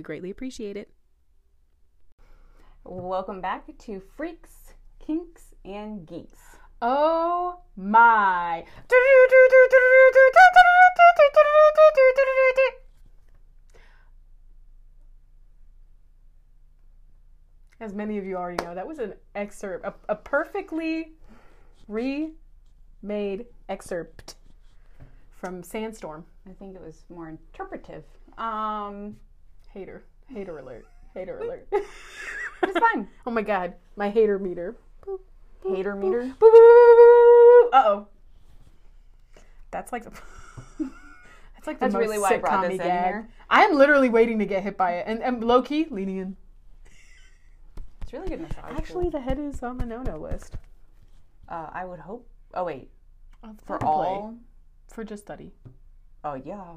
We 0.00 0.02
greatly 0.02 0.30
appreciate 0.30 0.78
it. 0.78 0.90
Welcome 2.84 3.42
back 3.42 3.66
to 3.80 4.00
Freaks, 4.16 4.72
Kinks, 4.98 5.54
and 5.62 6.06
Geeks. 6.06 6.38
Oh 6.80 7.60
my. 7.76 8.64
As 17.78 17.92
many 17.92 18.16
of 18.16 18.24
you 18.24 18.36
already 18.36 18.64
know, 18.64 18.74
that 18.74 18.88
was 18.88 19.00
an 19.00 19.12
excerpt, 19.34 19.84
a, 19.84 19.92
a 20.08 20.14
perfectly 20.16 21.12
remade 21.88 22.32
excerpt 23.68 24.36
from 25.30 25.62
Sandstorm. 25.62 26.24
I 26.48 26.54
think 26.54 26.74
it 26.74 26.80
was 26.80 27.04
more 27.10 27.28
interpretive. 27.28 28.04
Um, 28.38 29.16
Hater. 29.72 30.04
Hater 30.28 30.58
alert. 30.58 30.86
Hater 31.14 31.38
alert. 31.38 31.66
it's 32.62 32.78
fine. 32.78 33.08
oh 33.26 33.30
my 33.30 33.42
god. 33.42 33.74
My 33.96 34.10
hater 34.10 34.38
meter. 34.38 34.76
Hater 35.66 35.94
meter. 35.96 36.34
Uh 37.72 37.82
oh. 37.84 38.08
That's 39.70 39.92
like 39.92 40.04
the. 40.04 40.10
That's 41.54 41.66
like 41.66 41.78
the 41.78 41.86
That's 41.86 41.94
most 41.94 42.00
really 42.00 42.18
why 42.18 42.34
I 42.34 42.38
brought 42.38 42.64
sitcom-y 42.64 42.68
this 42.68 42.80
in 42.80 42.86
gag. 42.86 43.04
here. 43.04 43.28
I 43.50 43.64
am 43.64 43.76
literally 43.76 44.08
waiting 44.08 44.38
to 44.38 44.46
get 44.46 44.62
hit 44.62 44.76
by 44.76 44.92
it, 44.92 45.04
and, 45.06 45.22
and 45.22 45.44
low 45.44 45.62
key 45.62 45.86
leaning 45.90 46.16
in. 46.16 46.36
It's 48.00 48.12
really 48.12 48.28
good 48.28 48.40
massage. 48.40 48.72
Actually, 48.76 49.10
the 49.10 49.20
head 49.20 49.38
is 49.38 49.62
on 49.62 49.76
the 49.76 49.84
no-no 49.84 50.16
list 50.16 50.56
uh, 51.50 51.68
I 51.72 51.84
would 51.84 52.00
hope. 52.00 52.28
Oh 52.54 52.64
wait, 52.64 52.90
for 53.64 53.78
Play. 53.78 53.88
all. 53.88 54.36
for 54.88 55.04
just 55.04 55.24
study. 55.24 55.52
Oh 56.24 56.34
yeah. 56.34 56.74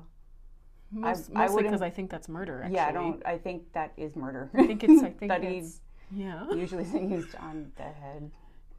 Most, 0.94 1.32
I 1.36 1.46
mostly 1.48 1.64
because 1.64 1.82
I 1.82 1.90
think 1.90 2.10
that's 2.12 2.30
murder. 2.30 2.62
Actually. 2.62 2.76
Yeah, 2.76 2.88
I 2.88 2.92
don't. 2.92 3.26
I 3.26 3.38
think 3.38 3.72
that 3.74 3.94
is 3.98 4.16
murder. 4.16 4.50
I 4.54 4.66
think 4.68 4.84
it's. 4.84 5.02
I 5.04 5.10
think 5.20 5.32
Studied 5.32 5.64
it's. 5.64 5.82
Yeah. 6.16 6.50
usually 6.54 6.84
used 6.84 7.36
on 7.36 7.72
the 7.78 7.84
head. 7.84 8.30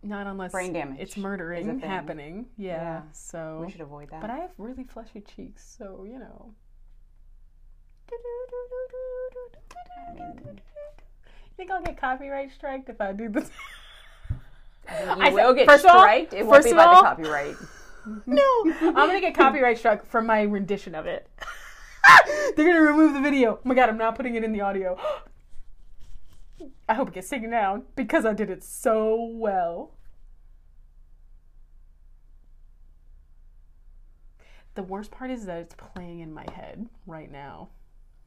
Not 0.03 0.27
unless 0.27 0.53
Brain 0.53 0.73
damage 0.75 0.99
It's 1.01 1.17
murdering 1.17 1.81
happening. 1.81 2.47
Yeah. 2.59 2.73
Yeah. 2.77 3.03
So. 3.13 3.63
We 3.65 3.73
should 3.73 3.81
avoid 3.81 4.11
that. 4.11 4.21
But 4.21 4.31
I 4.31 4.37
have 4.37 4.51
really 4.59 4.85
fleshy 4.85 5.21
cheeks, 5.23 5.65
so 5.79 6.05
you 6.07 6.19
know. 6.19 6.53
I 10.11 10.15
mean, 10.15 10.41
You 10.45 11.57
think 11.57 11.71
I'll 11.71 11.83
get 11.83 11.97
copyright 11.97 12.53
striked 12.53 12.89
if 12.89 13.01
I 13.01 13.13
do 13.13 13.29
this? 13.29 13.51
I 14.89 15.31
will 15.33 15.49
said- 15.51 15.57
get 15.57 15.67
first 15.69 15.85
of 15.85 15.91
all- 15.93 16.05
It 16.07 16.33
won't 16.33 16.49
first 16.57 16.69
be 16.69 16.75
by 16.75 16.85
all- 16.85 17.03
the 17.03 17.09
copyright. 17.09 17.57
no, 18.27 18.43
I'm 18.83 18.93
gonna 18.95 19.21
get 19.21 19.35
copyright 19.35 19.79
struck 19.79 20.05
from 20.07 20.27
my 20.27 20.43
rendition 20.43 20.95
of 20.95 21.07
it. 21.07 21.29
They're 22.57 22.67
gonna 22.67 22.83
remove 22.83 23.15
the 23.15 23.21
video. 23.21 23.55
Oh 23.57 23.61
my 23.65 23.75
god, 23.75 23.89
I'm 23.89 23.99
not 23.99 24.17
putting 24.17 24.35
it 24.35 24.45
in 24.45 24.53
the 24.53 24.61
audio. 24.61 24.99
I 26.89 26.95
hope 26.95 27.09
it 27.09 27.15
gets 27.15 27.29
taken 27.29 27.51
down 27.51 27.85
because 27.97 28.25
I 28.25 28.33
did 28.33 28.51
it 28.51 28.63
so 28.63 29.31
well. 29.33 29.93
The 34.75 34.83
worst 34.83 35.11
part 35.11 35.31
is 35.31 35.47
that 35.47 35.59
it's 35.59 35.75
playing 35.75 36.21
in 36.21 36.33
my 36.33 36.47
head 36.53 36.89
right 37.07 37.31
now. 37.31 37.69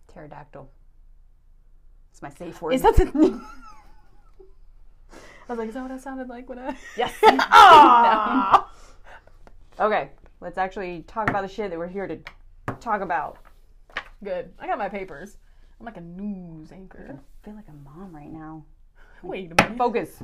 Pterodactyl. 0.08 0.70
It's 2.12 2.22
my 2.22 2.30
safe 2.30 2.62
word. 2.62 2.74
Is 2.74 2.82
that 2.82 2.96
the? 2.96 3.04
I 5.50 5.54
was 5.54 5.60
like, 5.60 5.70
is 5.70 5.76
that 5.76 5.84
what 5.84 5.92
I 5.92 5.98
sounded 5.98 6.28
like 6.28 6.50
when 6.50 6.60
I? 6.60 6.76
yes? 6.98 7.14
Ah! 7.24 8.70
Okay, 9.80 10.10
let's 10.42 10.58
actually 10.58 11.04
talk 11.08 11.30
about 11.30 11.44
the 11.44 11.48
shit 11.48 11.70
that 11.70 11.78
we're 11.78 11.88
here 11.88 12.08
to 12.08 12.20
talk 12.80 13.02
about. 13.02 13.38
Good. 14.24 14.54
I 14.60 14.68
got 14.68 14.78
my 14.78 14.90
papers. 14.90 15.38
I'm 15.80 15.86
like 15.86 15.98
a 15.98 16.02
news 16.02 16.72
anchor. 16.72 17.20
I 17.20 17.46
feel 17.46 17.56
like 17.56 17.68
a 17.68 17.74
mom 17.84 18.16
right 18.16 18.32
now. 18.32 18.66
Wait 19.24 19.52
a 19.52 19.64
minute. 19.64 19.78
Focus. 19.78 20.18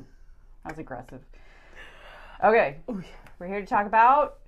That 0.64 0.72
was 0.72 0.80
aggressive. 0.80 1.22
Okay, 2.44 2.78
Ooh. 2.90 3.04
we're 3.40 3.48
here 3.48 3.62
to 3.62 3.66
talk 3.66 3.86
about 3.86 4.40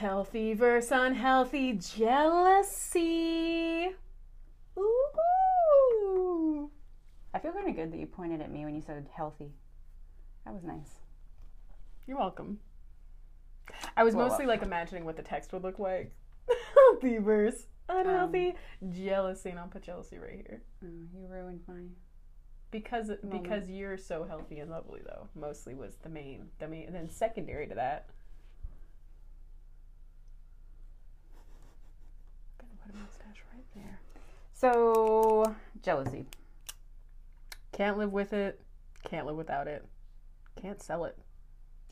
Healthy 0.00 0.54
versus 0.54 0.90
unhealthy 0.92 1.74
jealousy. 1.74 3.00
Ooh. 4.78 6.70
I 7.34 7.38
feel 7.38 7.52
kind 7.52 7.68
of 7.68 7.76
good 7.76 7.92
that 7.92 7.98
you 7.98 8.06
pointed 8.06 8.40
at 8.40 8.50
me 8.50 8.64
when 8.64 8.74
you 8.74 8.80
said 8.80 9.08
healthy. 9.14 9.52
That 10.46 10.54
was 10.54 10.64
nice. 10.64 11.00
You're 12.06 12.16
welcome. 12.16 12.60
I 13.94 14.02
was 14.02 14.14
mostly 14.14 14.46
like 14.46 14.62
imagining 14.62 15.04
what 15.04 15.18
the 15.18 15.22
text 15.22 15.52
would 15.52 15.62
look 15.62 15.78
like. 15.78 16.14
Healthy 16.90 17.18
versus 17.18 17.66
unhealthy 17.88 18.54
jealousy, 18.90 19.50
and 19.50 19.58
I'll 19.58 19.66
put 19.66 19.82
jealousy 19.82 20.18
right 20.18 20.44
here 20.46 20.62
Oh, 20.84 20.86
you 20.88 21.26
ruined 21.28 21.60
my. 21.66 21.74
because 22.70 23.10
because 23.30 23.68
you're 23.68 23.96
so 23.98 24.24
healthy 24.24 24.58
and 24.60 24.70
lovely 24.70 25.00
though. 25.04 25.28
Mostly 25.34 25.74
was 25.74 25.96
the 26.02 26.08
main 26.08 26.48
the 26.58 26.68
main, 26.68 26.86
and 26.86 26.94
then 26.94 27.08
secondary 27.10 27.66
to 27.66 27.74
that. 27.74 28.06
Gonna 32.58 32.72
put 32.84 32.94
a 32.94 32.98
mustache 32.98 33.42
right 33.52 33.64
there. 33.74 33.98
So 34.52 35.54
jealousy. 35.82 36.26
Can't 37.72 37.98
live 37.98 38.12
with 38.12 38.32
it. 38.32 38.60
Can't 39.04 39.26
live 39.26 39.36
without 39.36 39.66
it. 39.66 39.84
Can't 40.60 40.82
sell 40.82 41.04
it. 41.06 41.16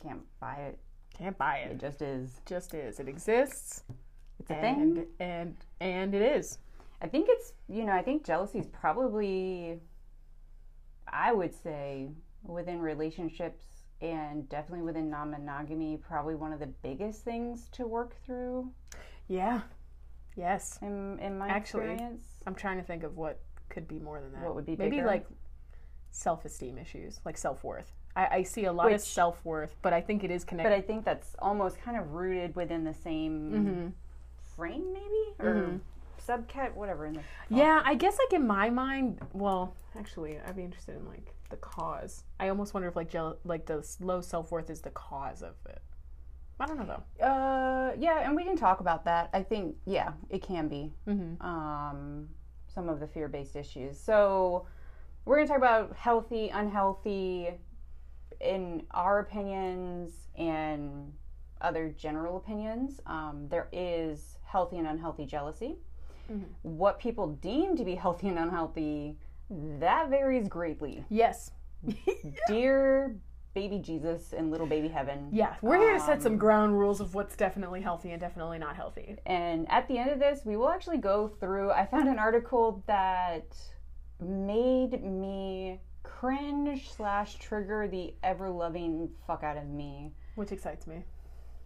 Can't 0.03 0.21
buy 0.39 0.55
it. 0.55 0.79
Can't 1.17 1.37
buy 1.37 1.57
It 1.57 1.71
it. 1.71 1.77
just 1.79 2.01
is. 2.01 2.39
Just 2.45 2.73
is. 2.73 2.99
It 2.99 3.07
exists. 3.09 3.83
It's 4.49 4.63
a 4.63 4.65
and, 4.65 4.95
thing. 4.95 5.05
And 5.19 5.55
and 5.79 6.15
it 6.15 6.21
is. 6.21 6.57
I 7.01 7.07
think 7.07 7.27
it's 7.29 7.53
you 7.67 7.85
know 7.85 7.93
I 7.93 8.01
think 8.01 8.25
jealousy 8.25 8.59
is 8.59 8.67
probably 8.67 9.79
I 11.07 11.31
would 11.31 11.53
say 11.53 12.09
within 12.43 12.79
relationships 12.79 13.65
and 14.01 14.47
definitely 14.49 14.83
within 14.83 15.09
non-monogamy 15.09 15.97
probably 15.97 16.35
one 16.35 16.53
of 16.53 16.59
the 16.59 16.67
biggest 16.67 17.23
things 17.23 17.67
to 17.73 17.85
work 17.85 18.15
through 18.25 18.71
Yeah. 19.27 19.61
Yes. 20.35 20.79
in 20.81 21.19
in 21.19 21.37
my 21.37 21.47
Actually, 21.49 21.91
experience. 21.91 22.23
I'm 22.47 22.55
trying 22.55 22.77
to 22.77 22.83
think 22.83 23.03
of 23.03 23.17
what 23.17 23.39
could 23.69 23.87
be 23.87 23.99
more 23.99 24.21
than 24.21 24.31
that. 24.33 24.43
What 24.43 24.55
would 24.55 24.65
be 24.65 24.75
maybe 24.75 24.97
bigger? 24.97 25.07
like 25.07 25.27
self-esteem 26.11 26.77
issues, 26.77 27.19
like 27.25 27.37
self-worth. 27.37 27.91
I, 28.15 28.27
I 28.37 28.43
see 28.43 28.65
a 28.65 28.73
lot 28.73 28.91
of 28.91 28.99
self-worth, 29.01 29.75
but 29.81 29.93
I 29.93 30.01
think 30.01 30.23
it 30.23 30.31
is 30.31 30.43
connected 30.43 30.69
But. 30.71 30.75
I 30.77 30.81
think 30.81 31.05
that's 31.05 31.35
almost 31.39 31.79
kind 31.79 31.97
of 31.97 32.11
rooted 32.13 32.55
within 32.55 32.83
the 32.83 32.93
same 32.93 33.51
Mm-hmm. 33.51 33.87
Frame 34.59 34.93
maybe 34.93 35.49
or 35.49 35.79
subcat 36.27 36.73
whatever 36.75 37.05
in 37.05 37.13
the 37.13 37.21
yeah, 37.49 37.81
I 37.83 37.95
guess 37.95 38.17
like 38.23 38.33
in 38.39 38.45
my 38.45 38.69
mind, 38.69 39.19
well, 39.33 39.73
actually, 39.97 40.37
I'd 40.45 40.55
be 40.55 40.63
interested 40.63 40.95
in 40.95 41.07
like 41.07 41.33
the 41.49 41.55
cause. 41.57 42.23
I 42.39 42.49
almost 42.49 42.73
wonder 42.73 42.87
if 42.89 42.95
like 42.95 43.09
jeal- 43.09 43.39
like 43.45 43.65
the 43.65 43.83
low 44.01 44.21
self-worth 44.21 44.69
is 44.69 44.81
the 44.81 44.91
cause 44.91 45.41
of 45.41 45.55
it. 45.67 45.81
I 46.59 46.65
don't 46.67 46.77
know 46.77 46.85
though. 47.19 47.25
Uh, 47.25 47.93
yeah, 47.97 48.19
and 48.19 48.35
we 48.35 48.43
can 48.43 48.57
talk 48.57 48.81
about 48.81 49.05
that. 49.05 49.29
I 49.33 49.41
think, 49.43 49.77
yeah, 49.85 50.11
it 50.29 50.41
can 50.43 50.67
be 50.67 50.91
Mm-hmm. 51.07 51.41
um, 51.45 52.27
some 52.67 52.89
of 52.89 52.99
the 52.99 53.07
fear-based 53.07 53.55
issues. 53.55 53.97
So 53.99 54.67
we're 55.25 55.37
going 55.37 55.47
to 55.47 55.53
talk 55.53 55.57
about 55.57 55.95
healthy, 55.95 56.49
unhealthy, 56.49 57.49
in 58.41 58.83
our 58.91 59.19
opinions 59.19 60.27
and 60.37 61.13
other 61.61 61.89
general 61.97 62.37
opinions. 62.37 62.99
Um, 63.05 63.47
there 63.49 63.67
is 63.71 64.37
healthy 64.49 64.77
and 64.77 64.87
unhealthy 64.87 65.25
jealousy. 65.25 65.75
Mm-hmm. 66.31 66.43
What 66.63 66.99
people 66.99 67.27
deem 67.27 67.77
to 67.77 67.83
be 67.83 67.95
healthy 67.95 68.27
and 68.27 68.39
unhealthy, 68.39 69.17
that 69.49 70.09
varies 70.09 70.47
greatly. 70.47 71.05
Yes. 71.09 71.51
Dear 72.47 73.15
baby 73.53 73.79
Jesus 73.79 74.33
and 74.33 74.51
little 74.51 74.67
baby 74.67 74.87
heaven. 74.87 75.27
Yeah, 75.31 75.55
we're 75.61 75.77
here 75.77 75.93
to 75.93 75.99
set 75.99 76.21
some 76.21 76.33
um, 76.33 76.37
ground 76.37 76.77
rules 76.77 76.99
of 76.99 77.15
what's 77.15 77.35
definitely 77.35 77.81
healthy 77.81 78.11
and 78.11 78.21
definitely 78.21 78.59
not 78.59 78.75
healthy. 78.75 79.17
And 79.25 79.69
at 79.69 79.87
the 79.87 79.97
end 79.97 80.11
of 80.11 80.19
this, 80.19 80.41
we 80.45 80.55
will 80.55 80.69
actually 80.69 80.97
go 80.97 81.27
through. 81.27 81.71
I 81.71 81.85
found 81.85 82.07
an 82.07 82.19
article 82.19 82.83
that 82.87 83.55
made 84.19 85.03
me 85.03 85.79
cringe 86.03 86.91
slash 86.91 87.35
trigger 87.35 87.87
the 87.87 88.13
ever 88.23 88.49
loving 88.49 89.09
fuck 89.25 89.43
out 89.43 89.57
of 89.57 89.67
me. 89.67 90.11
Which 90.35 90.51
excites 90.51 90.87
me. 90.87 91.03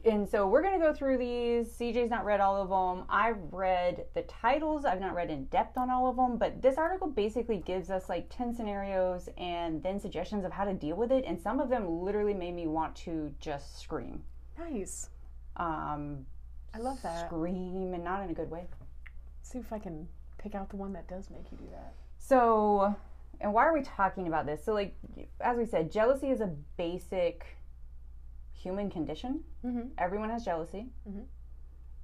And 0.06 0.28
so 0.28 0.48
we're 0.48 0.62
going 0.62 0.80
to 0.80 0.86
go 0.86 0.94
through 0.94 1.18
these. 1.18 1.68
CJ's 1.70 2.10
not 2.10 2.26
read 2.26 2.42
all 2.42 2.62
of 2.62 2.70
them. 2.70 3.06
I've 3.10 3.38
read 3.52 4.06
the 4.14 4.24
titles. 4.24 4.84
I've 4.84 5.00
not 5.00 5.16
read 5.16 5.30
in 5.30 5.46
depth 5.46 5.78
on 5.78 5.90
all 5.90 6.10
of 6.10 6.18
them, 6.18 6.38
but 6.38 6.62
this 6.62 6.78
article 6.78 7.08
basically 7.08 7.58
gives 7.58 7.90
us 7.90 8.10
like 8.10 8.28
10 8.30 8.54
scenarios 8.54 9.30
and 9.38 9.82
then 9.82 10.00
suggestions 10.00 10.44
of 10.44 10.52
how 10.52 10.66
to 10.66 10.74
deal 10.74 10.98
with 10.98 11.12
it. 11.12 11.24
And 11.26 11.40
some 11.40 11.60
of 11.60 11.70
them 11.70 12.02
literally 12.04 12.34
made 12.34 12.54
me 12.54 12.68
want 12.68 12.96
to 12.98 13.34
just 13.40 13.80
scream. 13.80 14.24
Nice. 14.60 15.10
Um, 15.56 16.26
I 16.74 16.80
love 16.80 17.02
that. 17.04 17.28
scream 17.28 17.94
and 17.94 18.04
not 18.04 18.24
in 18.24 18.30
a 18.30 18.34
good 18.34 18.52
way. 18.52 18.66
See 19.42 19.60
if 19.60 19.72
I 19.72 19.80
can 19.80 20.08
pick 20.38 20.54
out 20.54 20.70
the 20.70 20.76
one 20.76 20.92
that 20.94 21.08
does 21.08 21.30
make 21.30 21.52
you 21.52 21.58
do 21.58 21.70
that. 21.72 21.94
So, 22.18 22.94
and 23.40 23.54
why 23.54 23.66
are 23.66 23.74
we 23.74 23.84
talking 23.84 24.28
about 24.28 24.46
this? 24.46 24.64
So, 24.66 24.74
like, 24.74 24.96
as 25.40 25.58
we 25.58 25.66
said, 25.66 25.92
jealousy 25.92 26.30
is 26.30 26.42
a 26.42 26.52
basic 26.78 27.46
human 28.64 28.90
condition. 28.90 29.42
Mm-hmm. 29.66 29.88
Everyone 29.98 30.30
has 30.30 30.44
jealousy. 30.46 30.88
Mhm. 31.08 31.26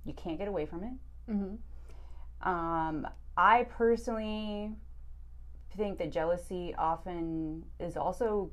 You 0.05 0.13
can't 0.13 0.37
get 0.37 0.47
away 0.47 0.65
from 0.65 0.83
it. 0.83 0.93
Mm-hmm. 1.31 2.47
Um, 2.49 3.07
I 3.37 3.63
personally 3.63 4.71
think 5.77 5.97
that 5.99 6.11
jealousy 6.11 6.73
often 6.77 7.63
is 7.79 7.95
also 7.97 8.51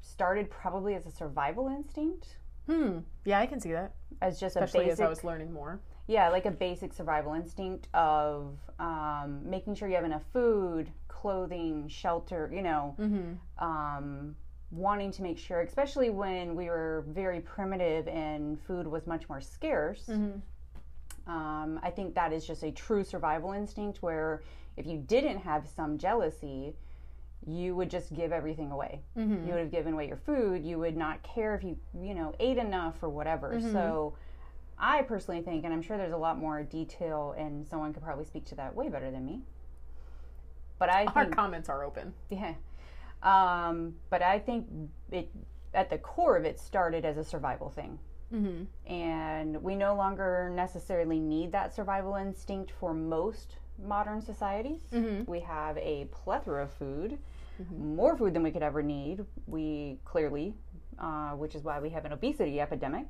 started 0.00 0.50
probably 0.50 0.94
as 0.94 1.06
a 1.06 1.10
survival 1.10 1.68
instinct, 1.68 2.36
Hmm. 2.68 2.98
Yeah, 3.24 3.40
I 3.40 3.46
can 3.46 3.58
see 3.60 3.72
that. 3.72 3.92
as 4.20 4.38
just 4.38 4.54
Especially 4.54 4.84
a 4.84 4.88
basic, 4.88 4.92
as 4.92 5.00
I 5.00 5.08
was 5.08 5.24
learning 5.24 5.52
more. 5.52 5.80
yeah, 6.06 6.28
like 6.28 6.46
a 6.46 6.50
basic 6.52 6.92
survival 6.92 7.34
instinct 7.34 7.88
of 7.92 8.56
um, 8.78 9.40
making 9.44 9.74
sure 9.74 9.88
you 9.88 9.96
have 9.96 10.04
enough 10.04 10.22
food, 10.32 10.88
clothing, 11.08 11.88
shelter. 11.88 12.48
You 12.54 12.62
know, 12.62 12.94
Mm-hmm. 13.00 13.64
um, 13.68 14.36
wanting 14.72 15.12
to 15.12 15.22
make 15.22 15.38
sure, 15.38 15.60
especially 15.60 16.10
when 16.10 16.56
we 16.56 16.66
were 16.66 17.04
very 17.08 17.40
primitive 17.40 18.08
and 18.08 18.60
food 18.60 18.86
was 18.86 19.06
much 19.06 19.28
more 19.28 19.40
scarce. 19.40 20.06
Mm-hmm. 20.08 21.30
Um, 21.30 21.78
I 21.82 21.90
think 21.90 22.14
that 22.14 22.32
is 22.32 22.44
just 22.46 22.64
a 22.64 22.72
true 22.72 23.04
survival 23.04 23.52
instinct 23.52 24.02
where 24.02 24.42
if 24.76 24.86
you 24.86 24.98
didn't 24.98 25.38
have 25.38 25.68
some 25.68 25.98
jealousy, 25.98 26.74
you 27.46 27.76
would 27.76 27.90
just 27.90 28.12
give 28.14 28.32
everything 28.32 28.70
away. 28.70 29.02
Mm-hmm. 29.16 29.46
You 29.46 29.52
would 29.52 29.60
have 29.60 29.70
given 29.70 29.92
away 29.92 30.08
your 30.08 30.16
food. 30.16 30.64
You 30.64 30.78
would 30.78 30.96
not 30.96 31.22
care 31.22 31.54
if 31.54 31.62
you, 31.62 31.76
you 32.00 32.14
know, 32.14 32.34
ate 32.40 32.56
enough 32.56 33.02
or 33.02 33.08
whatever. 33.08 33.60
So 33.60 34.14
I 34.78 35.02
personally 35.02 35.42
think, 35.42 35.64
and 35.64 35.72
I'm 35.72 35.82
sure 35.82 35.96
there's 35.96 36.12
a 36.12 36.16
lot 36.16 36.38
more 36.38 36.62
detail, 36.62 37.34
and 37.36 37.66
someone 37.66 37.92
could 37.92 38.02
probably 38.02 38.24
speak 38.24 38.46
to 38.46 38.54
that 38.56 38.74
way 38.74 38.88
better 38.88 39.10
than 39.10 39.24
me. 39.24 39.42
But 40.78 40.88
I 40.88 41.04
Our 41.04 41.24
think, 41.24 41.36
comments 41.36 41.68
are 41.68 41.84
open. 41.84 42.14
yeah. 42.30 42.54
Um, 43.22 43.94
but 44.10 44.20
I 44.22 44.38
think 44.38 44.66
it, 45.10 45.28
at 45.74 45.90
the 45.90 45.98
core 45.98 46.36
of 46.36 46.44
it, 46.44 46.58
started 46.58 47.04
as 47.04 47.16
a 47.16 47.24
survival 47.24 47.70
thing 47.70 47.98
Mm-hmm. 48.32 48.90
and 48.90 49.62
we 49.62 49.74
no 49.76 49.94
longer 49.94 50.50
necessarily 50.54 51.20
need 51.20 51.52
that 51.52 51.74
survival 51.74 52.14
instinct 52.14 52.70
for 52.70 52.94
most 52.94 53.56
modern 53.78 54.22
societies. 54.22 54.80
Mhm. 54.90 55.28
We 55.28 55.40
have 55.40 55.76
a 55.76 56.06
plethora 56.06 56.62
of 56.62 56.72
food, 56.72 57.18
more 57.78 58.16
food 58.16 58.32
than 58.32 58.42
we 58.42 58.50
could 58.50 58.62
ever 58.62 58.82
need. 58.82 59.26
We 59.46 59.98
clearly, 60.06 60.54
uh, 60.98 61.32
which 61.32 61.54
is 61.54 61.62
why 61.62 61.78
we 61.80 61.90
have 61.90 62.06
an 62.06 62.12
obesity 62.12 62.58
epidemic. 62.58 63.06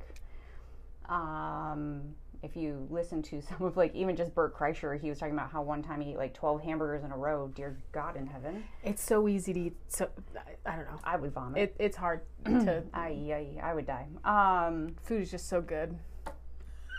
Um, 1.09 2.15
if 2.43 2.57
you 2.57 2.87
listen 2.91 3.23
to 3.23 3.41
some 3.49 3.63
of 3.67 3.77
like 3.77 3.95
even 3.95 4.17
just 4.17 4.35
Bert 4.35 4.57
Kreischer, 4.57 5.01
he 5.01 5.09
was 5.09 5.19
talking 5.19 5.35
about 5.35 5.51
how 5.51 5.63
one 5.63 5.83
time 5.83 6.01
he 6.01 6.13
ate 6.13 6.17
like 6.19 6.35
twelve 6.35 6.63
hamburgers 6.63 7.05
in 7.05 7.13
a 7.13 7.17
row. 7.17 7.49
Dear 7.55 7.79
God 7.93 8.17
in 8.17 8.27
heaven, 8.27 8.65
It's 8.83 9.03
so 9.03 9.29
easy 9.29 9.53
to 9.53 9.61
eat. 9.61 9.77
So 9.89 10.09
I, 10.37 10.73
I 10.73 10.77
don't 10.77 10.87
know. 10.87 10.99
I 11.05 11.17
would 11.17 11.33
vomit. 11.33 11.59
It, 11.63 11.77
it's 11.79 11.97
hard 11.97 12.23
to. 12.45 12.83
I, 12.93 13.07
I, 13.07 13.71
I 13.71 13.75
would 13.75 13.87
die. 13.87 14.07
Um, 14.25 14.97
Food 15.05 15.23
is 15.23 15.31
just 15.31 15.49
so 15.49 15.61
good. 15.61 15.97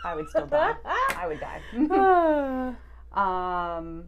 I 0.04 0.14
would 0.14 0.28
still 0.28 0.46
die. 0.46 0.74
I 0.84 1.26
would 1.26 1.40
die. 1.40 2.74
Um, 3.14 4.06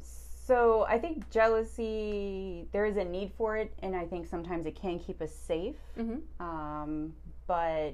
so 0.00 0.86
I 0.88 0.98
think 0.98 1.28
jealousy, 1.30 2.68
there 2.72 2.86
is 2.86 2.96
a 2.96 3.04
need 3.04 3.32
for 3.36 3.56
it, 3.58 3.72
and 3.82 3.94
I 3.94 4.06
think 4.06 4.26
sometimes 4.26 4.64
it 4.66 4.74
can 4.80 4.98
keep 4.98 5.20
us 5.20 5.34
safe. 5.34 5.76
Mhm. 5.98 6.22
Um, 6.40 7.12
but 7.46 7.92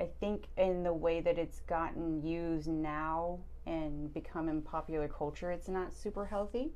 I 0.00 0.08
think 0.20 0.48
in 0.56 0.82
the 0.82 0.92
way 0.92 1.20
that 1.20 1.38
it's 1.38 1.60
gotten 1.60 2.22
used 2.22 2.68
now 2.68 3.38
and 3.66 4.12
become 4.12 4.48
in 4.48 4.62
popular 4.62 5.08
culture, 5.08 5.50
it's 5.50 5.68
not 5.68 5.94
super 5.94 6.26
healthy. 6.26 6.72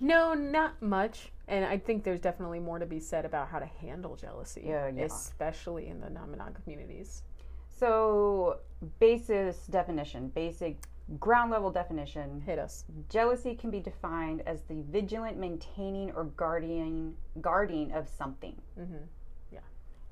No, 0.00 0.34
not 0.34 0.80
much. 0.82 1.32
And 1.48 1.64
I 1.64 1.78
think 1.78 2.04
there's 2.04 2.20
definitely 2.20 2.60
more 2.60 2.78
to 2.78 2.86
be 2.86 3.00
said 3.00 3.24
about 3.24 3.48
how 3.48 3.58
to 3.58 3.66
handle 3.66 4.16
jealousy, 4.16 4.64
Yeah, 4.66 4.90
yeah. 4.94 5.04
especially 5.04 5.88
in 5.88 6.00
the 6.00 6.10
non-monogam 6.10 6.62
communities. 6.62 7.22
So, 7.68 8.60
basis 8.98 9.66
definition, 9.66 10.28
basic 10.28 10.78
ground 11.18 11.50
level 11.50 11.70
definition. 11.70 12.40
Hit 12.40 12.58
us. 12.58 12.84
Jealousy 13.08 13.54
can 13.54 13.70
be 13.70 13.80
defined 13.80 14.42
as 14.46 14.62
the 14.62 14.82
vigilant 14.90 15.38
maintaining 15.38 16.12
or 16.12 16.24
guardian 16.24 17.14
guarding 17.40 17.92
of 17.92 18.08
something. 18.08 18.60
Mm-hmm. 18.78 19.04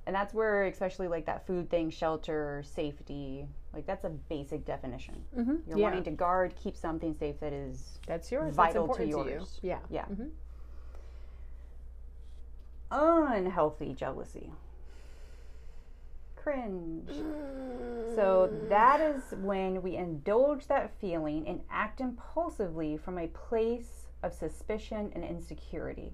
And 0.06 0.14
that's 0.14 0.34
where, 0.34 0.64
especially 0.64 1.06
like 1.08 1.26
that 1.26 1.46
food 1.46 1.70
thing, 1.70 1.90
shelter, 1.90 2.62
safety, 2.66 3.46
like 3.72 3.86
that's 3.86 4.04
a 4.04 4.10
basic 4.10 4.64
definition. 4.64 5.22
Mm-hmm. 5.36 5.54
You're 5.68 5.78
yeah, 5.78 5.84
wanting 5.84 6.04
to 6.04 6.10
guard, 6.10 6.54
keep 6.56 6.76
something 6.76 7.14
safe 7.14 7.38
that 7.40 7.52
is 7.52 7.98
that's 8.06 8.30
yours. 8.32 8.54
vital 8.54 8.86
that's 8.88 8.98
to 8.98 9.06
yours. 9.06 9.58
you. 9.62 9.68
Yeah. 9.70 9.78
Yeah. 9.90 10.04
Mhm. 10.06 10.30
unhealthy 12.90 13.94
jealousy. 13.94 14.50
Cringe. 16.36 17.08
So 18.14 18.50
that 18.68 19.00
is 19.00 19.22
when 19.38 19.80
we 19.80 19.96
indulge 19.96 20.66
that 20.66 20.90
feeling 21.00 21.46
and 21.46 21.60
act 21.70 22.00
impulsively 22.00 22.96
from 22.96 23.16
a 23.18 23.28
place 23.28 24.08
of 24.22 24.34
suspicion 24.34 25.12
and 25.14 25.24
insecurity. 25.24 26.12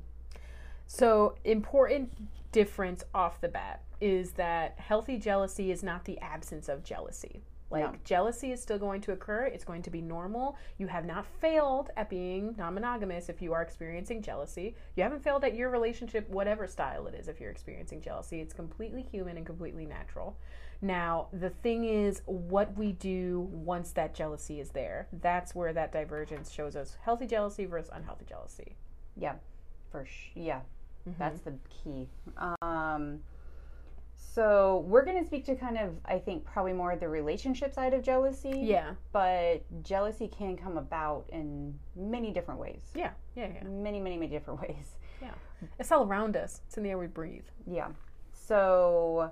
So, 0.88 1.36
important 1.44 2.10
difference 2.50 3.04
off 3.14 3.40
the 3.42 3.48
bat 3.48 3.82
is 4.00 4.32
that 4.32 4.78
healthy 4.78 5.18
jealousy 5.18 5.70
is 5.70 5.82
not 5.82 6.04
the 6.06 6.18
absence 6.20 6.68
of 6.68 6.82
jealousy. 6.82 7.42
Like, 7.70 7.84
No. 7.84 7.98
jealousy 8.02 8.52
is 8.52 8.62
still 8.62 8.78
going 8.78 9.02
to 9.02 9.12
occur. 9.12 9.44
It's 9.44 9.64
going 9.64 9.82
to 9.82 9.90
be 9.90 10.00
normal. 10.00 10.56
You 10.78 10.86
have 10.86 11.04
not 11.04 11.26
failed 11.26 11.90
at 11.98 12.08
being 12.08 12.54
non 12.56 12.72
monogamous 12.72 13.28
if 13.28 13.42
you 13.42 13.52
are 13.52 13.60
experiencing 13.60 14.22
jealousy. 14.22 14.74
You 14.96 15.02
haven't 15.02 15.22
failed 15.22 15.44
at 15.44 15.54
your 15.54 15.68
relationship, 15.68 16.26
whatever 16.30 16.66
style 16.66 17.06
it 17.06 17.14
is, 17.14 17.28
if 17.28 17.38
you're 17.38 17.50
experiencing 17.50 18.00
jealousy. 18.00 18.40
It's 18.40 18.54
completely 18.54 19.02
human 19.02 19.36
and 19.36 19.44
completely 19.44 19.84
natural. 19.84 20.38
Now, 20.80 21.28
the 21.34 21.50
thing 21.50 21.84
is, 21.84 22.22
what 22.24 22.74
we 22.78 22.92
do 22.92 23.40
once 23.52 23.90
that 23.92 24.14
jealousy 24.14 24.58
is 24.60 24.70
there, 24.70 25.08
that's 25.20 25.54
where 25.54 25.74
that 25.74 25.92
divergence 25.92 26.50
shows 26.50 26.74
us 26.76 26.96
healthy 27.02 27.26
jealousy 27.26 27.66
versus 27.66 27.90
unhealthy 27.92 28.24
jealousy. 28.24 28.76
Yeah, 29.14 29.34
for 29.90 30.06
sh- 30.06 30.30
yeah, 30.34 30.60
that's 31.18 31.40
the 31.40 31.54
key. 31.68 32.08
Um, 32.62 33.20
so 34.16 34.84
we're 34.86 35.04
going 35.04 35.18
to 35.18 35.24
speak 35.26 35.44
to 35.46 35.54
kind 35.56 35.76
of, 35.78 35.94
I 36.04 36.18
think, 36.18 36.44
probably 36.44 36.72
more 36.72 36.94
the 36.96 37.08
relationship 37.08 37.72
side 37.74 37.94
of 37.94 38.02
jealousy. 38.02 38.60
Yeah. 38.62 38.92
But 39.12 39.62
jealousy 39.82 40.28
can 40.28 40.56
come 40.56 40.78
about 40.78 41.28
in 41.32 41.78
many 41.96 42.32
different 42.32 42.60
ways. 42.60 42.82
Yeah. 42.94 43.10
Yeah. 43.36 43.48
Yeah. 43.54 43.64
Many, 43.64 44.00
many, 44.00 44.16
many 44.16 44.30
different 44.30 44.60
ways. 44.68 44.96
Yeah. 45.20 45.30
It's 45.78 45.90
all 45.90 46.06
around 46.06 46.36
us. 46.36 46.60
It's 46.66 46.76
in 46.76 46.82
the 46.84 46.90
air 46.90 46.98
we 46.98 47.06
breathe. 47.06 47.46
Yeah. 47.66 47.88
So 48.32 49.30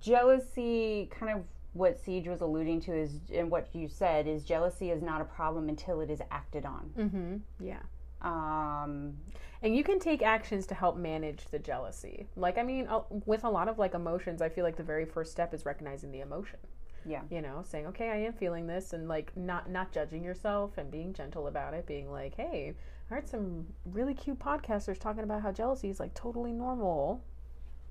jealousy, 0.00 1.10
kind 1.10 1.38
of 1.38 1.44
what 1.72 1.98
Siege 1.98 2.28
was 2.28 2.40
alluding 2.40 2.80
to 2.82 2.92
is, 2.92 3.20
and 3.32 3.50
what 3.50 3.68
you 3.74 3.88
said 3.88 4.26
is 4.26 4.42
jealousy 4.42 4.90
is 4.90 5.02
not 5.02 5.20
a 5.20 5.24
problem 5.24 5.68
until 5.68 6.00
it 6.00 6.10
is 6.10 6.20
acted 6.30 6.64
on. 6.64 6.90
Mm-hmm. 6.98 7.36
Yeah. 7.66 7.80
Um, 8.22 9.18
And 9.62 9.76
you 9.76 9.84
can 9.84 9.98
take 9.98 10.22
actions 10.22 10.66
to 10.68 10.74
help 10.74 10.96
manage 10.96 11.44
the 11.50 11.58
jealousy. 11.58 12.26
Like, 12.34 12.56
I 12.56 12.62
mean, 12.62 12.88
with 13.26 13.44
a 13.44 13.50
lot 13.50 13.68
of 13.68 13.78
like 13.78 13.94
emotions, 13.94 14.40
I 14.40 14.48
feel 14.48 14.64
like 14.64 14.76
the 14.76 14.82
very 14.82 15.04
first 15.04 15.32
step 15.32 15.52
is 15.52 15.66
recognizing 15.66 16.10
the 16.12 16.20
emotion. 16.20 16.58
Yeah. 17.04 17.22
You 17.30 17.42
know, 17.42 17.62
saying, 17.66 17.86
okay, 17.88 18.10
I 18.10 18.16
am 18.16 18.32
feeling 18.34 18.66
this, 18.66 18.92
and 18.92 19.08
like 19.08 19.34
not 19.36 19.70
not 19.70 19.92
judging 19.92 20.22
yourself 20.22 20.76
and 20.78 20.90
being 20.90 21.12
gentle 21.12 21.46
about 21.46 21.74
it. 21.74 21.86
Being 21.86 22.10
like, 22.10 22.34
hey, 22.34 22.74
I 23.10 23.14
heard 23.14 23.28
some 23.28 23.66
really 23.84 24.14
cute 24.14 24.38
podcasters 24.38 24.98
talking 24.98 25.24
about 25.24 25.42
how 25.42 25.52
jealousy 25.52 25.88
is 25.88 26.00
like 26.00 26.14
totally 26.14 26.52
normal. 26.52 27.22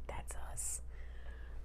That's 0.08 0.36
us. 0.52 0.82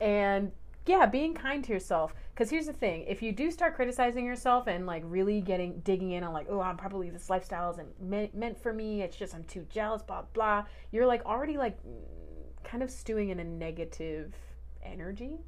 And 0.00 0.52
yeah, 0.86 1.06
being 1.06 1.34
kind 1.34 1.64
to 1.64 1.72
yourself. 1.72 2.14
Because 2.34 2.50
here's 2.50 2.66
the 2.66 2.72
thing: 2.72 3.04
if 3.08 3.22
you 3.22 3.32
do 3.32 3.50
start 3.50 3.74
criticizing 3.74 4.26
yourself 4.26 4.66
and 4.66 4.86
like 4.86 5.02
really 5.06 5.40
getting 5.40 5.80
digging 5.80 6.12
in 6.12 6.24
on 6.24 6.32
like, 6.32 6.46
oh, 6.50 6.60
I'm 6.60 6.76
probably 6.76 7.10
this 7.10 7.30
lifestyle 7.30 7.70
isn't 7.72 8.00
meant, 8.02 8.34
meant 8.34 8.60
for 8.60 8.72
me. 8.72 9.02
It's 9.02 9.16
just 9.16 9.34
I'm 9.34 9.44
too 9.44 9.66
jealous. 9.70 10.02
Blah 10.02 10.22
blah. 10.32 10.64
You're 10.92 11.06
like 11.06 11.24
already 11.24 11.56
like 11.56 11.78
kind 12.64 12.82
of 12.82 12.90
stewing 12.90 13.30
in 13.30 13.40
a 13.40 13.44
negative 13.44 14.34
energy, 14.82 15.38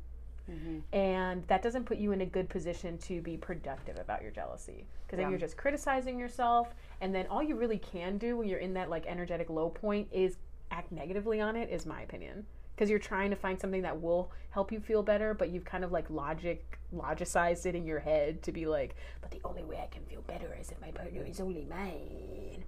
mm-hmm. 0.50 0.78
and 0.96 1.46
that 1.48 1.60
doesn't 1.62 1.84
put 1.84 1.98
you 1.98 2.12
in 2.12 2.22
a 2.22 2.26
good 2.26 2.48
position 2.48 2.96
to 2.98 3.20
be 3.20 3.36
productive 3.36 3.98
about 3.98 4.22
your 4.22 4.30
jealousy. 4.30 4.86
Because 5.06 5.18
then 5.18 5.26
Yeah. 5.26 5.30
you're 5.30 5.38
just 5.38 5.56
criticizing 5.56 6.18
yourself, 6.18 6.74
and 7.00 7.14
then 7.14 7.26
all 7.26 7.42
you 7.42 7.56
really 7.56 7.78
can 7.78 8.16
do 8.16 8.38
when 8.38 8.48
you're 8.48 8.60
in 8.60 8.72
that 8.74 8.88
like 8.88 9.04
energetic 9.06 9.50
low 9.50 9.68
point 9.68 10.08
is 10.12 10.38
act 10.70 10.90
negatively 10.92 11.40
on 11.40 11.56
it. 11.56 11.68
Is 11.68 11.84
my 11.84 12.00
opinion 12.02 12.46
because 12.76 12.90
you're 12.90 12.98
trying 12.98 13.30
to 13.30 13.36
find 13.36 13.58
something 13.58 13.82
that 13.82 14.00
will 14.00 14.30
help 14.50 14.70
you 14.70 14.80
feel 14.80 15.02
better, 15.02 15.32
but 15.32 15.48
you've 15.48 15.64
kind 15.64 15.82
of 15.82 15.92
like 15.92 16.10
logic 16.10 16.78
logicized 16.94 17.66
it 17.66 17.74
in 17.74 17.86
your 17.86 17.98
head 17.98 18.42
to 18.42 18.52
be 18.52 18.66
like, 18.66 18.94
but 19.20 19.30
the 19.30 19.40
only 19.44 19.64
way 19.64 19.80
I 19.82 19.86
can 19.86 20.04
feel 20.04 20.20
better 20.22 20.56
is 20.60 20.70
if 20.70 20.80
my 20.80 20.90
partner 20.90 21.24
is 21.24 21.40
only 21.40 21.64
mine. 21.64 22.64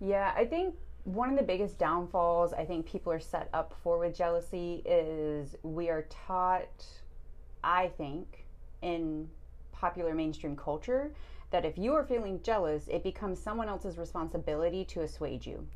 Yeah, 0.00 0.32
I 0.34 0.44
think 0.44 0.74
one 1.04 1.30
of 1.30 1.36
the 1.36 1.44
biggest 1.44 1.78
downfalls 1.78 2.52
I 2.52 2.64
think 2.64 2.86
people 2.86 3.12
are 3.12 3.20
set 3.20 3.48
up 3.52 3.74
for 3.82 3.98
with 3.98 4.16
jealousy 4.16 4.82
is 4.84 5.56
we 5.62 5.88
are 5.88 6.06
taught, 6.26 6.86
I 7.62 7.88
think, 7.88 8.44
in 8.82 9.28
popular 9.72 10.14
mainstream 10.14 10.56
culture 10.56 11.12
that 11.50 11.64
if 11.64 11.76
you 11.76 11.94
are 11.94 12.04
feeling 12.04 12.40
jealous, 12.42 12.88
it 12.88 13.02
becomes 13.02 13.38
someone 13.38 13.68
else's 13.68 13.98
responsibility 13.98 14.84
to 14.86 15.02
assuage 15.02 15.46
you. 15.46 15.66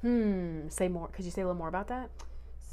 Hmm. 0.00 0.68
Say 0.68 0.88
more. 0.88 1.08
Could 1.08 1.24
you 1.24 1.30
say 1.30 1.42
a 1.42 1.44
little 1.44 1.58
more 1.58 1.68
about 1.68 1.88
that? 1.88 2.10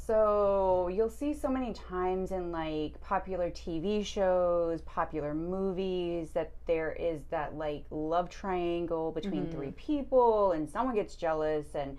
So 0.06 0.88
you'll 0.92 1.10
see 1.10 1.34
so 1.34 1.48
many 1.48 1.72
times 1.72 2.30
in 2.30 2.52
like 2.52 3.00
popular 3.00 3.50
TV 3.50 4.04
shows, 4.06 4.80
popular 4.82 5.34
movies 5.34 6.30
that 6.30 6.52
there 6.66 6.92
is 6.92 7.22
that 7.30 7.56
like 7.56 7.84
love 7.90 8.30
triangle 8.30 9.10
between 9.10 9.48
three 9.50 9.72
people 9.72 10.52
and 10.52 10.70
someone 10.70 10.94
gets 10.94 11.16
jealous 11.16 11.74
and 11.74 11.98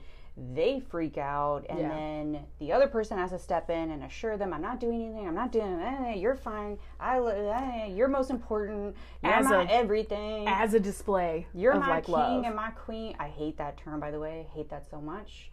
they 0.56 0.80
freak 0.80 1.18
out 1.18 1.66
and 1.68 1.80
Yeah. 1.80 1.90
then 1.90 2.40
the 2.60 2.72
other 2.72 2.88
person 2.88 3.18
has 3.18 3.32
to 3.32 3.40
step 3.40 3.70
in 3.72 3.90
and 3.92 4.04
assure 4.04 4.38
them 4.38 4.54
I'm 4.54 4.62
not 4.62 4.80
doing 4.80 5.02
anything. 5.04 5.28
I'm 5.28 5.36
not 5.36 5.52
doing 5.52 5.80
eh, 5.82 6.14
you're 6.14 6.36
fine. 6.36 6.78
I 7.02 7.18
eh, 7.20 7.86
you're 7.88 8.08
most 8.08 8.30
important. 8.30 8.96
You're 9.22 9.34
As 9.34 9.52
a- 9.52 9.68
everything. 9.70 10.48
As 10.48 10.74
a 10.74 10.80
display 10.80 11.48
You're 11.54 11.74
my 11.76 11.90
like 11.90 12.06
king 12.06 12.14
love. 12.14 12.46
and 12.46 12.56
my 12.56 12.70
queen. 12.70 13.16
I 13.20 13.28
hate 13.28 13.58
that 13.58 13.78
term, 13.78 14.00
by 14.00 14.12
the 14.12 14.20
way. 14.20 14.48
I 14.50 14.56
hate 14.56 14.70
that 14.70 14.88
so 14.90 15.02
much. 15.02 15.52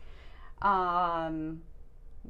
Um, 0.63 1.63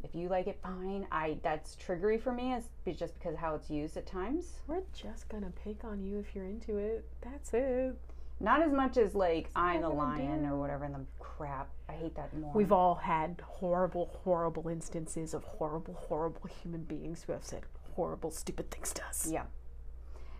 if 0.02 0.14
you 0.14 0.28
like 0.28 0.46
it, 0.46 0.58
fine. 0.62 1.06
I 1.12 1.38
that's 1.42 1.76
triggery 1.76 2.20
for 2.20 2.32
me. 2.32 2.54
Is 2.54 2.64
just 2.96 3.14
because 3.14 3.34
of 3.34 3.40
how 3.40 3.54
it's 3.54 3.70
used 3.70 3.96
at 3.96 4.06
times. 4.06 4.60
We're 4.66 4.82
just 4.92 5.28
gonna 5.28 5.52
pick 5.64 5.84
on 5.84 6.02
you 6.02 6.18
if 6.18 6.34
you're 6.34 6.46
into 6.46 6.78
it. 6.78 7.04
That's 7.22 7.52
it. 7.54 7.96
Not 8.40 8.62
as 8.62 8.72
much 8.72 8.96
as 8.96 9.14
like 9.14 9.50
I'm 9.54 9.82
the 9.82 9.88
lion 9.88 10.46
or 10.46 10.58
whatever. 10.58 10.84
And 10.84 10.94
the 10.94 11.00
crap. 11.18 11.68
I 11.88 11.92
hate 11.92 12.14
that 12.16 12.36
more. 12.36 12.52
We've 12.54 12.72
all 12.72 12.94
had 12.94 13.40
horrible, 13.44 14.10
horrible 14.24 14.68
instances 14.68 15.34
of 15.34 15.44
horrible, 15.44 15.94
horrible 15.94 16.48
human 16.62 16.82
beings 16.82 17.24
who 17.24 17.32
have 17.32 17.44
said 17.44 17.62
horrible, 17.94 18.30
stupid 18.30 18.70
things 18.70 18.92
to 18.94 19.04
us. 19.06 19.28
Yeah. 19.30 19.44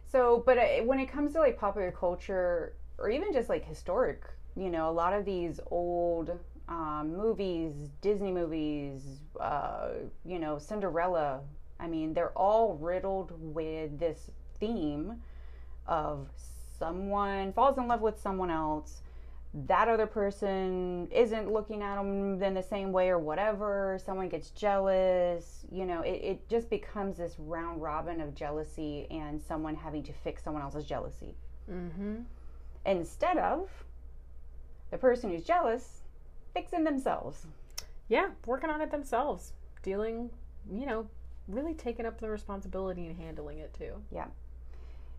So, 0.07 0.43
but 0.45 0.59
uh, 0.59 0.83
when 0.85 0.99
it 1.01 1.07
comes 1.07 1.33
to 1.33 1.41
like 1.41 1.59
popular 1.59 1.91
culture 1.91 2.75
or 2.99 3.11
even 3.11 3.33
just 3.33 3.49
like 3.49 3.67
historic, 3.67 4.25
you 4.57 4.71
know, 4.71 4.89
a 4.89 4.93
lot 4.93 5.13
of 5.13 5.25
these 5.25 5.61
old 5.71 6.39
um, 6.69 7.15
movies, 7.17 7.73
Disney 8.01 8.33
movies, 8.33 9.03
uh, 9.41 9.89
you 10.25 10.39
know, 10.39 10.59
Cinderella, 10.59 11.41
I 11.79 11.87
mean, 11.87 12.15
they're 12.15 12.37
all 12.37 12.75
riddled 12.75 13.33
with 13.39 13.99
this 13.99 14.31
theme 14.59 15.21
of 15.87 16.29
someone 16.79 17.53
falls 17.53 17.77
in 17.79 17.87
love 17.89 18.01
with 18.01 18.19
someone 18.19 18.51
else. 18.51 19.03
That 19.67 19.89
other 19.89 20.07
person 20.07 21.07
isn't 21.13 21.53
looking 21.53 21.83
at 21.83 21.97
them 21.97 22.43
in 22.43 22.55
the 22.55 22.63
same 22.63 22.91
way 22.91 23.09
or 23.09 23.19
whatever. 23.19 24.01
Someone 24.05 24.29
gets 24.29 24.51
jealous. 24.51 25.65
You 25.71 25.87
know, 25.87 26.01
it, 26.01 26.21
it 26.23 26.49
just 26.49 26.71
becomes 26.71 27.19
this 27.19 27.37
round 27.39 27.81
robin 27.81 28.21
of 28.21 28.35
jealousy 28.35 29.07
and 29.11 29.41
someone 29.41 29.77
having 29.77 30.03
to 30.05 30.13
fix 30.13 30.43
someone 30.43 30.63
else's 30.63 30.85
jealousy. 30.85 31.37
Mm-hmm. 31.71 32.23
Instead 32.87 33.39
of 33.39 33.69
the 34.91 34.99
person 34.99 35.31
who's 35.31 35.45
jealous 35.45 36.04
fixing 36.55 36.85
themselves. 36.85 37.47
Yeah, 38.09 38.29
working 38.47 38.71
on 38.71 38.81
it 38.81 38.91
themselves, 38.91 39.53
dealing, 39.83 40.31
you 40.73 40.87
know, 40.87 41.07
really 41.49 41.75
taking 41.75 42.07
up 42.07 42.21
the 42.21 42.29
responsibility 42.29 43.07
and 43.07 43.19
handling 43.19 43.59
it 43.59 43.75
too. 43.75 43.93
Yeah. 44.11 44.27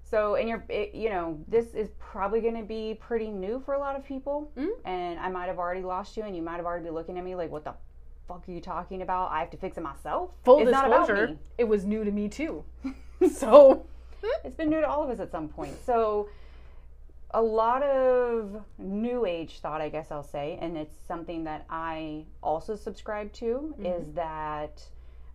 So, 0.04 0.36
and 0.36 0.48
you're, 0.48 0.64
it, 0.70 0.94
you 0.94 1.10
know, 1.10 1.40
this 1.48 1.74
is 1.74 1.90
probably 2.00 2.40
going 2.40 2.56
to 2.56 2.64
be 2.64 2.98
pretty 3.00 3.30
new 3.30 3.60
for 3.66 3.74
a 3.74 3.80
lot 3.80 3.96
of 3.96 4.06
people. 4.06 4.52
Mm. 4.56 4.70
And 4.86 5.20
I 5.20 5.30
might 5.30 5.48
have 5.48 5.58
already 5.58 5.82
lost 5.82 6.16
you, 6.16 6.24
and 6.24 6.36
you 6.36 6.44
might 6.44 6.58
have 6.58 6.66
already 6.66 6.86
been 6.86 6.94
looking 6.94 7.18
at 7.18 7.24
me 7.24 7.36
like, 7.36 7.50
what 7.50 7.64
the 7.64 7.74
fuck 8.28 8.48
are 8.48 8.52
you 8.52 8.62
talking 8.62 9.02
about? 9.02 9.32
I 9.32 9.40
have 9.40 9.50
to 9.52 9.58
fix 9.58 9.78
it 9.78 9.82
myself? 9.82 10.30
Full 10.44 10.60
it's 10.60 10.72
not 10.72 10.86
about 10.86 11.08
disclosure, 11.08 11.28
me. 11.30 11.38
it 11.58 11.64
was 11.64 11.86
new 11.86 12.04
to 12.04 12.12
me 12.12 12.30
too. 12.30 12.64
so, 13.34 13.88
It's 14.44 14.56
been 14.56 14.70
new 14.70 14.82
to 14.82 14.88
all 14.88 15.04
of 15.04 15.10
us 15.10 15.20
at 15.20 15.32
some 15.32 15.48
point. 15.48 15.74
So, 15.86 16.30
a 17.36 17.42
lot 17.42 17.84
of 17.84 18.64
new 18.78 19.26
age 19.26 19.60
thought, 19.60 19.82
I 19.82 19.90
guess 19.90 20.10
I'll 20.10 20.24
say, 20.24 20.58
and 20.62 20.78
it's 20.78 20.96
something 21.06 21.44
that 21.44 21.66
I 21.70 22.24
also 22.42 22.78
subscribe 22.78 23.34
to, 23.34 23.76
is 23.84 24.14
that 24.14 24.82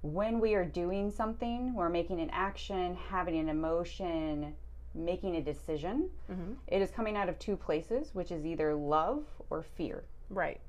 when 0.01 0.41
we 0.41 0.55
are 0.55 0.65
doing 0.65 1.11
something, 1.11 1.75
we're 1.75 1.91
making 1.91 2.19
an 2.19 2.31
action, 2.31 2.97
having 3.11 3.39
an 3.39 3.51
emotion, 3.51 4.57
making 4.95 5.37
a 5.37 5.43
decision, 5.43 6.09
Mhm. 6.31 6.57
it 6.69 6.81
is 6.81 6.91
coming 6.91 7.19
out 7.19 7.29
of 7.29 7.39
two 7.39 7.55
places, 7.55 8.15
which 8.15 8.33
is 8.33 8.47
either 8.47 8.75
love 8.75 9.27
or 9.51 9.63
fear. 9.63 10.05
right. 10.31 10.61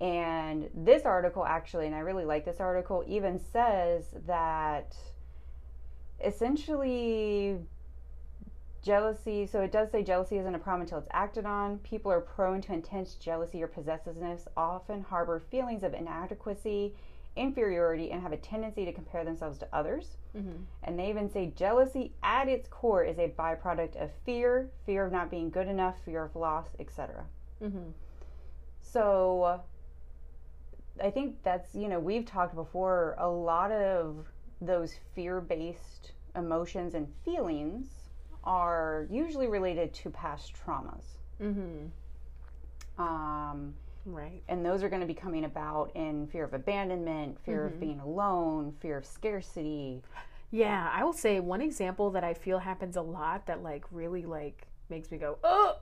And 0.00 0.68
this 0.74 1.04
article, 1.06 1.44
actually, 1.44 1.86
and 1.86 1.94
I 1.94 2.00
really 2.00 2.24
like 2.26 2.44
this 2.44 2.60
article, 2.60 3.02
even 3.06 3.38
says 3.38 4.14
that 4.26 4.94
essentially 6.24 7.60
jealousy, 8.82 9.46
so 9.46 9.60
it 9.60 9.72
does 9.72 9.90
say 9.90 10.02
jealousy 10.02 10.38
isn't 10.38 10.54
a 10.54 10.58
problem 10.58 10.82
until 10.82 10.98
it's 10.98 11.08
acted 11.12 11.44
on. 11.44 11.78
People 11.78 12.10
are 12.12 12.20
prone 12.20 12.60
to 12.62 12.72
intense 12.72 13.14
jealousy 13.14 13.62
or 13.62 13.66
possessiveness, 13.66 14.46
often 14.56 15.02
harbor 15.02 15.42
feelings 15.50 15.82
of 15.82 15.94
inadequacy, 15.94 16.94
inferiority, 17.36 18.10
and 18.10 18.22
have 18.22 18.32
a 18.32 18.36
tendency 18.36 18.84
to 18.84 18.92
compare 18.92 19.24
themselves 19.24 19.58
to 19.58 19.68
others. 19.72 20.16
Mm-hmm. 20.36 20.62
And 20.84 20.98
they 20.98 21.08
even 21.08 21.30
say 21.30 21.52
jealousy 21.56 22.12
at 22.22 22.48
its 22.48 22.68
core 22.68 23.04
is 23.04 23.18
a 23.18 23.32
byproduct 23.38 23.96
of 23.96 24.10
fear, 24.24 24.70
fear 24.86 25.06
of 25.06 25.12
not 25.12 25.30
being 25.30 25.50
good 25.50 25.68
enough, 25.68 25.96
fear 26.04 26.24
of 26.24 26.36
loss, 26.36 26.68
etc. 26.78 27.24
Mm-hmm. 27.62 27.90
So 28.80 29.60
I 31.02 31.10
think 31.10 31.42
that's, 31.42 31.74
you 31.74 31.88
know, 31.88 32.00
we've 32.00 32.26
talked 32.26 32.54
before, 32.54 33.14
a 33.18 33.28
lot 33.28 33.70
of 33.70 34.26
those 34.60 34.94
fear 35.14 35.40
based 35.40 36.12
emotions 36.34 36.94
and 36.94 37.08
feelings 37.24 37.97
are 38.48 39.06
usually 39.10 39.46
related 39.46 39.92
to 39.92 40.08
past 40.08 40.54
traumas. 40.54 41.04
Mm-hmm. 41.40 41.88
Um, 43.00 43.74
Right. 44.06 44.42
and 44.48 44.64
those 44.64 44.82
are 44.82 44.88
going 44.88 45.02
to 45.02 45.06
be 45.06 45.12
coming 45.12 45.44
about 45.44 45.90
in 45.94 46.26
fear 46.28 46.44
of 46.44 46.54
abandonment, 46.54 47.38
fear 47.44 47.66
of 47.66 47.78
being 47.78 48.00
alone, 48.00 48.72
fear 48.80 48.96
of 48.96 49.04
scarcity. 49.04 50.02
Yeah, 50.50 50.90
I 50.90 51.04
will 51.04 51.12
say 51.12 51.40
one 51.40 51.60
example 51.60 52.10
that 52.12 52.24
I 52.24 52.32
feel 52.32 52.58
happens 52.58 52.96
a 52.96 53.02
lot 53.02 53.46
that 53.46 53.62
like 53.62 53.84
really 53.90 54.24
like 54.24 54.66
makes 54.88 55.10
me 55.10 55.18
go, 55.18 55.36
oh, 55.44 55.76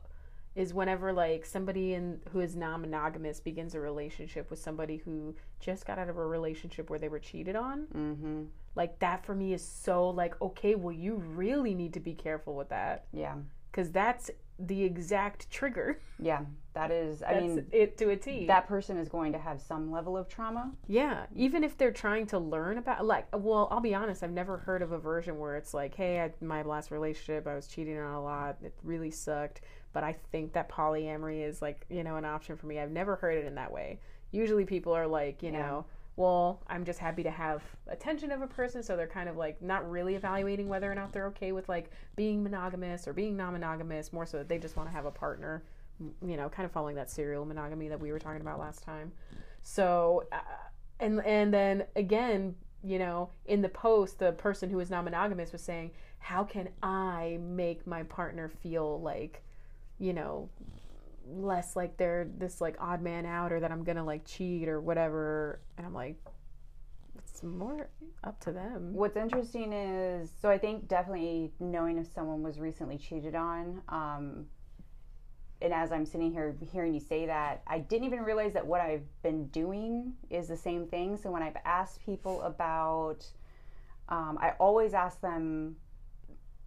is 0.57 0.75
whenever 0.75 1.13
like 1.13 1.47
somebody 1.47 1.95
in 1.95 2.21
who 2.33 2.41
is 2.41 2.57
non-monogamous 2.57 3.39
begins 3.39 3.77
a 3.77 3.81
relationship 3.81 4.51
with 4.51 4.59
somebody 4.59 4.97
who 4.97 5.37
just 5.61 5.87
got 5.87 5.97
out 5.99 6.09
of 6.09 6.17
a 6.17 6.27
relationship 6.27 6.91
where 6.91 6.99
they 6.99 7.09
were 7.09 7.21
cheated 7.21 7.55
on. 7.55 7.87
Mm-hmm. 7.95 8.43
Like 8.77 8.99
that 9.01 9.25
for 9.27 9.35
me 9.35 9.53
is 9.53 9.65
so 9.65 10.09
like 10.11 10.41
okay, 10.41 10.75
well 10.77 10.93
you 10.95 11.17
really 11.17 11.75
need 11.75 11.95
to 11.95 12.01
be 12.01 12.15
careful 12.15 12.55
with 12.55 12.69
that 12.69 13.07
Yeah. 13.13 13.35
because 13.73 13.91
that's 13.91 14.31
the 14.59 14.85
exact 14.85 15.51
trigger. 15.51 15.99
Yeah. 16.19 16.41
That 16.73 16.91
is, 16.91 17.23
I 17.23 17.41
mean, 17.41 17.67
it 17.73 17.97
to 17.99 18.11
a 18.11 18.17
T. 18.17 18.47
that 18.47 18.67
person 18.67 18.97
is 18.99 19.09
going 19.09 19.33
to 19.33 19.39
have 19.39 19.61
some 19.61 19.91
level 19.91 20.17
of 20.17 20.29
trauma. 20.29 20.73
Yeah, 20.87 21.25
even 21.35 21.65
if 21.65 21.77
they're 21.77 21.91
trying 21.91 22.27
to 22.29 22.39
learn 22.39 22.77
about, 22.79 23.05
like, 23.05 23.27
well, 23.35 23.69
I'll 23.71 23.81
be 23.81 23.95
honest, 23.95 24.23
I've 24.23 24.31
never 24.31 24.59
heard 24.59 24.81
of 24.83 24.93
a 24.93 24.99
version 24.99 25.39
where 25.39 25.57
it's 25.57 25.73
like, 25.75 25.95
hey, 25.95 26.21
I, 26.21 26.33
my 26.45 26.63
last 26.63 26.91
relationship, 26.91 27.47
I 27.47 27.55
was 27.55 27.67
cheating 27.67 27.99
on 27.99 28.13
a 28.15 28.23
lot, 28.23 28.57
it 28.63 28.75
really 28.83 29.11
sucked, 29.11 29.63
but 29.95 30.05
I 30.05 30.13
think 30.33 30.53
that 30.53 30.71
polyamory 30.71 31.47
is 31.47 31.61
like, 31.63 31.85
you 31.89 32.05
know, 32.05 32.17
an 32.17 32.25
option 32.27 32.57
for 32.57 32.67
me. 32.67 32.79
I've 32.79 32.91
never 32.91 33.17
heard 33.17 33.37
it 33.39 33.47
in 33.47 33.55
that 33.57 33.73
way. 33.73 34.01
Usually 34.33 34.65
people 34.67 34.93
are 34.95 35.07
like, 35.07 35.43
you 35.43 35.53
Yeah. 35.53 35.59
know, 35.61 35.87
well, 36.17 36.63
I'm 36.67 36.85
just 36.85 36.99
happy 36.99 37.23
to 37.25 37.31
have 37.31 37.63
attention 37.89 38.33
of 38.33 38.41
a 38.41 38.47
person, 38.47 38.83
so 38.83 38.97
they're 38.97 39.07
kind 39.07 39.29
of 39.29 39.37
like 39.37 39.61
not 39.61 39.89
really 39.89 40.15
evaluating 40.15 40.67
whether 40.67 40.91
or 40.91 40.95
not 40.95 41.13
they're 41.13 41.27
okay 41.27 41.53
with 41.53 41.69
like 41.69 41.91
being 42.17 42.43
monogamous 42.43 43.07
or 43.07 43.13
being 43.13 43.37
non-monogamous, 43.37 44.13
more 44.13 44.25
so 44.25 44.39
that 44.39 44.49
they 44.49 44.59
just 44.59 44.77
want 44.77 44.89
to 44.89 44.95
have 44.95 45.05
a 45.05 45.11
partner, 45.11 45.63
you 46.25 46.39
know, 46.39 46.49
kind 46.49 46.65
of 46.65 46.73
following 46.73 46.97
that 46.97 47.11
serial 47.11 47.45
monogamy 47.45 47.89
that 47.89 48.01
we 48.01 48.13
were 48.13 48.19
talking 48.19 48.41
about 48.41 48.59
last 48.59 48.83
time. 48.83 49.13
So, 49.63 50.25
uh, 50.33 50.39
and 51.01 51.21
and 51.27 51.53
then 51.53 51.85
again, 51.97 52.55
you 52.83 52.99
know, 52.99 53.29
in 53.45 53.61
the 53.61 53.69
post, 53.69 54.19
the 54.19 54.33
person 54.33 54.71
who 54.71 54.81
is 54.81 54.89
non-monogamous 54.89 55.53
was 55.53 55.61
saying, 55.61 55.91
"How 56.19 56.45
can 56.45 56.71
I 56.83 57.39
make 57.43 57.87
my 57.87 58.05
partner 58.05 58.49
feel 58.49 59.03
like, 59.03 59.43
you 59.99 60.15
know, 60.15 60.49
less 61.29 61.77
like 61.77 61.97
they're 61.97 62.29
this 62.39 62.61
like 62.61 62.77
odd 62.81 63.03
man 63.03 63.27
out, 63.27 63.53
or 63.53 63.61
that 63.61 63.73
I'm 63.73 63.85
gonna 63.85 64.05
like 64.05 64.25
cheat 64.25 64.69
or 64.69 64.81
whatever?" 64.81 65.61
And 65.77 65.87
I'm 65.87 65.95
like, 65.95 66.17
it's 67.19 67.43
more 67.43 67.91
up 68.25 68.41
to 68.41 68.53
them. 68.53 68.93
What's 68.95 69.17
interesting 69.17 69.73
is, 69.73 70.31
so 70.41 70.49
I 70.49 70.59
think 70.59 70.89
definitely 70.89 71.53
knowing 71.61 71.99
if 71.99 72.07
someone 72.13 72.43
was 72.43 72.59
recently 72.59 72.99
cheated 72.99 73.35
on, 73.35 73.83
um, 73.89 74.47
and 75.61 75.73
as 75.73 75.93
I'm 75.93 76.07
sitting 76.07 76.33
here 76.33 76.55
hearing 76.71 76.95
you 76.95 77.01
say 77.01 77.27
that, 77.27 77.63
I 77.67 77.79
didn't 77.79 78.07
even 78.07 78.21
realize 78.21 78.53
that 78.53 78.67
what 78.67 78.81
I've 78.81 79.07
been 79.23 79.49
doing 79.49 80.13
is 80.31 80.49
the 80.49 80.57
same 80.57 80.87
thing. 80.87 81.17
So 81.17 81.31
when 81.31 81.43
I've 81.43 81.57
asked 81.65 82.05
people 82.05 82.43
about, 82.43 83.25
um, 84.09 84.39
I 84.41 84.53
always 84.59 84.95
ask 84.95 85.21
them 85.21 85.77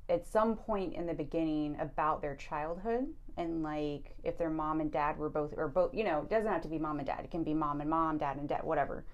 at 0.09 0.25
some 0.25 0.55
point 0.55 0.95
in 0.95 1.05
the 1.05 1.13
beginning 1.13 1.77
about 1.79 2.21
their 2.21 2.35
childhood 2.35 3.07
and 3.39 3.63
like 3.63 4.15
if 4.24 4.38
their 4.38 4.50
mom 4.50 4.81
and 4.81 4.91
dad 4.91 5.17
were 5.17 5.29
both 5.29 5.53
or 5.58 5.67
both 5.67 5.93
you 5.93 6.03
know 6.03 6.22
it 6.22 6.29
doesn't 6.29 6.51
have 6.51 6.62
to 6.62 6.67
be 6.67 6.77
mom 6.77 7.00
and 7.00 7.08
dad 7.08 7.22
it 7.24 7.31
can 7.31 7.43
be 7.43 7.53
mom 7.53 7.81
and 7.81 7.89
mom 7.89 8.17
dad 8.17 8.38
and 8.38 8.48
dad 8.50 8.62
whatever 8.63 9.05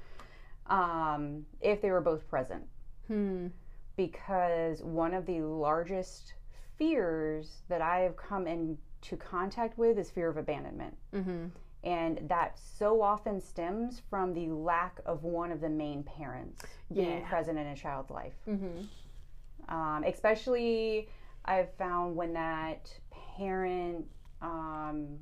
um, 0.68 1.46
if 1.62 1.82
they 1.82 1.92
were 1.92 2.02
both 2.02 2.28
present 2.28 2.64
Hmm. 3.08 3.48
because 3.96 4.82
one 4.82 5.14
of 5.14 5.26
the 5.26 5.42
largest 5.42 6.34
fears 6.78 7.62
that 7.70 7.82
I 7.82 8.00
have 8.00 8.18
come 8.18 8.48
into 8.48 9.16
contact 9.18 9.78
with 9.78 9.98
is 9.98 10.10
fear 10.10 10.30
of 10.30 10.38
abandonment. 10.38 10.98
Mm-hmm. 11.14 11.46
And 11.84 12.20
that 12.28 12.58
so 12.58 13.02
often 13.02 13.40
stems 13.40 14.02
from 14.10 14.34
the 14.34 14.48
lack 14.48 15.00
of 15.06 15.24
one 15.24 15.52
of 15.52 15.62
the 15.62 15.70
main 15.70 16.02
parents 16.04 16.66
being 16.92 17.24
present 17.26 17.60
in 17.60 17.68
a 17.68 17.76
child's 17.76 18.10
life. 18.10 18.34
Mm-hmm. 18.50 19.74
Um, 19.74 20.04
especially, 20.04 21.10
I've 21.46 21.72
found 21.76 22.16
when 22.16 22.34
that 22.34 22.92
parent 23.38 24.06
um, 24.46 25.18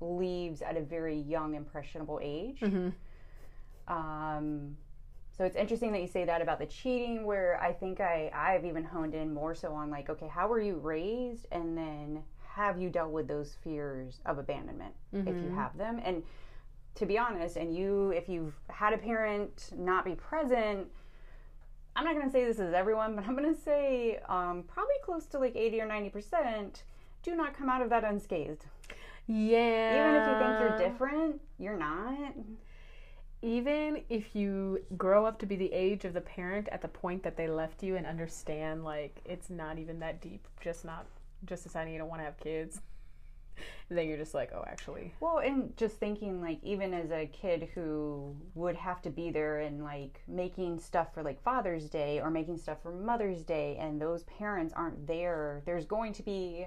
leaves 0.00 0.62
at 0.62 0.76
a 0.76 0.80
very 0.80 1.16
young, 1.18 1.54
impressionable 1.54 2.18
age. 2.22 2.60
Mm-hmm. 2.60 2.88
Um, 3.88 4.76
so 5.36 5.44
it's 5.44 5.56
interesting 5.56 5.92
that 5.92 6.00
you 6.00 6.06
say 6.08 6.24
that 6.24 6.42
about 6.42 6.58
the 6.58 6.66
cheating, 6.66 7.24
where 7.24 7.60
I 7.60 7.72
think 7.72 8.00
I 8.00 8.30
I've 8.34 8.64
even 8.64 8.84
honed 8.84 9.14
in 9.14 9.32
more 9.32 9.54
so 9.54 9.72
on 9.72 9.90
like, 9.90 10.10
okay, 10.10 10.28
how 10.28 10.48
were 10.48 10.60
you 10.60 10.76
raised, 10.76 11.46
and 11.52 11.76
then 11.76 12.22
have 12.54 12.78
you 12.80 12.90
dealt 12.90 13.10
with 13.12 13.28
those 13.28 13.54
fears 13.64 14.20
of 14.26 14.38
abandonment 14.38 14.94
if 15.12 15.26
you 15.36 15.48
Mhm. 15.48 15.54
have 15.54 15.76
them, 15.78 16.00
and 16.04 16.22
to 16.96 17.06
be 17.06 17.16
honest, 17.18 17.56
and 17.56 17.74
you 17.74 18.10
if 18.10 18.28
you've 18.28 18.54
had 18.68 18.92
a 18.92 18.98
parent 18.98 19.70
not 19.76 20.04
be 20.04 20.14
present. 20.14 20.88
I'm 21.94 22.04
not 22.04 22.14
going 22.14 22.24
to 22.26 22.32
say 22.32 22.44
this 22.46 22.58
is 22.58 22.72
everyone, 22.72 23.14
but 23.16 23.26
I'm 23.26 23.36
going 23.36 23.54
to 23.54 23.60
say 23.60 24.18
um, 24.26 24.62
probably 24.66 24.94
close 25.04 25.26
to 25.26 25.38
like 25.38 25.54
80 25.54 25.82
or 25.82 25.86
90% 25.86 26.82
do 27.22 27.34
not 27.36 27.56
come 27.56 27.68
out 27.68 27.82
of 27.82 27.90
that 27.90 28.04
unscathed. 28.04 28.64
Yeah. 29.26 29.94
Even 29.94 30.14
if 30.16 30.28
you 30.28 30.38
think 30.38 30.60
you're 30.60 30.78
different, 30.90 31.40
you're 31.58 31.78
not. 31.78 32.34
even 33.42 34.02
if 34.08 34.36
you 34.36 34.80
grow 34.96 35.26
up 35.26 35.38
to 35.40 35.46
be 35.46 35.56
the 35.56 35.72
age 35.72 36.04
of 36.04 36.12
the 36.14 36.20
parent 36.20 36.68
at 36.70 36.80
the 36.80 36.88
point 36.88 37.22
that 37.24 37.36
they 37.36 37.48
left 37.48 37.82
you 37.82 37.96
and 37.96 38.06
understand 38.06 38.84
like 38.84 39.20
it's 39.24 39.50
not 39.50 39.78
even 39.78 39.98
that 39.98 40.20
deep 40.20 40.46
just 40.60 40.84
not 40.84 41.06
just 41.44 41.64
deciding 41.64 41.92
you 41.92 41.98
don't 41.98 42.08
want 42.08 42.20
to 42.20 42.24
have 42.24 42.38
kids 42.38 42.80
and 43.88 43.98
then 43.98 44.06
you're 44.08 44.16
just 44.16 44.32
like 44.32 44.50
oh 44.54 44.64
actually 44.68 45.12
Well, 45.20 45.38
and 45.38 45.76
just 45.76 45.96
thinking 45.96 46.40
like 46.40 46.58
even 46.62 46.94
as 46.94 47.10
a 47.10 47.26
kid 47.26 47.68
who 47.74 48.34
would 48.54 48.76
have 48.76 49.02
to 49.02 49.10
be 49.10 49.30
there 49.30 49.58
and 49.60 49.82
like 49.82 50.20
making 50.28 50.78
stuff 50.78 51.12
for 51.12 51.22
like 51.22 51.42
Father's 51.42 51.88
Day 51.90 52.20
or 52.20 52.30
making 52.30 52.58
stuff 52.58 52.78
for 52.82 52.92
Mother's 52.92 53.42
Day 53.42 53.76
and 53.80 54.00
those 54.00 54.22
parents 54.24 54.72
aren't 54.74 55.06
there, 55.06 55.62
there's 55.66 55.84
going 55.84 56.12
to 56.14 56.22
be 56.22 56.66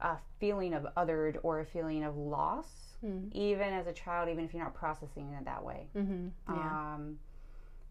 a 0.00 0.16
feeling 0.38 0.74
of 0.74 0.86
othered 0.96 1.38
or 1.42 1.60
a 1.60 1.64
feeling 1.66 2.04
of 2.04 2.16
loss 2.16 2.98
Mhm. 3.04 3.28
even 3.32 3.72
as 3.74 3.86
a 3.86 3.92
child 3.92 4.28
even 4.28 4.44
if 4.44 4.54
you're 4.54 4.62
not 4.62 4.74
processing 4.74 5.32
it 5.32 5.44
that 5.44 5.62
way. 5.64 5.88
mm-hmm. 5.94 6.28
yeah 6.54 6.94
Um 6.94 7.18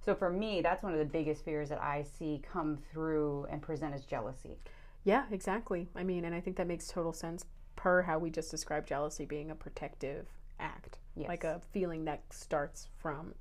so 0.01 0.13
for 0.13 0.29
me, 0.29 0.61
that's 0.61 0.83
one 0.83 0.93
of 0.93 0.99
the 0.99 1.05
biggest 1.05 1.43
fears 1.43 1.69
that 1.69 1.81
I 1.81 2.03
see 2.03 2.39
come 2.51 2.77
through 2.91 3.47
and 3.49 3.59
present 3.61 3.93
as 3.95 4.05
jealousy. 4.05 4.57
yeah 5.03 5.25
exactly 5.31 5.87
i 5.95 6.03
mean 6.03 6.25
and 6.25 6.33
i 6.35 6.41
think 6.41 6.57
that 6.57 6.67
makes 6.67 6.87
total 6.87 7.13
sense 7.13 7.45
per 7.75 8.01
how 8.03 8.17
we 8.19 8.29
just 8.31 8.49
described 8.51 8.87
jealousy 8.87 9.25
being 9.25 9.51
a 9.51 9.55
protective 9.55 10.27
act 10.59 10.97
Yes. 11.15 11.27
like 11.29 11.43
a 11.43 11.59
feeling 11.71 12.05
that 12.05 12.21
starts 12.31 12.87
from 12.97 13.33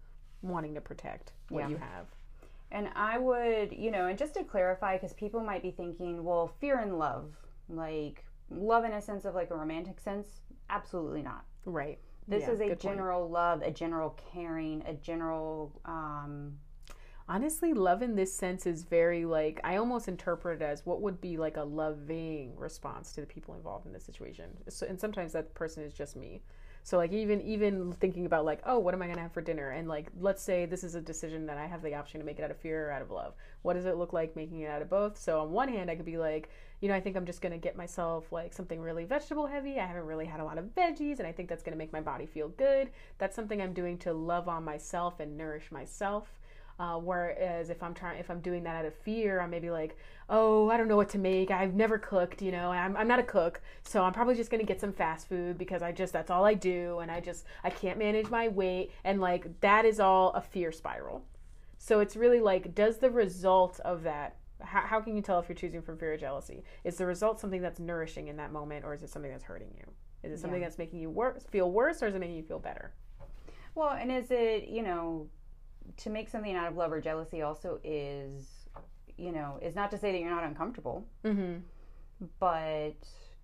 wanting 0.42 0.74
to 0.74 0.80
protect 0.80 1.32
what 1.48 1.60
Yeah. 1.60 1.68
you 1.70 1.76
have 1.78 2.06
And 2.70 2.88
I 2.96 3.18
would, 3.18 3.72
you 3.72 3.90
know, 3.92 4.06
and 4.08 4.18
just 4.18 4.34
to 4.34 4.42
clarify, 4.42 4.96
because 4.96 5.12
people 5.12 5.40
might 5.40 5.62
be 5.62 5.70
thinking, 5.70 6.24
well, 6.24 6.48
fear 6.60 6.78
and 6.80 6.98
love, 6.98 7.36
like 7.68 8.24
love 8.50 8.84
in 8.84 8.92
a 8.92 9.00
sense 9.00 9.24
of 9.24 9.34
like 9.34 9.50
a 9.50 9.56
romantic 9.56 10.00
sense, 10.00 10.40
absolutely 10.70 11.22
not. 11.22 11.44
right 11.64 11.98
This 12.28 12.42
Yeah, 12.42 12.52
is 12.52 12.60
a 12.60 12.68
good 12.68 12.80
point. 12.80 12.96
general 12.96 13.28
love, 13.28 13.62
a 13.62 13.70
general 13.70 14.18
caring, 14.32 14.82
a 14.86 14.94
general, 14.94 15.72
um, 15.84 16.58
Honestly, 17.26 17.72
love 17.72 18.02
in 18.02 18.16
this 18.16 18.34
sense 18.34 18.66
is 18.66 18.82
very 18.84 19.24
like 19.24 19.58
I 19.64 19.76
almost 19.76 20.08
interpret 20.08 20.60
it 20.60 20.64
as 20.64 20.84
what 20.84 21.00
would 21.00 21.22
be 21.22 21.38
like 21.38 21.56
a 21.56 21.62
loving 21.64 22.54
response 22.56 23.12
to 23.12 23.22
the 23.22 23.26
people 23.26 23.54
involved 23.54 23.86
in 23.86 23.92
this 23.94 24.04
situation. 24.04 24.50
So, 24.68 24.86
and 24.86 25.00
sometimes 25.00 25.32
that 25.32 25.54
person 25.54 25.82
is 25.82 25.94
just 25.94 26.16
me. 26.16 26.42
So 26.82 26.98
like 26.98 27.12
even 27.12 27.40
even 27.40 27.94
thinking 27.94 28.26
about 28.26 28.44
like 28.44 28.60
oh 28.66 28.78
what 28.78 28.92
am 28.92 29.00
I 29.00 29.06
gonna 29.06 29.22
have 29.22 29.32
for 29.32 29.40
dinner 29.40 29.70
and 29.70 29.88
like 29.88 30.08
let's 30.20 30.42
say 30.42 30.66
this 30.66 30.84
is 30.84 30.94
a 30.94 31.00
decision 31.00 31.46
that 31.46 31.56
I 31.56 31.66
have 31.66 31.80
the 31.82 31.94
option 31.94 32.20
to 32.20 32.26
make 32.26 32.38
it 32.38 32.42
out 32.42 32.50
of 32.50 32.58
fear 32.58 32.88
or 32.88 32.92
out 32.92 33.00
of 33.00 33.10
love. 33.10 33.32
What 33.62 33.72
does 33.72 33.86
it 33.86 33.96
look 33.96 34.12
like 34.12 34.36
making 34.36 34.60
it 34.60 34.68
out 34.70 34.82
of 34.82 34.90
both? 34.90 35.16
So 35.18 35.40
on 35.40 35.50
one 35.50 35.68
hand 35.68 35.90
I 35.90 35.96
could 35.96 36.04
be 36.04 36.18
like 36.18 36.50
you 36.84 36.88
know 36.88 36.94
I 36.94 37.00
think 37.00 37.16
I'm 37.16 37.24
just 37.24 37.40
gonna 37.40 37.56
get 37.56 37.78
myself 37.78 38.30
like 38.30 38.52
something 38.52 38.78
really 38.78 39.06
vegetable 39.06 39.46
heavy. 39.46 39.80
I 39.80 39.86
haven't 39.86 40.04
really 40.04 40.26
had 40.26 40.40
a 40.40 40.44
lot 40.44 40.58
of 40.58 40.66
veggies 40.74 41.18
and 41.18 41.26
I 41.26 41.32
think 41.32 41.48
that's 41.48 41.62
gonna 41.62 41.78
make 41.78 41.94
my 41.94 42.02
body 42.02 42.26
feel 42.26 42.48
good. 42.48 42.90
That's 43.16 43.34
something 43.34 43.62
I'm 43.62 43.72
doing 43.72 43.96
to 44.00 44.12
love 44.12 44.48
on 44.50 44.64
myself 44.64 45.18
and 45.18 45.34
nourish 45.34 45.72
myself. 45.72 46.28
Uh, 46.78 46.98
whereas 46.98 47.70
if 47.70 47.82
I'm 47.82 47.94
trying, 47.94 48.18
if 48.18 48.30
I'm 48.30 48.40
doing 48.40 48.64
that 48.64 48.76
out 48.76 48.84
of 48.84 48.94
fear, 48.96 49.40
I 49.40 49.46
may 49.46 49.60
be 49.60 49.70
like, 49.70 49.96
oh, 50.28 50.68
I 50.68 50.76
don't 50.76 50.88
know 50.88 50.96
what 50.96 51.08
to 51.10 51.18
make. 51.18 51.50
I've 51.50 51.72
never 51.72 51.96
cooked, 51.96 52.42
you 52.42 52.52
know. 52.52 52.70
I'm, 52.70 52.94
I'm 52.98 53.08
not 53.08 53.18
a 53.18 53.22
cook, 53.22 53.62
so 53.82 54.02
I'm 54.02 54.12
probably 54.12 54.34
just 54.34 54.50
gonna 54.50 54.64
get 54.64 54.78
some 54.80 54.92
fast 54.92 55.26
food 55.26 55.56
because 55.56 55.80
I 55.80 55.90
just 55.90 56.12
that's 56.12 56.30
all 56.30 56.44
I 56.44 56.52
do, 56.52 56.98
and 56.98 57.10
I 57.10 57.20
just 57.20 57.46
I 57.62 57.70
can't 57.70 57.98
manage 57.98 58.28
my 58.28 58.48
weight, 58.48 58.90
and 59.04 59.22
like 59.22 59.58
that 59.60 59.86
is 59.86 60.00
all 60.00 60.32
a 60.32 60.42
fear 60.42 60.70
spiral. 60.70 61.24
So 61.78 62.00
it's 62.00 62.14
really 62.14 62.40
like, 62.40 62.74
does 62.74 62.98
the 62.98 63.10
result 63.10 63.80
of 63.80 64.02
that? 64.02 64.36
How, 64.64 64.80
how 64.80 65.00
can 65.00 65.14
you 65.16 65.22
tell 65.22 65.38
if 65.38 65.48
you're 65.48 65.56
choosing 65.56 65.82
from 65.82 65.98
fear 65.98 66.14
or 66.14 66.16
jealousy? 66.16 66.64
Is 66.84 66.96
the 66.96 67.06
result 67.06 67.40
something 67.40 67.60
that's 67.62 67.78
nourishing 67.80 68.28
in 68.28 68.36
that 68.38 68.52
moment, 68.52 68.84
or 68.84 68.94
is 68.94 69.02
it 69.02 69.10
something 69.10 69.30
that's 69.30 69.44
hurting 69.44 69.70
you? 69.76 69.84
Is 70.22 70.32
it 70.32 70.40
something 70.40 70.60
Yeah. 70.60 70.66
that's 70.68 70.78
making 70.78 71.00
you 71.00 71.10
worse, 71.10 71.44
feel 71.44 71.70
worse, 71.70 72.02
or 72.02 72.06
is 72.06 72.14
it 72.14 72.18
making 72.18 72.36
you 72.36 72.42
feel 72.42 72.58
better? 72.58 72.92
well, 73.76 73.90
and 73.90 74.10
is 74.12 74.30
it, 74.30 74.68
you 74.68 74.82
know, 74.82 75.26
to 75.96 76.08
make 76.08 76.28
something 76.28 76.54
out 76.54 76.68
of 76.68 76.76
love 76.76 76.92
or 76.92 77.00
jealousy 77.00 77.42
also 77.42 77.80
is, 77.82 78.68
you 79.18 79.32
know, 79.32 79.58
is 79.60 79.74
not 79.74 79.90
to 79.90 79.98
say 79.98 80.12
that 80.12 80.20
you're 80.20 80.30
not 80.30 80.44
uncomfortable. 80.44 81.06
Mm-hmm. 81.24 81.56
but 82.38 82.94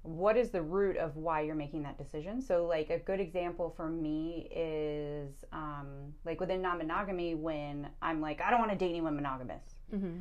what 0.03 0.37
is 0.37 0.51
the 0.51 0.63
root 0.63 0.97
of 0.97 1.17
why 1.17 1.43
you're 1.43 1.55
making 1.55 1.83
that 1.83 1.99
decision 1.99 2.41
so 2.41 2.65
like 2.65 2.89
a 2.89 2.99
good 2.99 3.21
example 3.21 3.69
for 3.77 3.91
me 3.91 4.49
is 4.51 5.45
um, 5.53 6.15
like 6.25 6.41
within 6.41 6.63
non-monogamy 6.63 7.35
when 7.35 7.87
i'm 8.01 8.21
like 8.21 8.41
i 8.41 8.49
don't 8.51 8.61
want 8.61 8.71
to 8.71 8.79
date 8.79 8.91
anyone 8.91 9.15
monogamous 9.15 9.63
Mm-hmm. 9.95 10.21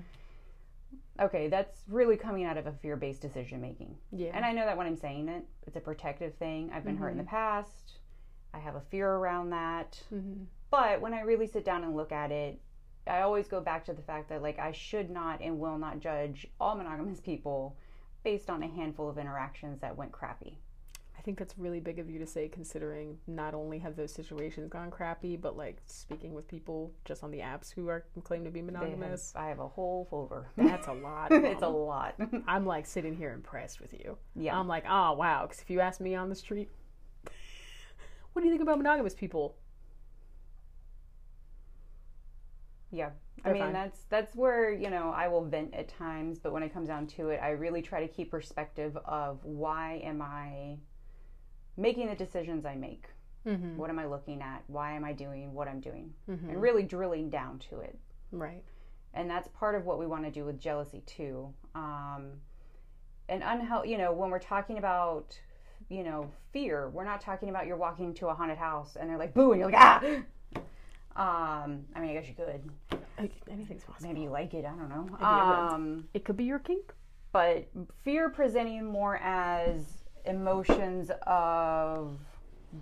Okay 1.20 1.48
that's 1.48 1.82
really 1.88 2.16
coming 2.18 2.46
out 2.46 2.58
of 2.58 2.66
a 2.68 2.72
fear-based 2.72 3.22
decision 3.22 3.60
making 3.62 3.96
Yeah. 4.12 4.32
and 4.34 4.46
i 4.46 4.52
know 4.52 4.66
that 4.66 4.78
when 4.78 4.88
i'm 4.88 4.96
saying 4.96 5.28
it 5.30 5.46
it's 5.68 5.76
a 5.76 5.82
protective 5.82 6.36
thing 6.36 6.72
i've 6.74 6.84
been 6.84 6.98
hurt 6.98 7.10
in 7.12 7.18
the 7.18 7.24
past 7.24 8.00
i 8.54 8.60
have 8.60 8.76
a 8.76 8.82
fear 8.90 9.10
around 9.10 9.50
that 9.52 10.02
mm-hmm. 10.14 10.44
but 10.72 11.02
when 11.02 11.14
I 11.14 11.22
really 11.22 11.48
sit 11.48 11.66
down 11.66 11.84
and 11.84 11.96
look 11.96 12.12
at 12.12 12.32
it, 12.32 12.60
I 13.08 13.22
always 13.22 13.48
go 13.48 13.60
back 13.60 13.86
to 13.86 13.94
the 13.94 14.02
fact 14.02 14.30
that 14.30 14.42
like 14.42 14.60
I 14.60 14.72
should 14.72 15.10
not 15.10 15.42
and 15.42 15.60
will 15.60 15.78
not 15.78 16.00
judge 16.00 16.48
all 16.60 16.76
monogamous 16.76 17.20
people 17.32 17.76
based 18.24 18.50
on 18.50 18.64
a 18.64 18.68
handful 18.68 19.10
of 19.10 19.18
interactions 19.18 19.80
that 19.82 19.98
went 19.98 20.12
crappy. 20.12 20.60
I 21.20 21.22
think 21.22 21.38
that's 21.38 21.58
really 21.58 21.82
big 21.82 22.00
of 22.00 22.10
you 22.10 22.18
to 22.20 22.26
say, 22.26 22.48
considering 22.48 23.18
not 23.28 23.54
only 23.54 23.78
have 23.80 23.98
those 23.98 24.14
situations 24.14 24.70
gone 24.70 24.90
crappy, 24.90 25.36
but 25.36 25.58
like 25.58 25.82
speaking 25.86 26.34
with 26.34 26.48
people 26.48 26.94
just 27.04 27.26
on 27.26 27.32
the 27.32 27.40
apps 27.40 27.74
who 27.74 27.90
are 27.90 28.06
claim 28.24 28.46
to 28.46 28.50
be 28.50 28.62
They 28.62 28.68
have- 28.68 28.74
monogamous. 28.82 29.34
I 29.36 29.48
have 29.50 29.60
a 29.60 29.68
whole 29.68 30.08
folder. 30.10 30.48
That's 30.58 30.88
a 30.88 30.94
lot. 30.94 31.28
it's 31.34 31.62
a 31.62 31.68
lot. 31.68 32.16
I'm 32.48 32.66
like 32.66 32.86
sitting 32.86 33.18
here 33.18 33.34
impressed 33.34 33.82
with 33.82 33.92
you. 33.94 34.18
yeah. 34.34 34.58
I'm 34.58 34.70
like, 34.70 34.86
oh 34.90 35.12
wow. 35.12 35.46
Because 35.46 35.62
if 35.62 35.70
you 35.70 35.82
ask 35.82 36.00
me 36.00 36.16
on 36.16 36.30
the 36.30 36.36
street, 36.36 36.70
what 38.32 38.42
do 38.42 38.46
you 38.48 38.52
think 38.54 38.62
about 38.64 38.78
monogamous 38.78 39.14
people? 39.14 39.58
Yeah. 42.92 43.10
I 43.44 43.50
They're 43.50 43.54
mean 43.56 43.64
fine. 43.64 43.74
that's 43.74 44.00
that's 44.10 44.36
where, 44.38 44.72
you 44.72 44.90
know, 44.90 45.12
I 45.16 45.28
will 45.28 45.44
vent 45.44 45.74
at 45.74 45.90
times, 45.90 46.40
but 46.40 46.54
when 46.54 46.64
it 46.64 46.74
comes 46.74 46.88
down 46.88 47.08
to 47.08 47.30
it, 47.30 47.40
I 47.44 47.50
really 47.52 47.82
try 47.82 48.00
to 48.00 48.08
keep 48.08 48.32
perspective 48.32 48.98
of 49.06 49.44
why 49.44 50.02
am 50.04 50.22
I 50.22 50.78
making 51.80 52.08
the 52.08 52.16
decisions 52.16 52.66
I 52.66 52.76
make? 52.76 53.06
Mm-hmm. 53.48 53.78
What 53.78 53.90
am 53.90 53.98
I 54.00 54.06
looking 54.06 54.42
at? 54.42 54.64
Why 54.68 54.92
am 54.94 55.04
I 55.06 55.14
doing 55.14 55.54
what 55.54 55.68
I'm 55.68 55.80
doing? 55.80 56.14
Mm-hmm. 56.30 56.50
And 56.50 56.62
really 56.62 56.84
drilling 56.84 57.30
down 57.30 57.60
to 57.70 57.80
it. 57.80 57.98
Right. 58.32 58.64
and 59.16 59.28
that's 59.28 59.48
part 59.48 59.74
of 59.74 59.86
what 59.86 59.98
we 59.98 60.06
want 60.06 60.24
to 60.26 60.30
do 60.32 60.46
with 60.46 60.60
jealousy 60.60 61.02
too 61.08 61.52
um, 61.74 62.24
and 63.28 63.42
unhealthy 63.44 63.90
you 63.90 63.98
know 63.98 64.12
when 64.14 64.30
we're 64.30 64.38
talking 64.56 64.78
about 64.78 65.28
you 65.90 66.04
know 66.04 66.30
fear 66.54 66.90
we're 66.90 67.04
not 67.04 67.20
talking 67.20 67.50
about 67.50 67.66
you're 67.66 67.76
walking 67.88 68.06
into 68.06 68.28
a 68.28 68.36
haunted 68.36 68.60
house 68.60 68.96
and 69.00 69.10
they're 69.10 69.18
like 69.18 69.34
boo 69.34 69.52
and 69.54 69.60
you're 69.62 69.72
like 69.72 69.82
ah 71.16 71.64
um, 71.64 71.86
i 71.96 72.00
mean 72.00 72.12
i 72.12 72.14
guess 72.14 72.28
you 72.28 72.36
could 72.36 72.70
Like, 73.18 73.32
Anything's 73.50 73.84
possible. 73.84 74.08
maybe 74.08 74.22
you 74.22 74.30
like 74.30 74.54
it 74.54 74.64
i 74.66 74.70
don't 74.70 74.90
know 74.90 75.04
Maybe 75.12 75.24
I 75.24 75.50
would. 75.50 75.74
um, 75.74 76.08
It 76.14 76.24
could 76.24 76.38
be 76.38 76.44
your 76.44 76.60
kink. 76.60 76.94
but 77.32 77.68
fear 78.04 78.30
presenting 78.30 78.86
more 78.86 79.18
as 79.18 79.99
emotions 80.26 81.12
of 81.26 82.18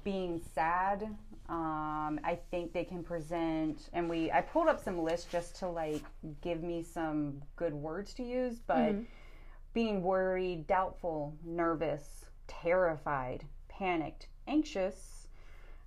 being 0.04 0.42
sad. 0.54 1.04
Um, 1.50 2.20
I 2.26 2.38
think 2.52 2.74
they 2.74 2.84
can 2.84 3.04
present, 3.04 3.90
and 3.94 4.10
we 4.10 4.30
I 4.32 4.42
pulled 4.42 4.68
up 4.68 4.84
some 4.84 5.00
lists 5.00 5.32
just 5.32 5.56
to 5.60 5.70
like 5.70 6.04
give 6.42 6.62
me 6.62 6.84
some 6.84 7.42
good 7.56 7.74
words 7.74 8.14
to 8.16 8.24
use, 8.24 8.60
but 8.60 8.96
being 9.74 10.02
worried, 10.02 10.68
doubtful, 10.68 11.36
nervous, 11.46 12.26
terrified, 12.48 13.46
panicked, 13.70 14.28
anxious, 14.48 15.28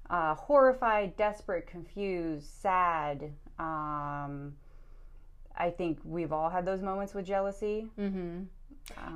uh, 0.08 0.34
horrified, 0.34 1.16
desperate, 1.16 1.66
confused, 1.66 2.46
sad. 2.46 3.32
Um, 3.58 4.54
I 5.56 5.70
think 5.70 5.98
we've 6.04 6.32
all 6.32 6.48
had 6.48 6.64
those 6.64 6.82
moments 6.82 7.14
with 7.14 7.26
jealousy. 7.26 7.86
Mm-hmm. 7.98 8.44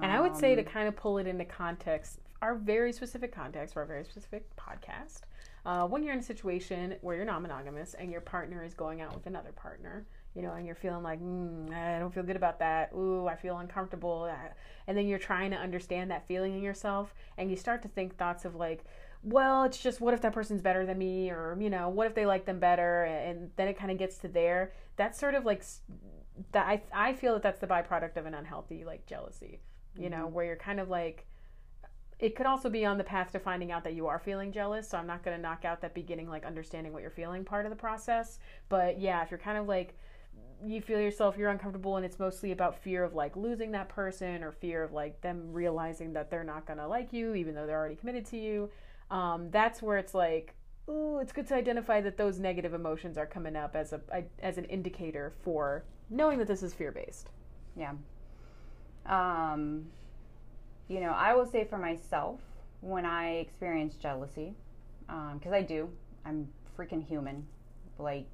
And 0.03 0.13
I 0.13 0.21
would 0.21 0.37
say 0.37 0.55
to 0.55 0.63
kind 0.63 0.89
of 0.89 0.95
pull 0.95 1.19
it 1.19 1.27
into 1.27 1.45
context, 1.45 2.21
our 2.45 2.55
very 2.55 2.93
specific 2.93 3.35
context 3.35 3.73
for 3.73 3.81
our 3.81 3.87
very 3.87 4.05
specific 4.05 4.45
podcast. 4.57 5.23
Uh, 5.65 5.87
when 5.87 6.03
you're 6.03 6.13
in 6.13 6.19
a 6.19 6.23
situation 6.23 6.95
where 7.01 7.17
you're 7.17 7.25
not 7.25 7.41
monogamous 7.41 7.95
and 7.95 8.11
your 8.13 8.21
partner 8.21 8.63
is 8.63 8.75
going 8.75 9.01
out 9.01 9.15
with 9.15 9.25
another 9.25 9.51
partner, 9.53 10.07
you 10.35 10.43
know, 10.43 10.53
and 10.53 10.67
you're 10.67 10.75
feeling 10.75 11.03
like, 11.03 11.23
mm, 11.23 11.73
I 11.73 11.99
don't 11.99 12.13
feel 12.13 12.23
good 12.23 12.37
about 12.37 12.59
that. 12.59 12.91
Ooh, 12.95 13.27
I 13.27 13.35
feel 13.35 13.57
uncomfortable. 13.57 14.29
uh, 14.31 14.49
And 14.87 14.97
then 14.97 15.07
you're 15.09 15.19
trying 15.19 15.53
to 15.53 15.57
understand 15.57 16.11
that 16.11 16.29
feeling 16.29 16.55
in 16.55 16.61
yourself, 16.63 17.15
and 17.39 17.51
you 17.51 17.57
start 17.57 17.81
to 17.83 17.89
think 17.89 18.19
thoughts 18.19 18.45
of 18.45 18.55
like, 18.57 18.85
well, 19.23 19.65
it's 19.65 19.79
just 19.79 20.03
what 20.03 20.13
if 20.13 20.21
that 20.21 20.35
person's 20.35 20.61
better 20.61 20.85
than 20.85 20.99
me, 20.99 21.31
or 21.31 21.57
you 21.59 21.71
know, 21.71 21.89
what 21.89 22.07
if 22.07 22.15
they 22.15 22.27
like 22.27 22.45
them 22.45 22.59
better, 22.59 23.05
and 23.05 23.51
then 23.57 23.69
it 23.69 23.79
kind 23.79 23.91
of 23.91 23.97
gets 23.97 24.19
to 24.19 24.29
there. 24.29 24.73
That's 24.97 25.19
sort 25.19 25.35
of 25.35 25.47
like 25.47 25.65
that. 26.53 26.67
I 26.67 26.83
I 26.93 27.15
feel 27.15 27.33
that 27.33 27.43
that's 27.43 27.61
the 27.61 27.67
byproduct 27.67 28.19
of 28.19 28.27
an 28.27 28.35
unhealthy 28.35 28.85
like 28.85 29.07
jealousy. 29.07 29.61
You 29.97 30.11
know, 30.11 30.27
where 30.27 30.45
you're 30.45 30.57
kind 30.57 30.79
of 30.79 30.91
like 30.91 31.27
it 32.25 32.35
could 32.35 32.47
also 32.47 32.71
be 32.71 32.87
on 32.87 32.97
the 32.97 33.05
path 33.05 33.33
to 33.33 33.39
finding 33.39 33.71
out 33.71 33.85
that 33.85 33.93
you 33.93 34.07
are 34.07 34.19
feeling 34.19 34.51
jealous. 34.51 34.89
So 34.89 34.97
I'm 34.97 35.07
not 35.07 35.23
going 35.23 35.37
to 35.37 35.43
knock 35.43 35.67
out 35.67 35.83
that 35.83 35.93
beginning, 35.93 36.27
like 36.27 36.47
understanding 36.47 36.95
what 36.95 37.03
you're 37.03 37.11
feeling 37.11 37.45
part 37.45 37.67
of 37.67 37.71
the 37.71 37.77
process. 37.77 38.39
But 38.71 38.99
yeah, 38.99 39.23
if 39.23 39.31
you're 39.31 39.37
kind 39.37 39.59
of 39.59 39.69
like, 39.69 39.95
you 40.65 40.81
feel 40.81 40.99
yourself, 40.99 41.37
you're 41.37 41.51
uncomfortable, 41.51 41.97
and 41.97 42.07
it's 42.07 42.19
mostly 42.19 42.53
about 42.53 42.77
fear 42.77 43.05
of 43.05 43.13
like 43.13 43.37
losing 43.37 43.73
that 43.73 43.91
person 43.91 44.43
or 44.43 44.53
fear 44.53 44.83
of 44.83 44.93
like 44.93 45.21
them 45.21 45.53
realizing 45.53 46.15
that 46.15 46.31
they're 46.31 46.45
not 46.45 46.67
going 46.67 46.79
to 46.79 46.89
like 46.89 47.13
you, 47.13 47.35
even 47.35 47.55
though 47.55 47.67
they're 47.67 47.79
already 47.79 47.95
committed 47.95 48.25
to 48.25 48.39
you. 48.39 48.71
Um, 49.11 49.51
that's 49.51 49.83
where 49.83 49.99
it's 49.99 50.15
like, 50.15 50.55
ooh, 50.89 51.19
it's 51.19 51.33
good 51.33 51.47
to 51.49 51.55
identify 51.55 52.01
that 52.01 52.17
those 52.17 52.39
negative 52.39 52.73
emotions 52.73 53.19
are 53.19 53.27
coming 53.27 53.55
up 53.55 53.77
as 53.77 53.93
a 53.93 54.01
as 54.39 54.57
an 54.57 54.65
indicator 54.65 55.35
for 55.43 55.85
knowing 56.09 56.39
that 56.39 56.49
this 56.49 56.63
is 56.63 56.73
fear 56.73 56.91
based. 56.91 57.29
Yeah. 57.77 57.93
Um, 59.05 59.89
you 60.89 61.01
know, 61.01 61.11
I 61.11 61.35
will 61.35 61.47
say 61.47 61.65
for 61.65 61.79
myself, 61.79 62.41
when 62.81 63.07
I 63.07 63.37
experience 63.37 63.95
jealousy, 63.97 64.55
because 65.07 65.53
I 65.53 65.63
do, 65.63 65.89
I'm 66.25 66.49
freaking 66.79 67.05
human. 67.07 67.47
Like, 67.99 68.27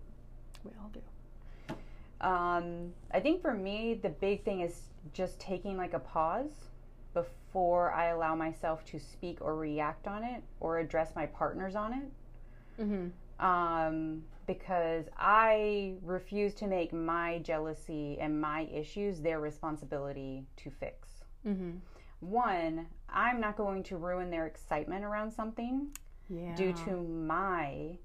We 0.64 0.70
all 0.80 0.90
do. 0.92 1.74
um, 2.20 2.92
I 3.12 3.20
think 3.20 3.42
for 3.42 3.54
me, 3.54 3.94
the 4.02 4.08
big 4.08 4.44
thing 4.44 4.60
is 4.60 4.82
just 5.12 5.38
taking 5.40 5.76
like 5.76 5.94
a 5.94 5.98
pause 5.98 6.68
before 7.14 7.92
I 7.92 8.06
allow 8.08 8.34
myself 8.34 8.84
to 8.86 8.98
speak 8.98 9.38
or 9.40 9.56
react 9.56 10.06
on 10.06 10.22
it 10.24 10.42
or 10.60 10.78
address 10.78 11.14
my 11.16 11.26
partners 11.26 11.74
on 11.74 11.92
it. 11.94 12.82
Mm-hmm. 12.82 13.44
um, 13.46 14.22
because 14.46 15.04
I 15.18 15.92
refuse 16.02 16.54
to 16.54 16.66
make 16.66 16.92
my 16.94 17.38
jealousy 17.40 18.16
and 18.18 18.40
my 18.40 18.62
issues 18.72 19.20
their 19.20 19.38
responsibility 19.38 20.44
to 20.56 20.70
fix. 20.70 21.08
Mm-hmm. 21.46 21.72
One, 22.20 22.86
I'm 23.08 23.40
not 23.40 23.56
going 23.56 23.82
to 23.84 23.96
ruin 23.96 24.30
their 24.30 24.46
excitement 24.46 25.04
around 25.04 25.30
something 25.32 25.88
Yeah. 26.28 26.54
due 26.54 26.72
to 26.84 26.96
my 27.02 27.98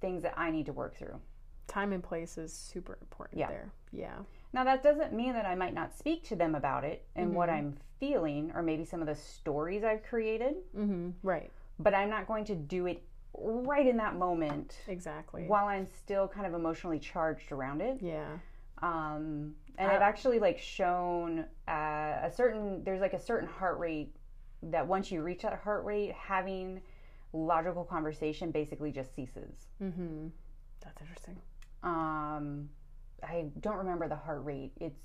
things 0.00 0.22
that 0.22 0.34
I 0.38 0.50
need 0.50 0.66
to 0.66 0.72
work 0.72 0.96
through. 0.96 1.20
time 1.66 1.94
and 1.94 2.04
place 2.04 2.36
is 2.36 2.52
super 2.52 2.98
important 3.00 3.38
Yeah. 3.40 3.48
there. 3.48 3.72
Yeah. 3.90 4.18
Now, 4.52 4.64
that 4.64 4.82
doesn't 4.82 5.14
mean 5.14 5.32
that 5.32 5.46
I 5.46 5.54
might 5.54 5.72
not 5.72 5.94
speak 5.96 6.22
to 6.24 6.36
them 6.36 6.54
about 6.54 6.84
it 6.84 7.06
and 7.16 7.34
what 7.34 7.48
I'm 7.48 7.78
feeling, 7.98 8.52
or 8.54 8.62
maybe 8.62 8.84
some 8.84 9.00
of 9.00 9.06
the 9.06 9.14
stories 9.14 9.82
I've 9.82 10.02
created, 10.02 10.56
Mm-hmm. 10.76 11.12
Right. 11.22 11.50
but 11.78 11.94
I'm 11.94 12.10
not 12.10 12.26
going 12.26 12.44
to 12.44 12.54
do 12.54 12.84
it 12.86 13.02
right 13.32 13.86
in 13.86 13.96
that 13.96 14.14
moment 14.16 14.76
Exactly. 14.88 15.46
while 15.46 15.66
I'm 15.66 15.86
still 15.86 16.28
kind 16.28 16.46
of 16.46 16.52
emotionally 16.52 16.98
charged 16.98 17.50
around 17.50 17.80
it. 17.80 18.00
Yeah. 18.02 18.38
Um, 18.82 19.54
and 19.76 19.90
Uh, 19.90 19.94
I've 19.94 20.02
actually 20.02 20.38
like 20.38 20.58
shown 20.58 21.46
uh, 21.68 22.20
a 22.22 22.30
certain 22.34 22.84
there's 22.84 23.00
like 23.00 23.12
a 23.12 23.20
certain 23.20 23.48
heart 23.48 23.78
rate 23.78 24.14
that 24.62 24.86
once 24.86 25.10
you 25.10 25.22
reach 25.22 25.42
that 25.42 25.58
heart 25.60 25.84
rate, 25.84 26.12
having 26.12 26.80
logical 27.32 27.84
conversation 27.84 28.50
basically 28.50 28.92
just 28.92 29.14
ceases. 29.14 29.66
Mm-hmm. 29.82 30.28
That's 30.82 31.00
interesting. 31.00 31.36
Um, 31.82 32.68
I 33.22 33.46
don't 33.60 33.76
remember 33.76 34.08
the 34.08 34.16
heart 34.16 34.44
rate. 34.44 34.72
It's 34.80 35.02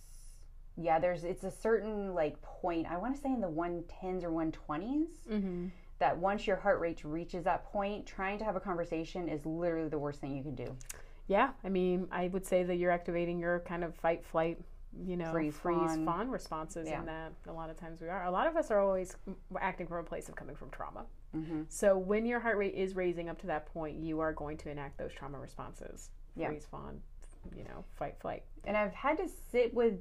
yeah, 0.77 0.99
there's 0.99 1.23
it's 1.23 1.43
a 1.43 1.51
certain 1.51 2.13
like 2.13 2.41
point. 2.41 2.87
I 2.89 2.97
want 2.97 3.15
to 3.15 3.21
say 3.21 3.29
in 3.29 3.41
the 3.41 3.49
one 3.49 3.83
tens 3.87 4.23
or 4.23 4.31
one 4.31 4.51
twenties. 4.51 5.09
Mm-hmm. 5.29 5.67
That 5.99 6.17
once 6.17 6.47
your 6.47 6.55
heart 6.55 6.79
rate 6.79 7.03
reaches 7.03 7.43
that 7.43 7.65
point, 7.65 8.05
trying 8.05 8.37
to 8.39 8.45
have 8.45 8.55
a 8.55 8.59
conversation 8.61 9.27
is 9.27 9.45
literally 9.45 9.89
the 9.89 9.99
worst 9.99 10.21
thing 10.21 10.33
you 10.33 10.43
can 10.43 10.55
do. 10.55 10.73
Yeah. 11.29 11.51
I 11.63 11.69
mean, 11.69 12.07
I 12.11 12.27
would 12.27 12.45
say 12.45 12.63
that 12.63 12.75
you're 12.75 12.91
activating 12.91 13.39
your 13.39 13.59
kind 13.61 13.83
of 13.83 13.95
fight, 13.95 14.25
flight, 14.25 14.57
you 15.05 15.15
know, 15.15 15.31
Freeze, 15.31 15.55
freeze, 15.55 15.77
fawn. 15.77 16.05
fawn 16.05 16.29
responses 16.29 16.87
Yeah. 16.89 16.99
in 16.99 17.05
that. 17.05 17.31
A 17.47 17.53
lot 17.53 17.69
of 17.69 17.77
times 17.77 18.01
we 18.01 18.09
are. 18.09 18.25
A 18.25 18.31
lot 18.31 18.47
of 18.47 18.57
us 18.57 18.71
are 18.71 18.79
always 18.79 19.15
acting 19.61 19.85
from 19.87 19.99
a 19.99 20.03
place 20.03 20.27
of 20.27 20.35
coming 20.35 20.55
from 20.55 20.71
trauma. 20.71 21.05
Mm-hmm. 21.37 21.61
So 21.69 21.95
when 21.97 22.25
your 22.25 22.39
heart 22.39 22.57
rate 22.57 22.73
is 22.73 22.95
raising 22.95 23.29
up 23.29 23.39
to 23.41 23.47
that 23.47 23.67
point, 23.67 23.99
you 23.99 24.19
are 24.19 24.33
going 24.33 24.57
to 24.57 24.69
enact 24.71 24.97
those 24.97 25.13
trauma 25.13 25.37
responses. 25.39 26.09
Yeah. 26.35 26.47
Freeze, 26.47 26.65
fawn, 26.65 26.99
you 27.55 27.63
know, 27.63 27.85
fight, 27.95 28.15
flight. 28.19 28.43
And 28.65 28.75
I've 28.75 28.93
had 28.93 29.17
to 29.19 29.27
sit 29.51 29.71
with 29.73 29.99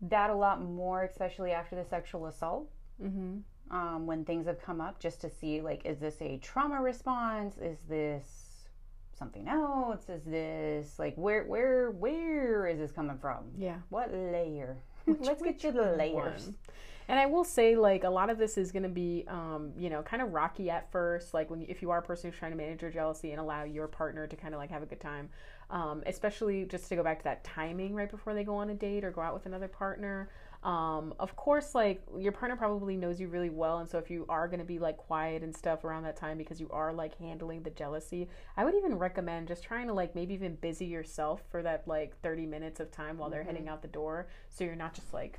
that 0.00 0.30
a 0.30 0.34
lot 0.34 0.62
more, 0.62 1.04
especially 1.04 1.52
after 1.52 1.76
the 1.76 1.84
sexual 1.84 2.26
assault. 2.26 2.70
Mm-hmm. 3.02 3.76
um, 3.76 4.06
when 4.06 4.24
things 4.24 4.46
have 4.46 4.62
come 4.62 4.80
up 4.80 5.00
just 5.00 5.20
to 5.22 5.28
see 5.28 5.60
like 5.60 5.84
is 5.84 5.98
this 5.98 6.14
a 6.20 6.38
trauma 6.38 6.80
response 6.80 7.56
is 7.58 7.78
this 7.88 8.43
something 9.16 9.48
else 9.48 10.08
is 10.08 10.22
this 10.24 10.98
like 10.98 11.14
where 11.16 11.44
where 11.44 11.90
where 11.90 12.66
is 12.66 12.78
this 12.78 12.90
coming 12.92 13.18
from 13.18 13.44
Yeah. 13.56 13.76
what 13.88 14.12
layer 14.12 14.78
let's 15.06 15.42
get 15.42 15.58
to 15.60 15.72
the 15.72 15.92
layers 15.92 16.46
one. 16.46 16.54
And 17.06 17.18
I 17.18 17.26
will 17.26 17.44
say, 17.44 17.76
like, 17.76 18.04
a 18.04 18.08
lot 18.08 18.30
of 18.30 18.38
this 18.38 18.56
is 18.56 18.72
going 18.72 18.84
to 18.84 18.88
be, 18.88 19.26
um, 19.28 19.72
you 19.76 19.90
know, 19.90 20.00
kind 20.02 20.22
of 20.22 20.32
rocky 20.32 20.70
at 20.70 20.90
first. 20.90 21.34
Like, 21.34 21.50
when 21.50 21.60
if 21.68 21.82
you 21.82 21.90
are 21.90 21.98
a 21.98 22.02
person 22.02 22.30
who's 22.30 22.38
trying 22.38 22.52
to 22.52 22.56
manage 22.56 22.80
your 22.80 22.90
jealousy 22.90 23.32
and 23.32 23.40
allow 23.40 23.64
your 23.64 23.86
partner 23.88 24.26
to 24.26 24.36
kind 24.36 24.54
of 24.54 24.58
like 24.58 24.70
have 24.70 24.82
a 24.82 24.86
good 24.86 25.00
time, 25.00 25.28
um, 25.68 26.02
especially 26.06 26.64
just 26.64 26.88
to 26.88 26.96
go 26.96 27.02
back 27.02 27.18
to 27.18 27.24
that 27.24 27.44
timing 27.44 27.94
right 27.94 28.10
before 28.10 28.32
they 28.32 28.42
go 28.42 28.56
on 28.56 28.70
a 28.70 28.74
date 28.74 29.04
or 29.04 29.10
go 29.10 29.20
out 29.20 29.34
with 29.34 29.44
another 29.44 29.68
partner. 29.68 30.30
Um, 30.64 31.12
of 31.18 31.36
course, 31.36 31.74
like 31.74 32.02
your 32.18 32.32
partner 32.32 32.56
probably 32.56 32.96
knows 32.96 33.20
you 33.20 33.28
really 33.28 33.50
well, 33.50 33.78
and 33.78 33.88
so 33.88 33.98
if 33.98 34.10
you 34.10 34.24
are 34.30 34.48
going 34.48 34.60
to 34.60 34.64
be 34.64 34.78
like 34.78 34.96
quiet 34.96 35.42
and 35.42 35.54
stuff 35.54 35.84
around 35.84 36.04
that 36.04 36.16
time 36.16 36.38
because 36.38 36.58
you 36.58 36.70
are 36.70 36.90
like 36.90 37.18
handling 37.18 37.62
the 37.62 37.70
jealousy, 37.70 38.28
I 38.56 38.64
would 38.64 38.74
even 38.74 38.96
recommend 38.96 39.48
just 39.48 39.62
trying 39.62 39.88
to 39.88 39.92
like 39.92 40.14
maybe 40.14 40.32
even 40.32 40.54
busy 40.54 40.86
yourself 40.86 41.42
for 41.50 41.62
that 41.62 41.86
like 41.86 42.18
30 42.22 42.46
minutes 42.46 42.80
of 42.80 42.90
time 42.90 43.18
while 43.18 43.28
they're 43.28 43.42
heading 43.44 43.68
out 43.68 43.82
the 43.82 43.88
door, 43.88 44.26
so 44.48 44.64
you're 44.64 44.74
not 44.74 44.94
just 44.94 45.12
like 45.12 45.38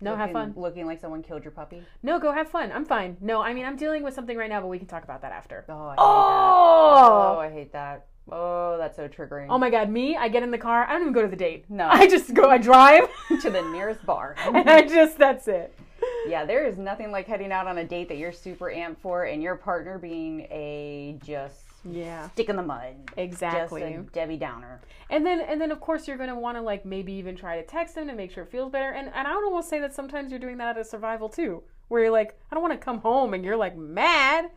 no, 0.00 0.16
have 0.16 0.32
fun. 0.32 0.54
looking 0.56 0.86
like 0.86 1.00
someone 1.00 1.22
killed 1.22 1.44
your 1.44 1.52
puppy 1.52 1.82
No, 2.02 2.18
go 2.18 2.32
have 2.32 2.48
fun. 2.50 2.72
I'm 2.72 2.84
fine. 2.84 3.16
No, 3.20 3.42
I 3.42 3.52
mean 3.52 3.66
I'm 3.66 3.76
dealing 3.76 4.02
with 4.02 4.14
something 4.14 4.36
right 4.38 4.48
now, 4.50 4.60
but 4.62 4.68
we 4.68 4.78
can 4.78 4.86
talk 4.88 5.04
about 5.04 5.20
that 5.22 5.32
after. 5.32 5.64
oh 5.68 5.86
I 5.88 5.90
hate 5.90 5.96
that 5.96 6.02
oh 6.02 7.34
Oh, 7.36 7.38
I 7.40 7.50
hate 7.50 7.72
that 7.72 8.06
oh 8.32 8.76
that's 8.78 8.96
so 8.96 9.06
triggering 9.08 9.46
oh 9.50 9.58
my 9.58 9.70
god, 9.70 9.90
me? 9.90 10.16
I 10.16 10.28
get 10.28 10.42
in 10.42 10.50
the 10.50 10.58
car. 10.58 10.84
I 10.88 10.92
don't 10.92 11.02
even 11.02 11.12
go 11.12 11.22
to 11.22 11.28
the 11.28 11.36
date. 11.36 11.64
No. 11.68 11.88
I 11.90 12.06
just 12.06 12.32
go. 12.34 12.48
I 12.48 12.58
drive, 12.58 13.08
to 13.42 13.50
the 13.50 13.62
nearest 13.70 14.04
bar 14.06 14.34
and 14.44 14.68
I 14.68 14.82
just 14.82 15.18
that's 15.18 15.46
it. 15.48 15.74
yeah 16.26 16.44
there 16.44 16.66
is 16.66 16.78
nothing 16.78 17.10
like 17.10 17.26
heading 17.26 17.52
out 17.52 17.66
on 17.66 17.78
a 17.78 17.84
date 17.84 18.08
that 18.08 18.18
you're 18.18 18.32
super 18.32 18.66
amped 18.66 18.98
for 18.98 19.24
and 19.24 19.42
your 19.42 19.56
partner 19.56 19.98
being 19.98 20.40
a 20.50 21.16
just 21.24 21.64
Yeah, 21.84 22.28
stick 22.30 22.48
in 22.48 22.56
the 22.56 22.62
mud 22.62 22.94
exactly. 23.16 23.82
just 23.82 23.94
a 23.94 24.02
Debbie 24.12 24.36
Downer 24.38 24.80
And 25.10 25.24
then 25.24 25.40
and 25.40 25.60
then 25.60 25.70
of 25.70 25.80
course 25.80 26.08
you're 26.08 26.16
gonna 26.18 26.38
want 26.38 26.56
to 26.56 26.62
like 26.62 26.84
maybe 26.84 27.12
even 27.12 27.36
try 27.36 27.56
to 27.60 27.66
text 27.66 27.94
them 27.94 28.06
to 28.08 28.14
make 28.14 28.30
sure 28.32 28.44
it 28.44 28.50
feels 28.50 28.70
better. 28.72 28.90
And 28.90 29.10
and 29.14 29.26
I 29.28 29.34
would 29.36 29.44
almost 29.44 29.68
say 29.68 29.80
that 29.80 29.94
sometimes 29.94 30.30
you're 30.30 30.40
doing 30.40 30.56
that 30.58 30.68
out 30.68 30.78
of 30.78 30.86
survival 30.86 31.28
too, 31.28 31.62
where 31.88 32.02
you're 32.02 32.10
like, 32.10 32.38
I 32.50 32.54
don't 32.54 32.62
want 32.62 32.72
to 32.78 32.84
come 32.84 32.98
home, 32.98 33.34
and 33.34 33.44
you're 33.44 33.56
like 33.56 33.76
mad. 33.76 34.50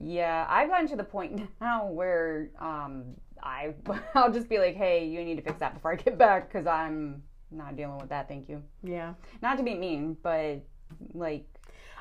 Yeah, 0.00 0.46
I've 0.48 0.68
gotten 0.68 0.88
to 0.88 0.96
the 0.96 1.04
point 1.04 1.48
now 1.60 1.86
where 1.86 2.50
um, 2.60 3.14
I 3.42 3.74
I'll 4.14 4.32
just 4.32 4.48
be 4.48 4.58
like, 4.58 4.76
"Hey, 4.76 5.06
you 5.06 5.24
need 5.24 5.36
to 5.36 5.42
fix 5.42 5.58
that 5.60 5.74
before 5.74 5.92
I 5.92 5.96
get 5.96 6.18
back 6.18 6.48
because 6.48 6.66
I'm 6.66 7.22
not 7.50 7.76
dealing 7.76 7.98
with 7.98 8.08
that. 8.10 8.28
Thank 8.28 8.48
you." 8.48 8.62
Yeah. 8.82 9.14
Not 9.42 9.58
to 9.58 9.62
be 9.62 9.74
mean, 9.74 10.16
but 10.22 10.62
like, 11.12 11.44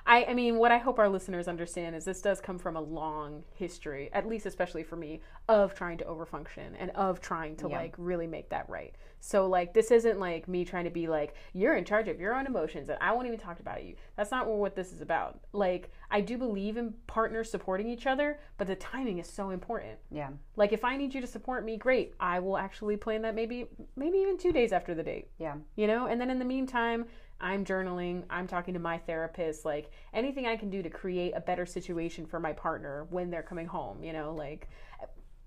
I, 0.09 0.23
I 0.29 0.33
mean, 0.33 0.55
what 0.57 0.71
I 0.71 0.77
hope 0.77 0.99
our 0.99 1.09
listeners 1.09 1.49
understand 1.49 1.93
is 1.93 2.05
this 2.05 2.21
does 2.21 2.39
come 2.39 2.57
from 2.57 2.77
a 2.77 2.81
long 2.81 3.43
history, 3.55 4.09
at 4.13 4.25
least 4.25 4.45
especially 4.45 4.83
for 4.83 4.95
me, 4.95 5.19
of 5.49 5.75
trying 5.75 5.97
to 5.97 6.05
overfunction 6.05 6.75
and 6.79 6.91
of 6.91 7.19
trying 7.19 7.57
to 7.57 7.67
Yeah. 7.69 7.77
like 7.77 7.93
really 7.97 8.27
make 8.27 8.49
that 8.49 8.69
right. 8.69 8.95
So 9.19 9.47
like 9.47 9.73
this 9.73 9.91
isn't 9.91 10.17
like 10.19 10.47
me 10.47 10.63
trying 10.63 10.85
to 10.85 10.91
be 10.91 11.07
like 11.07 11.33
you're 11.51 11.75
in 11.75 11.83
charge 11.83 12.07
of 12.07 12.21
your 12.21 12.33
own 12.35 12.45
emotions 12.45 12.87
and 12.87 12.97
I 13.01 13.11
won't 13.11 13.27
even 13.27 13.39
talk 13.39 13.59
about 13.59 13.83
you. 13.83 13.95
That's 14.15 14.31
not 14.31 14.47
what 14.47 14.75
this 14.75 14.93
is 14.93 15.01
about. 15.01 15.41
Like 15.51 15.91
I 16.09 16.21
do 16.21 16.37
believe 16.37 16.77
in 16.77 16.93
partners 17.07 17.51
supporting 17.51 17.89
each 17.89 18.07
other, 18.07 18.39
but 18.57 18.67
the 18.67 18.75
timing 18.75 19.17
is 19.17 19.27
so 19.27 19.49
important. 19.49 19.97
Yeah. 20.09 20.29
Like 20.55 20.71
if 20.71 20.85
I 20.85 20.95
need 20.95 21.13
you 21.15 21.19
to 21.19 21.27
support 21.27 21.65
me, 21.65 21.75
great. 21.75 22.13
I 22.19 22.39
will 22.39 22.57
actually 22.57 22.95
plan 22.95 23.23
that 23.23 23.35
maybe 23.35 23.67
maybe 23.97 24.19
even 24.19 24.37
2 24.37 24.53
days 24.53 24.71
after 24.71 24.95
the 24.95 25.03
date 25.03 25.31
Yeah. 25.37 25.55
you 25.75 25.87
know 25.87 26.05
and 26.07 26.21
then 26.21 26.29
in 26.29 26.39
the 26.39 26.45
meantime 26.45 27.07
i'm 27.41 27.63
journaling 27.65 28.23
i'm 28.29 28.47
talking 28.47 28.73
to 28.73 28.79
my 28.79 28.97
therapist 28.97 29.65
like 29.65 29.91
anything 30.13 30.45
i 30.47 30.55
can 30.55 30.69
do 30.69 30.81
to 30.81 30.89
create 30.89 31.33
a 31.35 31.41
better 31.41 31.65
situation 31.65 32.25
for 32.25 32.39
my 32.39 32.53
partner 32.53 33.05
when 33.09 33.29
they're 33.29 33.43
coming 33.43 33.67
home 33.67 34.03
you 34.03 34.13
know 34.13 34.33
like 34.33 34.69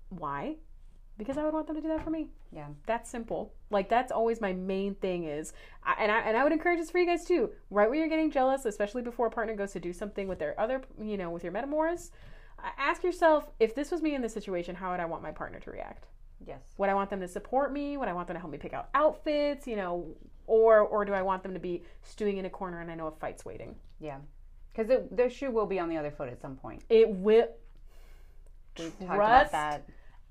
why 0.09 0.55
because 1.17 1.37
i 1.37 1.43
would 1.43 1.53
want 1.53 1.67
them 1.67 1.75
to 1.75 1.81
do 1.81 1.87
that 1.87 2.03
for 2.03 2.09
me 2.09 2.27
Yeah. 2.51 2.67
that's 2.85 3.09
simple 3.09 3.53
like 3.69 3.89
that's 3.89 4.11
always 4.11 4.41
my 4.41 4.53
main 4.53 4.95
thing 4.95 5.25
is 5.25 5.53
and 5.99 6.11
I, 6.11 6.19
and 6.21 6.37
I 6.37 6.43
would 6.43 6.53
encourage 6.53 6.79
this 6.79 6.89
for 6.91 6.99
you 6.99 7.05
guys 7.05 7.25
too 7.25 7.51
right 7.69 7.89
when 7.89 7.99
you're 7.99 8.07
getting 8.09 8.31
jealous 8.31 8.65
especially 8.65 9.01
before 9.01 9.27
a 9.27 9.31
partner 9.31 9.55
goes 9.55 9.71
to 9.73 9.79
do 9.79 9.93
something 9.93 10.27
with 10.27 10.39
their 10.39 10.59
other 10.59 10.81
you 11.01 11.17
know 11.17 11.29
with 11.29 11.43
your 11.43 11.53
metamors 11.53 12.11
ask 12.77 13.03
yourself 13.03 13.51
if 13.59 13.73
this 13.75 13.91
was 13.91 14.01
me 14.01 14.15
in 14.15 14.21
this 14.21 14.33
situation 14.33 14.75
how 14.75 14.91
would 14.91 14.99
i 14.99 15.05
want 15.05 15.21
my 15.23 15.31
partner 15.31 15.59
to 15.59 15.71
react 15.71 16.07
Yes. 16.47 16.61
would 16.79 16.89
I 16.89 16.95
want 16.95 17.11
them 17.11 17.19
to 17.19 17.27
support 17.27 17.71
me? 17.71 17.97
Would 17.97 18.07
I 18.07 18.13
want 18.13 18.27
them 18.27 18.33
to 18.33 18.39
help 18.39 18.51
me 18.51 18.57
pick 18.57 18.73
out 18.73 18.89
outfits? 18.95 19.67
You 19.67 19.75
know, 19.75 20.07
or 20.51 20.79
or 20.79 21.05
do 21.05 21.13
I 21.13 21.21
want 21.21 21.43
them 21.43 21.53
to 21.53 21.59
be 21.59 21.83
stewing 22.03 22.37
in 22.37 22.45
a 22.45 22.49
corner 22.49 22.81
and 22.81 22.91
I 22.91 22.95
know 22.95 23.07
a 23.07 23.11
fight's 23.11 23.45
waiting? 23.45 23.75
Yeah. 23.99 24.17
Because 24.73 24.91
the 25.11 25.29
shoe 25.29 25.49
will 25.49 25.65
be 25.65 25.79
on 25.79 25.87
the 25.89 25.97
other 25.97 26.11
foot 26.11 26.29
at 26.29 26.41
some 26.41 26.55
point. 26.57 26.83
It 26.89 27.09
will 27.09 27.47
We've 28.77 28.97
talked 28.99 29.13
about 29.13 29.51
that. 29.51 29.85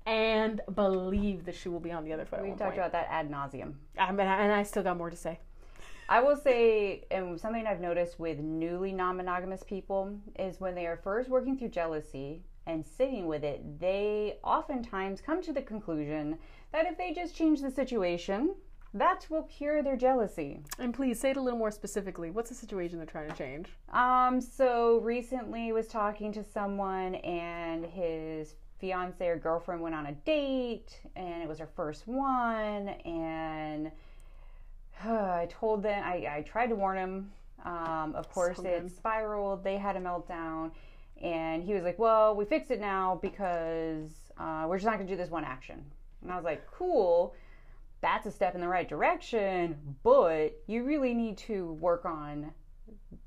and 0.05 0.61
believe 0.73 1.45
the 1.45 1.51
shoe 1.51 1.71
will 1.71 1.79
be 1.79 1.91
on 1.91 2.03
the 2.03 2.13
other 2.13 2.25
foot. 2.25 2.41
We've 2.41 2.51
talked 2.57 2.75
point. 2.75 2.77
about 2.79 2.91
that 2.93 3.07
ad 3.09 3.29
nauseum. 3.31 3.73
I 3.97 4.11
mean, 4.11 4.27
and 4.27 4.51
I 4.51 4.63
still 4.63 4.83
got 4.83 4.97
more 4.97 5.09
to 5.09 5.17
say. 5.17 5.39
I 6.09 6.21
will 6.21 6.35
say, 6.35 7.05
and 7.09 7.39
something 7.39 7.65
I've 7.65 7.79
noticed 7.79 8.19
with 8.19 8.39
newly 8.39 8.91
non 8.91 9.17
monogamous 9.17 9.63
people 9.63 10.19
is 10.37 10.59
when 10.59 10.75
they 10.75 10.85
are 10.85 10.97
first 10.97 11.29
working 11.29 11.57
through 11.57 11.69
jealousy 11.69 12.41
and 12.67 12.85
sitting 12.85 13.27
with 13.27 13.43
it, 13.43 13.79
they 13.79 14.37
oftentimes 14.43 15.21
come 15.21 15.41
to 15.43 15.53
the 15.53 15.61
conclusion 15.61 16.37
that 16.73 16.85
if 16.85 16.97
they 16.97 17.13
just 17.13 17.35
change 17.35 17.61
the 17.61 17.71
situation, 17.71 18.55
that 18.93 19.25
will 19.29 19.43
cure 19.43 19.81
their 19.81 19.95
jealousy. 19.95 20.59
And 20.77 20.93
please 20.93 21.19
say 21.19 21.31
it 21.31 21.37
a 21.37 21.41
little 21.41 21.57
more 21.57 21.71
specifically. 21.71 22.29
What's 22.29 22.49
the 22.49 22.55
situation 22.55 22.97
they're 22.97 23.05
trying 23.05 23.29
to 23.29 23.35
change? 23.35 23.69
Um, 23.91 24.41
so 24.41 24.99
recently 24.99 25.71
was 25.71 25.87
talking 25.87 26.33
to 26.33 26.43
someone 26.43 27.15
and 27.15 27.85
his 27.85 28.55
fiance 28.79 29.25
or 29.25 29.37
girlfriend 29.37 29.81
went 29.81 29.95
on 29.95 30.07
a 30.07 30.11
date 30.11 30.99
and 31.15 31.41
it 31.41 31.47
was 31.47 31.59
her 31.59 31.69
first 31.75 32.07
one 32.07 32.89
and 33.05 33.91
I 35.03 35.47
told 35.49 35.83
them 35.83 36.03
I, 36.03 36.37
I 36.37 36.45
tried 36.45 36.67
to 36.67 36.75
warn 36.75 36.97
him. 36.97 37.31
Um, 37.63 38.13
of 38.15 38.29
course 38.31 38.57
So 38.57 38.63
it 38.65 38.89
spiraled, 38.89 39.63
they 39.63 39.77
had 39.77 39.95
a 39.95 39.99
meltdown 39.99 40.71
and 41.21 41.63
he 41.63 41.73
was 41.73 41.83
like, 41.83 41.97
Well, 41.97 42.35
we 42.35 42.43
fixed 42.43 42.71
it 42.71 42.81
now 42.81 43.19
because 43.21 44.09
uh, 44.37 44.65
we're 44.67 44.77
just 44.77 44.85
not 44.85 44.97
gonna 44.97 45.07
do 45.07 45.15
this 45.15 45.29
one 45.29 45.45
action. 45.45 45.81
And 46.23 46.31
I 46.31 46.35
was 46.35 46.43
like, 46.43 46.65
Cool 46.69 47.33
that's 48.01 48.25
a 48.25 48.31
step 48.31 48.55
in 48.55 48.61
the 48.61 48.67
right 48.67 48.87
direction, 48.89 49.95
but 50.03 50.59
you 50.67 50.83
really 50.83 51.13
need 51.13 51.37
to 51.39 51.73
work 51.73 52.05
on 52.05 52.51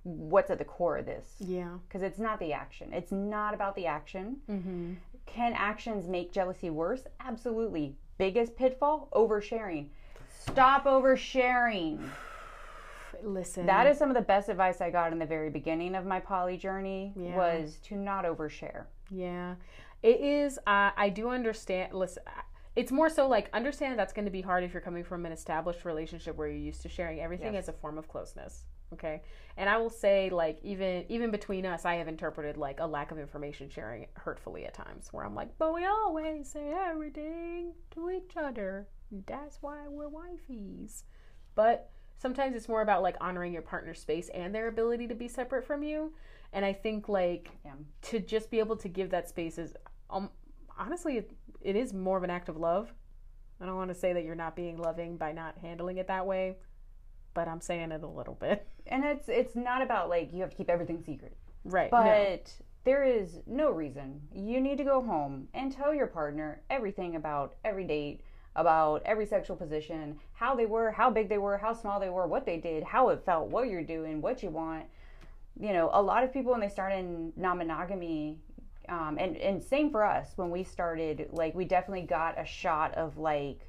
what's 0.02 0.50
at 0.50 0.58
the 0.58 0.64
core 0.64 0.96
of 0.98 1.06
this 1.06 1.34
Yeah. 1.40 1.70
because 1.88 2.02
it's 2.02 2.18
not 2.18 2.38
the 2.40 2.52
action. 2.52 2.92
It's 2.92 3.12
not 3.12 3.54
about 3.54 3.76
the 3.76 3.86
action. 3.86 4.36
Mm-hmm. 4.50 4.94
Can 5.26 5.52
actions 5.54 6.08
make 6.08 6.32
jealousy 6.32 6.70
worse? 6.70 7.04
Absolutely. 7.20 7.96
Biggest 8.18 8.56
pitfall 8.56 9.08
oversharing. 9.12 9.88
Stop 10.40 10.84
oversharing. 10.84 12.00
Listen. 13.22 13.64
That 13.66 13.86
is 13.86 13.96
some 13.96 14.10
of 14.10 14.14
the 14.16 14.22
best 14.22 14.48
advice 14.48 14.80
I 14.80 14.90
got 14.90 15.12
in 15.12 15.18
the 15.18 15.24
very 15.26 15.48
beginning 15.50 15.94
of 15.94 16.04
my 16.04 16.20
poly 16.20 16.56
journey 16.56 17.12
Yeah. 17.16 17.36
was 17.36 17.78
to 17.84 17.94
not 17.96 18.24
overshare. 18.24 18.84
Yeah, 19.10 19.54
it 20.02 20.20
is. 20.20 20.58
Uh, 20.66 20.90
I 20.96 21.10
do 21.14 21.28
understand. 21.30 21.94
Listen, 21.94 22.22
I- 22.26 22.42
it's 22.76 22.90
more 22.92 23.08
so 23.08 23.28
like 23.28 23.48
understand 23.52 23.98
that's 23.98 24.12
going 24.12 24.24
to 24.24 24.30
be 24.30 24.40
hard 24.40 24.64
if 24.64 24.72
you're 24.72 24.80
coming 24.82 25.04
from 25.04 25.24
an 25.26 25.32
established 25.32 25.84
relationship 25.84 26.36
where 26.36 26.48
you're 26.48 26.56
used 26.58 26.82
to 26.82 26.88
sharing 26.88 27.20
everything 27.20 27.54
Yes. 27.54 27.64
as 27.64 27.68
a 27.68 27.72
form 27.72 27.98
of 27.98 28.08
closeness. 28.08 28.64
Okay, 28.92 29.22
and 29.56 29.68
I 29.68 29.76
will 29.78 29.90
say 29.90 30.30
like 30.30 30.58
even 30.62 31.04
even 31.08 31.30
between 31.30 31.66
us, 31.66 31.84
I 31.84 31.94
have 31.94 32.06
interpreted 32.06 32.56
like 32.56 32.80
a 32.80 32.86
lack 32.86 33.10
of 33.10 33.18
information 33.18 33.68
sharing 33.68 34.06
hurtfully 34.14 34.66
at 34.66 34.74
times, 34.74 35.08
where 35.12 35.24
I'm 35.24 35.34
like, 35.34 35.48
but 35.58 35.74
we 35.74 35.84
always 35.84 36.48
say 36.50 36.72
everything 36.72 37.72
to 37.92 38.10
each 38.10 38.36
other. 38.36 38.86
That's 39.26 39.58
why 39.62 39.88
we're 39.88 40.10
wifeys. 40.10 41.02
But 41.54 41.90
sometimes 42.18 42.54
it's 42.56 42.68
more 42.68 42.82
about 42.82 43.02
like 43.02 43.16
honoring 43.20 43.52
your 43.52 43.62
partner's 43.62 44.00
space 44.00 44.28
and 44.28 44.54
their 44.54 44.68
ability 44.68 45.08
to 45.08 45.14
be 45.14 45.28
separate 45.28 45.64
from 45.66 45.82
you. 45.82 46.12
And 46.52 46.64
I 46.64 46.72
think 46.72 47.08
like 47.08 47.50
Yeah. 47.64 47.72
to 48.02 48.20
just 48.20 48.50
be 48.50 48.58
able 48.60 48.76
to 48.76 48.88
give 48.88 49.10
that 49.10 49.28
space 49.28 49.58
is 49.58 49.74
um, 50.10 50.30
honestly 50.78 51.18
it, 51.18 51.30
it 51.60 51.76
is 51.76 51.92
more 51.92 52.16
of 52.16 52.22
an 52.24 52.30
act 52.30 52.48
of 52.48 52.56
love 52.56 52.92
i 53.60 53.66
don't 53.66 53.76
want 53.76 53.88
to 53.88 53.94
say 53.94 54.12
that 54.12 54.24
you're 54.24 54.34
not 54.34 54.56
being 54.56 54.78
loving 54.78 55.16
by 55.16 55.32
not 55.32 55.56
handling 55.58 55.98
it 55.98 56.06
that 56.08 56.26
way 56.26 56.56
but 57.34 57.48
i'm 57.48 57.60
saying 57.60 57.92
it 57.92 58.02
a 58.02 58.06
little 58.06 58.34
bit 58.34 58.66
And 58.86 59.02
it's 59.02 59.30
it's 59.30 59.56
not 59.56 59.80
about 59.80 60.10
like 60.10 60.30
you 60.32 60.42
have 60.42 60.50
to 60.50 60.56
keep 60.56 60.68
everything 60.68 61.00
secret. 61.02 61.34
right 61.64 61.90
But 61.90 62.04
no. 62.04 62.64
there 62.84 63.02
is 63.02 63.40
no 63.46 63.70
reason. 63.70 64.20
You 64.34 64.60
need 64.60 64.76
to 64.76 64.84
go 64.84 65.02
home 65.02 65.48
and 65.54 65.72
tell 65.72 65.94
your 65.94 66.06
partner 66.06 66.60
everything 66.68 67.16
about 67.16 67.54
every 67.64 67.84
date, 67.84 68.20
about 68.56 69.00
every 69.06 69.24
sexual 69.24 69.56
position, 69.56 70.18
how 70.34 70.54
they 70.54 70.66
were, 70.66 70.90
how 70.90 71.08
big 71.10 71.30
they 71.30 71.38
were, 71.38 71.56
how 71.56 71.72
small 71.72 71.98
they 71.98 72.10
were, 72.10 72.26
what 72.26 72.44
they 72.44 72.58
did, 72.58 72.84
how 72.84 73.08
it 73.08 73.24
felt, 73.24 73.48
what 73.48 73.70
you're 73.70 73.82
doing, 73.82 74.20
what 74.20 74.42
you 74.42 74.50
want. 74.50 74.84
You 75.58 75.72
know, 75.72 75.88
a 75.94 76.02
lot 76.02 76.24
of 76.24 76.30
people 76.32 76.52
when 76.52 76.60
they 76.60 76.68
start 76.68 76.92
in 76.92 77.32
non 77.36 77.56
monogamy, 77.56 78.38
um, 78.88 79.16
and, 79.18 79.36
and 79.36 79.62
same 79.62 79.90
for 79.90 80.04
us 80.04 80.32
when 80.36 80.50
we 80.50 80.64
started, 80.64 81.28
like 81.32 81.54
we 81.54 81.64
definitely 81.64 82.06
got 82.06 82.40
a 82.40 82.44
shot 82.44 82.94
of 82.94 83.18
like 83.18 83.60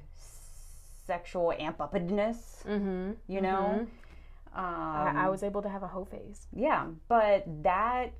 sexual 1.06 1.52
amp 1.58 1.80
upness, 1.80 2.62
mm-hmm. 2.66 3.12
you 3.28 3.40
know? 3.40 3.86
Um, 4.54 4.64
I, 4.64 5.26
I 5.26 5.28
was 5.28 5.42
able 5.42 5.60
to 5.62 5.68
have 5.68 5.82
a 5.82 5.86
hoe 5.86 6.06
phase 6.06 6.46
yeah, 6.52 6.86
but 7.08 7.44
that 7.62 8.12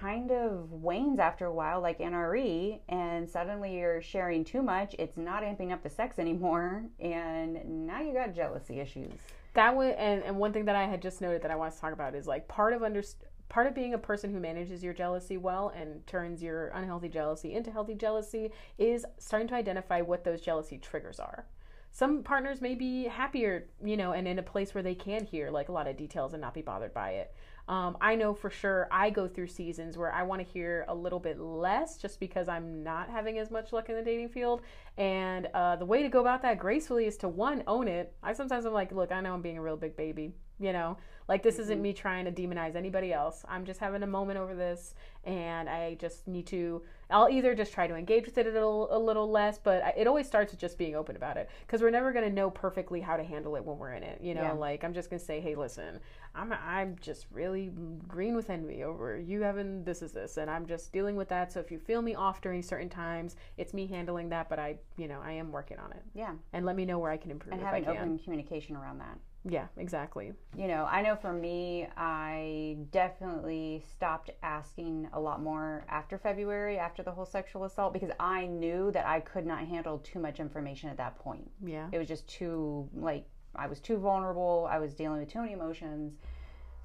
kind 0.00 0.30
of 0.30 0.70
wanes 0.70 1.18
after 1.18 1.46
a 1.46 1.52
while, 1.52 1.80
like 1.80 1.98
NRE, 1.98 2.80
and 2.88 3.28
suddenly 3.28 3.76
you're 3.78 4.00
sharing 4.00 4.44
too 4.44 4.62
much. 4.62 4.94
It's 4.98 5.16
not 5.16 5.42
amping 5.42 5.72
up 5.72 5.82
the 5.82 5.90
sex 5.90 6.18
anymore, 6.18 6.84
and 7.00 7.86
now 7.86 8.00
you 8.02 8.12
got 8.12 8.34
jealousy 8.34 8.80
issues. 8.80 9.12
that 9.54 9.74
would 9.74 9.94
and, 9.94 10.22
and 10.24 10.36
one 10.36 10.52
thing 10.52 10.64
that 10.64 10.76
i 10.76 10.84
had 10.84 11.00
just 11.00 11.20
noted 11.20 11.42
that 11.42 11.50
i 11.50 11.56
want 11.56 11.72
to 11.72 11.80
talk 11.80 11.92
about 11.92 12.14
is 12.14 12.26
like 12.26 12.46
part 12.48 12.72
of 12.72 12.82
under 12.82 13.02
part 13.48 13.66
of 13.66 13.74
being 13.74 13.94
a 13.94 13.98
person 13.98 14.32
who 14.32 14.40
manages 14.40 14.82
your 14.82 14.94
jealousy 14.94 15.36
well 15.36 15.72
and 15.76 16.06
turns 16.06 16.42
your 16.42 16.68
unhealthy 16.68 17.08
jealousy 17.08 17.54
into 17.54 17.70
healthy 17.70 17.94
jealousy 17.94 18.50
is 18.78 19.04
starting 19.18 19.48
to 19.48 19.54
identify 19.54 20.00
what 20.00 20.24
those 20.24 20.40
jealousy 20.40 20.78
triggers 20.78 21.20
are. 21.20 21.46
Some 21.92 22.24
partners 22.24 22.60
may 22.60 22.74
be 22.74 23.04
happier 23.04 23.68
you 23.82 23.96
know 23.96 24.12
and 24.12 24.26
in 24.26 24.40
a 24.40 24.42
place 24.42 24.74
where 24.74 24.82
they 24.82 24.96
can 24.96 25.24
hear 25.24 25.50
like 25.50 25.68
a 25.68 25.72
lot 25.72 25.86
of 25.86 25.96
details 25.96 26.32
and 26.32 26.40
not 26.40 26.54
be 26.54 26.62
bothered 26.62 26.92
by 26.92 27.10
it. 27.10 27.34
Um, 27.68 27.96
i 28.00 28.14
know 28.14 28.34
for 28.34 28.50
sure 28.50 28.88
i 28.90 29.08
go 29.08 29.26
through 29.26 29.46
seasons 29.46 29.96
where 29.96 30.12
i 30.12 30.22
want 30.22 30.46
to 30.46 30.52
hear 30.52 30.84
a 30.88 30.94
little 30.94 31.18
bit 31.18 31.40
less 31.40 31.96
just 31.96 32.20
because 32.20 32.46
i'm 32.46 32.82
not 32.82 33.08
having 33.08 33.38
as 33.38 33.50
much 33.50 33.72
luck 33.72 33.88
in 33.88 33.94
the 33.94 34.02
dating 34.02 34.28
field. 34.28 34.62
And 34.98 35.48
uh, 35.54 35.76
the 35.76 35.86
way 35.86 36.02
to 36.02 36.08
go 36.08 36.20
about 36.20 36.42
that 36.42 36.58
gracefully 36.58 37.06
is 37.06 37.16
to 37.18 37.28
one 37.28 37.62
own 37.66 37.88
it. 37.88 38.14
I 38.22 38.32
sometimes 38.32 38.64
i'm 38.64 38.72
like 38.72 38.90
look 38.90 39.12
i 39.12 39.20
know 39.20 39.32
i'm 39.32 39.42
being 39.42 39.58
a 39.58 39.62
real 39.62 39.76
big 39.76 39.96
baby 39.96 40.34
you 40.58 40.72
know? 40.72 40.96
Like 41.28 41.42
this 41.42 41.58
isn't 41.58 41.76
mm-hmm. 41.76 41.82
me 41.82 41.92
trying 41.94 42.24
to 42.26 42.32
demonize 42.32 42.76
anybody 42.76 43.12
else. 43.12 43.44
I'm 43.48 43.64
just 43.64 43.80
having 43.80 44.02
a 44.02 44.06
moment 44.06 44.38
over 44.38 44.54
this 44.54 44.94
and 45.26 45.68
i 45.68 45.94
just 45.94 46.26
need 46.28 46.46
to 46.46 46.82
i'll 47.10 47.28
either 47.28 47.54
just 47.54 47.72
try 47.72 47.86
to 47.86 47.94
engage 47.94 48.26
with 48.26 48.38
it 48.38 48.46
a 48.46 48.50
little, 48.50 48.88
a 48.94 48.98
little 48.98 49.30
less 49.30 49.58
but 49.58 49.82
I, 49.82 49.94
it 49.96 50.06
always 50.06 50.26
starts 50.26 50.52
with 50.52 50.60
just 50.60 50.76
being 50.78 50.94
open 50.94 51.16
about 51.16 51.36
it 51.36 51.48
because 51.66 51.80
we're 51.80 51.90
never 51.90 52.12
going 52.12 52.26
to 52.26 52.34
know 52.34 52.50
perfectly 52.50 53.00
how 53.00 53.16
to 53.16 53.24
handle 53.24 53.56
it 53.56 53.64
when 53.64 53.78
we're 53.78 53.92
in 53.92 54.02
it 54.02 54.20
you 54.22 54.34
know? 54.34 54.42
Yeah. 54.42 54.52
like 54.52 54.84
i'm 54.84 54.92
just 54.92 55.10
going 55.10 55.20
to 55.20 55.24
say 55.24 55.40
hey 55.40 55.54
listen 55.54 55.98
i'm 56.34 56.52
i'm 56.52 56.96
just 57.00 57.26
really 57.32 57.72
green 58.06 58.36
with 58.36 58.50
envy 58.50 58.84
over 58.84 59.18
you 59.18 59.42
having 59.42 59.84
this 59.84 60.02
is 60.02 60.12
this 60.12 60.36
and 60.36 60.50
i'm 60.50 60.66
just 60.66 60.92
dealing 60.92 61.16
with 61.16 61.28
that 61.28 61.52
so 61.52 61.60
if 61.60 61.70
you 61.70 61.78
feel 61.78 62.02
me 62.02 62.14
off 62.14 62.40
during 62.40 62.62
certain 62.62 62.88
times 62.88 63.36
it's 63.56 63.72
me 63.72 63.86
handling 63.86 64.28
that 64.28 64.48
but 64.48 64.58
i 64.58 64.76
you 64.96 65.08
know 65.08 65.20
i 65.24 65.32
am 65.32 65.50
working 65.52 65.78
on 65.78 65.90
it. 65.92 66.02
Yeah, 66.14 66.32
and 66.52 66.66
let 66.66 66.76
me 66.76 66.84
know 66.84 66.98
where 66.98 67.10
i 67.10 67.16
can 67.16 67.30
improve 67.30 67.52
and 67.52 67.62
if 67.62 67.66
i 67.66 67.70
having 67.70 67.84
can. 67.84 67.96
open 67.96 68.18
communication 68.18 68.76
around 68.76 68.98
that. 68.98 69.18
Yeah 69.48 69.66
exactly 69.76 70.32
You 70.56 70.68
know, 70.68 70.86
I 70.90 71.02
know 71.02 71.16
for 71.16 71.32
me, 71.32 71.86
I 71.96 72.78
definitely 72.90 73.82
stopped 73.92 74.30
asking 74.42 75.08
a 75.12 75.20
lot 75.20 75.42
more 75.42 75.84
after 75.88 76.16
February, 76.18 76.78
after 76.78 77.02
the 77.02 77.10
whole 77.10 77.26
sexual 77.26 77.64
assault, 77.64 77.92
because 77.92 78.10
I 78.20 78.46
knew 78.46 78.90
that 78.92 79.06
I 79.06 79.20
could 79.20 79.46
not 79.46 79.60
handle 79.66 79.98
too 79.98 80.18
much 80.20 80.40
information 80.40 80.88
at 80.90 80.96
that 80.96 81.18
point. 81.18 81.50
yeah 81.64 81.88
it 81.92 81.98
was 81.98 82.08
just 82.08 82.26
too 82.28 82.88
like 82.94 83.26
I 83.56 83.66
was 83.66 83.80
too 83.80 83.98
vulnerable. 83.98 84.68
I 84.70 84.78
was 84.78 84.94
dealing 84.94 85.20
with 85.20 85.30
too 85.30 85.40
many 85.40 85.52
emotions. 85.52 86.14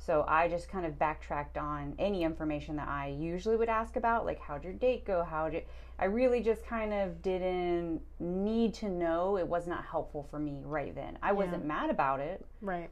So 0.01 0.23
I 0.27 0.47
just 0.47 0.69
kind 0.69 0.85
of 0.85 0.97
backtracked 0.97 1.57
on 1.57 1.93
any 1.99 2.23
information 2.23 2.77
that 2.77 2.88
I 2.88 3.07
usually 3.09 3.57
would 3.57 3.69
ask 3.69 3.95
about, 3.97 4.25
like 4.25 4.39
how'd 4.39 4.63
your 4.63 4.73
date 4.73 5.05
go? 5.05 5.23
How'd 5.23 5.53
you? 5.53 5.62
I 5.99 6.05
really 6.05 6.41
just 6.41 6.65
kind 6.65 6.93
of 6.93 7.21
didn't 7.21 8.01
need 8.19 8.73
to 8.75 8.88
know. 8.89 9.38
It 9.38 9.45
was 9.47 9.67
not 9.67 9.83
helpful 9.83 10.25
for 10.31 10.39
me 10.39 10.62
right 10.63 10.95
then. 10.95 11.17
I 11.21 11.33
wasn't 11.33 11.65
mad 11.65 11.89
about 11.89 12.21
it, 12.21 12.45
Right. 12.62 12.89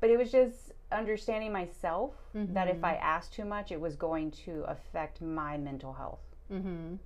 but 0.00 0.10
it 0.10 0.18
was 0.18 0.32
just 0.32 0.72
understanding 0.90 1.52
myself 1.52 2.14
that 2.34 2.66
Mm-hmm. 2.66 2.76
if 2.76 2.82
I 2.84 2.94
asked 2.96 3.32
too 3.32 3.44
much, 3.44 3.70
it 3.70 3.80
was 3.80 3.94
going 3.94 4.32
to 4.44 4.64
affect 4.66 5.20
my 5.22 5.56
mental 5.56 5.92
health. 5.92 6.20
Mm-hmm. 6.52 6.96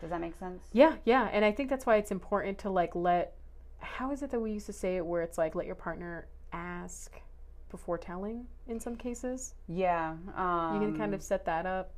Does 0.00 0.10
that 0.10 0.20
make 0.20 0.36
sense? 0.38 0.62
Yeah, 0.72 0.94
yeah, 1.04 1.28
and 1.32 1.44
I 1.44 1.50
think 1.52 1.68
that's 1.70 1.86
why 1.86 1.96
it's 1.96 2.10
important 2.12 2.58
to 2.58 2.70
like 2.70 2.94
let. 2.94 3.34
How 3.80 4.12
is 4.12 4.22
it 4.22 4.30
that 4.30 4.40
we 4.40 4.52
used 4.52 4.66
to 4.66 4.72
say 4.72 4.96
it? 4.96 5.04
Where 5.04 5.22
it's 5.22 5.38
like 5.38 5.54
let 5.56 5.66
your 5.66 5.74
partner 5.74 6.28
ask 6.52 7.20
before 7.72 7.98
telling. 7.98 8.46
In 8.68 8.78
some 8.78 8.94
cases, 8.94 9.54
Yeah. 9.66 10.14
Um, 10.36 10.74
you 10.74 10.80
can 10.88 10.96
kind 10.96 11.12
of 11.14 11.22
set 11.22 11.44
that 11.46 11.66
up. 11.66 11.92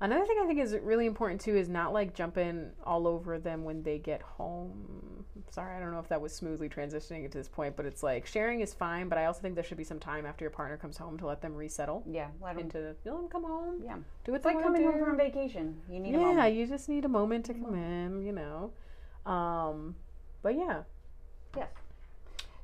Another 0.00 0.26
thing 0.26 0.36
I 0.42 0.46
think 0.46 0.60
is 0.60 0.76
really 0.82 1.06
important 1.06 1.40
too 1.40 1.56
is 1.56 1.68
not 1.68 1.92
like 1.92 2.14
jumping 2.14 2.70
all 2.84 3.06
over 3.06 3.38
them 3.38 3.64
when 3.64 3.82
they 3.82 3.98
get 3.98 4.20
home. 4.20 5.24
Sorry, 5.50 5.74
I 5.74 5.80
don't 5.80 5.92
know 5.92 6.00
if 6.00 6.08
that 6.08 6.20
was 6.20 6.34
smoothly 6.34 6.68
transitioning 6.68 7.30
to 7.30 7.38
this 7.38 7.48
point, 7.48 7.74
but 7.76 7.86
it's 7.86 8.02
like 8.02 8.26
sharing 8.26 8.60
is 8.60 8.74
fine, 8.74 9.08
but 9.08 9.16
I 9.18 9.24
also 9.26 9.40
think 9.40 9.54
there 9.54 9.64
should 9.64 9.78
be 9.78 9.84
some 9.84 10.00
time 10.00 10.26
after 10.26 10.44
your 10.44 10.50
partner 10.50 10.76
comes 10.76 10.98
home 10.98 11.16
to 11.18 11.26
let 11.26 11.40
them 11.40 11.54
resettle 11.54 12.02
Yeah. 12.06 12.28
Let 12.42 12.56
'em- 12.56 12.58
into 12.60 12.78
let 12.80 13.04
them 13.04 13.28
come 13.28 13.44
home, 13.44 13.80
yeah. 13.82 13.96
do 14.24 14.32
what 14.32 14.36
It's 14.36 14.44
they 14.44 14.54
like 14.54 14.62
coming 14.62 14.82
to 14.82 14.90
home 14.92 15.04
from 15.04 15.16
vacation. 15.16 15.80
You 15.88 16.00
need 16.00 16.14
a 16.16 16.18
yeah, 16.18 16.46
you 16.46 16.66
just 16.66 16.88
need 16.88 17.04
a 17.04 17.08
moment 17.08 17.46
to 17.46 17.54
come 17.54 17.74
in, 17.74 18.20
you 18.26 18.32
know. 18.32 18.72
Um, 19.24 19.96
but 20.42 20.54
yeah, 20.54 20.82
Yes. 21.56 21.70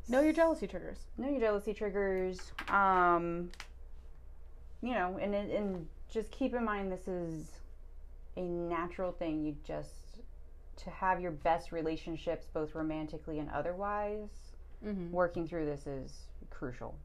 Know 0.08 0.20
your 0.20 0.32
jealousy 0.32 0.66
triggers. 0.66 0.98
know 1.18 1.28
your 1.28 1.40
jealousy 1.40 1.74
triggers. 1.74 2.52
Um, 2.68 3.50
you 4.82 4.94
know, 4.94 5.18
and 5.20 5.34
and- 5.34 5.86
just 6.12 6.32
keep 6.32 6.54
in 6.54 6.64
mind 6.64 6.90
this 6.90 7.06
is 7.06 7.52
a 8.36 8.42
natural 8.42 9.12
thing. 9.12 9.44
You 9.44 9.54
just 9.64 10.20
to 10.78 10.90
have 10.90 11.20
your 11.20 11.30
best 11.30 11.72
relationships, 11.72 12.46
both 12.52 12.74
romantically 12.74 13.38
and 13.38 13.50
otherwise. 13.50 14.28
Mm-hmm. 14.84 15.12
Working 15.12 15.46
through 15.46 15.66
this 15.66 15.86
is 15.86 16.26
crucial. 16.48 16.96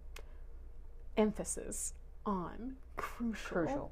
Emphasis 1.17 1.93
on 2.25 2.75
crucial. 2.95 3.47
Crucial. 3.47 3.91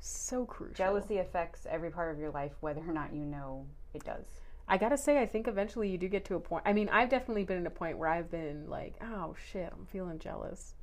So 0.00 0.44
crucial. 0.44 0.74
Jealousy 0.74 1.18
affects 1.18 1.66
every 1.68 1.90
part 1.90 2.12
of 2.14 2.18
your 2.18 2.30
life, 2.30 2.52
whether 2.60 2.80
or 2.80 2.92
not 2.92 3.12
you 3.12 3.24
know 3.24 3.66
it 3.92 4.04
does. 4.04 4.24
I 4.66 4.78
gotta 4.78 4.96
say, 4.96 5.20
I 5.20 5.26
think 5.26 5.46
eventually 5.46 5.88
you 5.88 5.98
do 5.98 6.08
get 6.08 6.24
to 6.26 6.36
a 6.36 6.40
point. 6.40 6.62
I 6.66 6.72
mean, 6.72 6.88
I've 6.88 7.10
definitely 7.10 7.44
been 7.44 7.58
at 7.58 7.66
a 7.66 7.70
point 7.70 7.98
where 7.98 8.08
I've 8.08 8.30
been 8.30 8.68
like, 8.68 8.94
oh 9.02 9.34
shit, 9.50 9.70
I'm 9.72 9.86
feeling 9.86 10.18
jealous. 10.18 10.74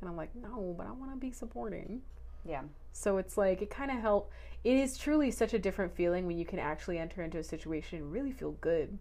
And 0.00 0.08
I'm 0.10 0.16
like, 0.16 0.34
no, 0.34 0.74
but 0.76 0.86
I 0.86 0.92
wanna 0.92 1.16
be 1.16 1.30
supporting. 1.30 2.02
Yeah. 2.44 2.62
So 2.92 3.18
it's 3.18 3.36
like, 3.36 3.62
it 3.62 3.70
kind 3.70 3.90
of 3.90 3.98
help. 3.98 4.32
It 4.64 4.76
is 4.76 4.98
truly 4.98 5.30
such 5.30 5.54
a 5.54 5.58
different 5.58 5.94
feeling 5.94 6.26
when 6.26 6.38
you 6.38 6.44
can 6.44 6.58
actually 6.58 6.98
enter 6.98 7.22
into 7.22 7.38
a 7.38 7.44
situation 7.44 7.98
and 7.98 8.12
really 8.12 8.32
feel 8.32 8.52
good 8.60 8.98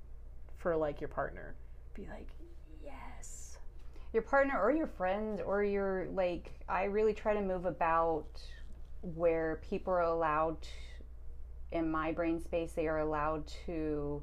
for 0.57 0.75
like 0.75 1.01
your 1.01 1.07
partner. 1.07 1.55
Be 1.95 2.07
like, 2.07 2.29
yes. 2.83 3.57
your 4.13 4.21
partner 4.21 4.59
or 4.59 4.71
your 4.71 4.87
friends 4.87 5.41
or 5.45 5.63
your 5.63 6.07
like 6.13 6.51
i 6.69 6.85
really 6.85 7.13
try 7.13 7.33
to 7.33 7.41
move 7.41 7.65
about 7.65 8.27
where 9.01 9.61
people 9.69 9.93
are 9.93 10.01
allowed 10.01 10.61
to, 10.61 10.69
in 11.71 11.89
my 11.89 12.11
brain 12.11 12.39
space 12.39 12.71
they 12.73 12.87
are 12.87 12.99
allowed 12.99 13.45
to 13.65 14.21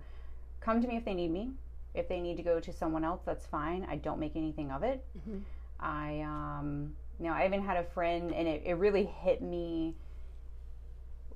come 0.61 0.81
to 0.81 0.89
me 0.89 0.97
if 0.97 1.05
they 1.05 1.15
need 1.15 1.31
me 1.31 1.51
if 1.95 2.09
they 2.09 2.21
need 2.21 2.37
to 2.37 2.43
go 2.43 2.59
to 2.59 2.73
someone 2.73 3.05
else 3.05 3.21
that's 3.25 3.47
fine 3.47 3.87
i 3.89 3.97
don't 3.97 4.19
make 4.19 4.35
anything 4.37 4.71
of 4.71 4.83
it 4.83 5.05
Mhm. 5.29 5.43
i 5.81 6.21
um 6.23 6.95
you 7.21 7.27
know 7.27 7.33
i 7.35 7.45
even 7.47 7.63
had 7.63 7.77
a 7.77 7.85
friend 7.85 8.33
and 8.33 8.49
it, 8.49 8.63
it 8.65 8.75
really 8.75 9.05
hit 9.05 9.43
me 9.43 9.95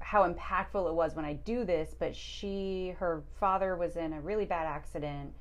how 0.00 0.28
impactful 0.30 0.88
it 0.88 0.94
was 0.94 1.14
when 1.14 1.24
i 1.24 1.34
do 1.34 1.64
this 1.64 1.94
but 1.98 2.14
she 2.16 2.94
her 2.98 3.22
father 3.38 3.76
was 3.76 3.96
in 3.96 4.12
a 4.12 4.20
really 4.20 4.44
bad 4.46 4.66
accident 4.66 5.32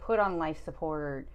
put 0.00 0.18
on 0.18 0.38
life 0.38 0.62
support 0.64 1.28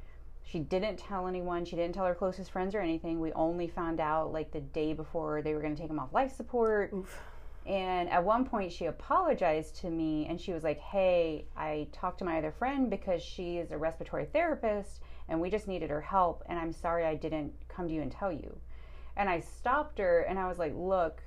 she 0.43 0.57
didn't 0.57 0.97
tell 0.97 1.27
anyone. 1.27 1.65
She 1.65 1.75
didn't 1.75 1.93
tell 1.93 2.05
her 2.07 2.15
closest 2.15 2.49
friends 2.49 2.73
or 2.73 2.79
anything. 2.81 3.19
We 3.19 3.31
only 3.33 3.67
found 3.67 3.99
out 3.99 4.33
like 4.33 4.51
the 4.51 4.59
day 4.59 4.91
before 4.91 5.43
they 5.43 5.53
were 5.53 5.61
going 5.61 5.75
to 5.75 5.79
take 5.79 5.89
him 5.91 5.99
off 5.99 6.11
life 6.13 6.35
support. 6.35 6.91
Oof. 6.91 7.21
And 7.65 8.09
at 8.09 8.23
one 8.23 8.45
point, 8.45 8.71
she 8.71 8.85
apologized 8.85 9.75
to 9.81 9.89
me 9.89 10.25
and 10.27 10.41
she 10.41 10.51
was 10.51 10.63
like, 10.63 10.79
Hey, 10.79 11.45
I 11.55 11.87
talked 11.91 12.19
to 12.19 12.25
my 12.25 12.37
other 12.37 12.51
friend 12.51 12.89
because 12.89 13.21
she 13.21 13.57
is 13.57 13.71
a 13.71 13.77
respiratory 13.77 14.25
therapist 14.25 14.99
and 15.29 15.39
we 15.39 15.49
just 15.49 15.67
needed 15.67 15.89
her 15.89 16.01
help. 16.01 16.43
And 16.47 16.57
I'm 16.57 16.73
sorry 16.73 17.05
I 17.05 17.15
didn't 17.15 17.53
come 17.67 17.87
to 17.87 17.93
you 17.93 18.01
and 18.01 18.11
tell 18.11 18.31
you. 18.31 18.57
And 19.15 19.29
I 19.29 19.39
stopped 19.39 19.99
her 19.99 20.21
and 20.21 20.39
I 20.39 20.47
was 20.47 20.57
like, 20.57 20.73
Look, 20.75 21.21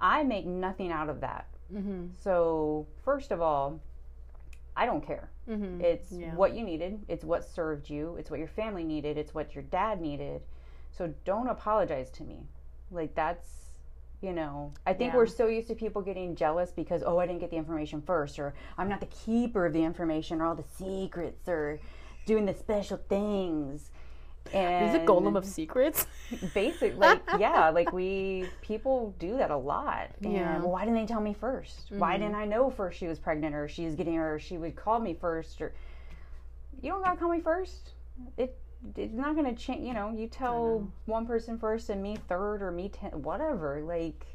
I 0.00 0.22
make 0.24 0.44
nothing 0.44 0.92
out 0.92 1.08
of 1.08 1.20
that. 1.20 1.46
Mm-hmm. 1.72 2.08
So, 2.22 2.86
first 3.02 3.30
of 3.30 3.40
all, 3.40 3.80
I 4.76 4.86
don't 4.86 5.06
care. 5.06 5.30
Mm-hmm. 5.48 5.80
It's 5.80 6.12
Yeah. 6.12 6.34
what 6.34 6.54
you 6.54 6.64
needed. 6.64 7.00
It's 7.08 7.24
what 7.24 7.44
served 7.44 7.88
you. 7.88 8.16
It's 8.16 8.30
what 8.30 8.38
your 8.38 8.48
family 8.48 8.84
needed. 8.84 9.16
It's 9.16 9.32
what 9.34 9.54
your 9.54 9.64
dad 9.64 10.00
needed. 10.00 10.42
So 10.90 11.12
don't 11.24 11.48
apologize 11.48 12.10
to 12.12 12.24
me. 12.24 12.46
Like 12.90 13.14
that's, 13.14 13.63
you 14.24 14.32
know, 14.32 14.72
I 14.86 14.94
think 14.94 15.12
Yeah. 15.12 15.18
we're 15.18 15.26
so 15.26 15.46
used 15.48 15.68
to 15.68 15.74
people 15.74 16.00
getting 16.00 16.34
jealous 16.34 16.70
because 16.72 17.02
oh, 17.04 17.18
I 17.18 17.26
didn't 17.26 17.40
get 17.40 17.50
the 17.50 17.56
information 17.58 18.00
first, 18.00 18.38
or 18.38 18.54
I'm 18.78 18.88
not 18.88 19.00
the 19.00 19.06
keeper 19.06 19.66
of 19.66 19.74
the 19.74 19.84
information, 19.84 20.40
or 20.40 20.46
all 20.46 20.54
the 20.54 20.64
secrets, 20.78 21.46
or 21.46 21.78
doing 22.24 22.46
the 22.46 22.54
special 22.54 22.96
things. 23.08 23.90
And 24.52 24.84
He's 24.86 24.94
a 24.94 25.04
golem 25.04 25.36
of 25.36 25.44
secrets. 25.44 26.06
basic 26.54 26.96
like 27.06 27.22
yeah 27.38 27.70
like 27.70 27.92
we 27.92 28.46
people 28.62 29.14
do 29.18 29.36
that 29.38 29.50
a 29.50 29.56
lot 29.56 30.10
and 30.22 30.32
Yeah. 30.34 30.58
well, 30.58 30.70
why 30.72 30.84
didn't 30.84 30.96
they 30.96 31.06
tell 31.06 31.20
me 31.20 31.34
1st 31.34 31.92
why 31.98 32.16
Mhm. 32.16 32.20
didn't 32.20 32.34
i 32.34 32.44
know 32.44 32.68
first 32.70 32.98
she 32.98 33.06
was 33.06 33.18
pregnant 33.18 33.54
or 33.54 33.68
she's 33.68 33.94
getting 33.94 34.18
or 34.18 34.38
she 34.38 34.58
would 34.58 34.74
call 34.76 35.00
me 35.00 35.14
first 35.14 35.62
or 35.62 35.72
you 36.82 36.90
don't 36.90 37.02
gotta 37.02 37.16
call 37.18 37.30
me 37.30 37.40
first 37.40 37.92
it 38.36 38.56
it's 38.96 39.14
not 39.14 39.34
gonna 39.34 39.54
change 39.54 39.86
you 39.86 39.94
know 39.94 40.12
you 40.14 40.26
tell 40.26 40.80
know. 40.80 40.92
one 41.06 41.26
person 41.26 41.58
first 41.58 41.88
and 41.90 42.02
me 42.02 42.16
third 42.28 42.62
or 42.62 42.70
me 42.70 42.88
ten 42.88 43.10
whatever 43.22 43.80
like 43.82 44.26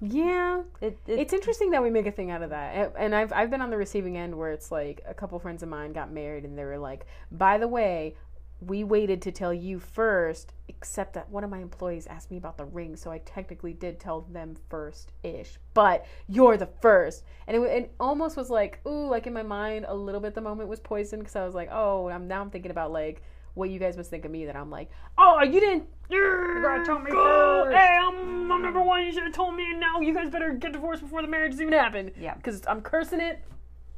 yeah. 0.00 0.62
it, 0.80 0.98
it 1.06 1.18
It's 1.18 1.32
interesting 1.32 1.70
that 1.70 1.82
we 1.82 1.88
make 1.88 2.06
a 2.06 2.12
thing 2.12 2.30
out 2.30 2.42
of 2.42 2.50
that. 2.50 2.74
And- 2.74 2.92
And 2.96 3.14
I've 3.14 3.32
I've 3.32 3.50
been 3.50 3.62
on 3.62 3.70
the 3.70 3.76
receiving 3.76 4.16
end 4.18 4.36
where 4.36 4.52
it's 4.52 4.70
like 4.70 5.00
a 5.06 5.14
couple 5.14 5.38
friends 5.38 5.62
of 5.62 5.68
mine 5.68 5.92
got 5.92 6.12
married 6.12 6.44
and 6.44 6.58
they 6.58 6.64
were 6.64 6.78
like, 6.78 7.06
"By 7.30 7.58
the 7.58 7.68
way, 7.68 8.16
we 8.60 8.84
waited 8.84 9.20
to 9.22 9.32
tell 9.32 9.52
you 9.52 9.78
first, 9.78 10.52
except 10.68 11.14
that 11.14 11.30
one 11.30 11.44
of 11.44 11.50
my 11.50 11.58
employees 11.58 12.06
asked 12.06 12.30
me 12.30 12.36
about 12.36 12.56
the 12.58 12.64
ring, 12.64 12.96
so 12.96 13.10
I 13.10 13.18
technically 13.18 13.72
did 13.72 13.98
tell 14.00 14.22
them 14.22 14.56
first 14.68 15.12
ish. 15.22 15.58
But 15.74 16.06
you're 16.28 16.56
the 16.56 16.68
first. 16.80 17.24
And 17.46 17.56
it, 17.56 17.60
it 17.70 17.94
almost 18.00 18.36
was 18.36 18.50
like, 18.50 18.80
ooh, 18.86 19.06
like 19.08 19.26
in 19.26 19.32
my 19.32 19.42
mind, 19.42 19.86
a 19.88 19.94
little 19.94 20.20
bit 20.20 20.34
the 20.34 20.40
moment 20.40 20.68
was 20.68 20.80
poisoned 20.80 21.22
because 21.22 21.36
I 21.36 21.44
was 21.44 21.54
like, 21.54 21.68
oh, 21.72 22.08
I'm 22.08 22.28
now 22.28 22.40
I'm 22.40 22.50
thinking 22.50 22.70
about 22.70 22.92
like 22.92 23.22
what 23.54 23.70
you 23.70 23.78
guys 23.78 23.96
must 23.96 24.10
think 24.10 24.24
of 24.24 24.30
me 24.30 24.44
that 24.46 24.56
I'm 24.56 24.70
like, 24.70 24.90
oh, 25.16 25.42
you 25.42 25.60
didn't. 25.60 25.88
You 26.10 26.60
gotta 26.62 26.84
tell 26.84 26.98
me 26.98 27.10
go, 27.10 27.64
first." 27.64 27.76
Hey, 27.76 27.98
I'm, 28.00 28.52
I'm 28.52 28.62
number 28.62 28.82
one. 28.82 29.04
You 29.04 29.12
should 29.12 29.22
have 29.22 29.32
told 29.32 29.54
me. 29.54 29.70
And 29.70 29.80
now 29.80 30.00
you 30.00 30.12
guys 30.14 30.30
better 30.30 30.52
get 30.52 30.72
divorced 30.72 31.02
before 31.02 31.22
the 31.22 31.28
marriage 31.28 31.54
even 31.54 31.72
happened. 31.72 32.12
Yeah. 32.20 32.34
Because 32.34 32.62
I'm 32.66 32.82
cursing 32.82 33.20
it. 33.20 33.42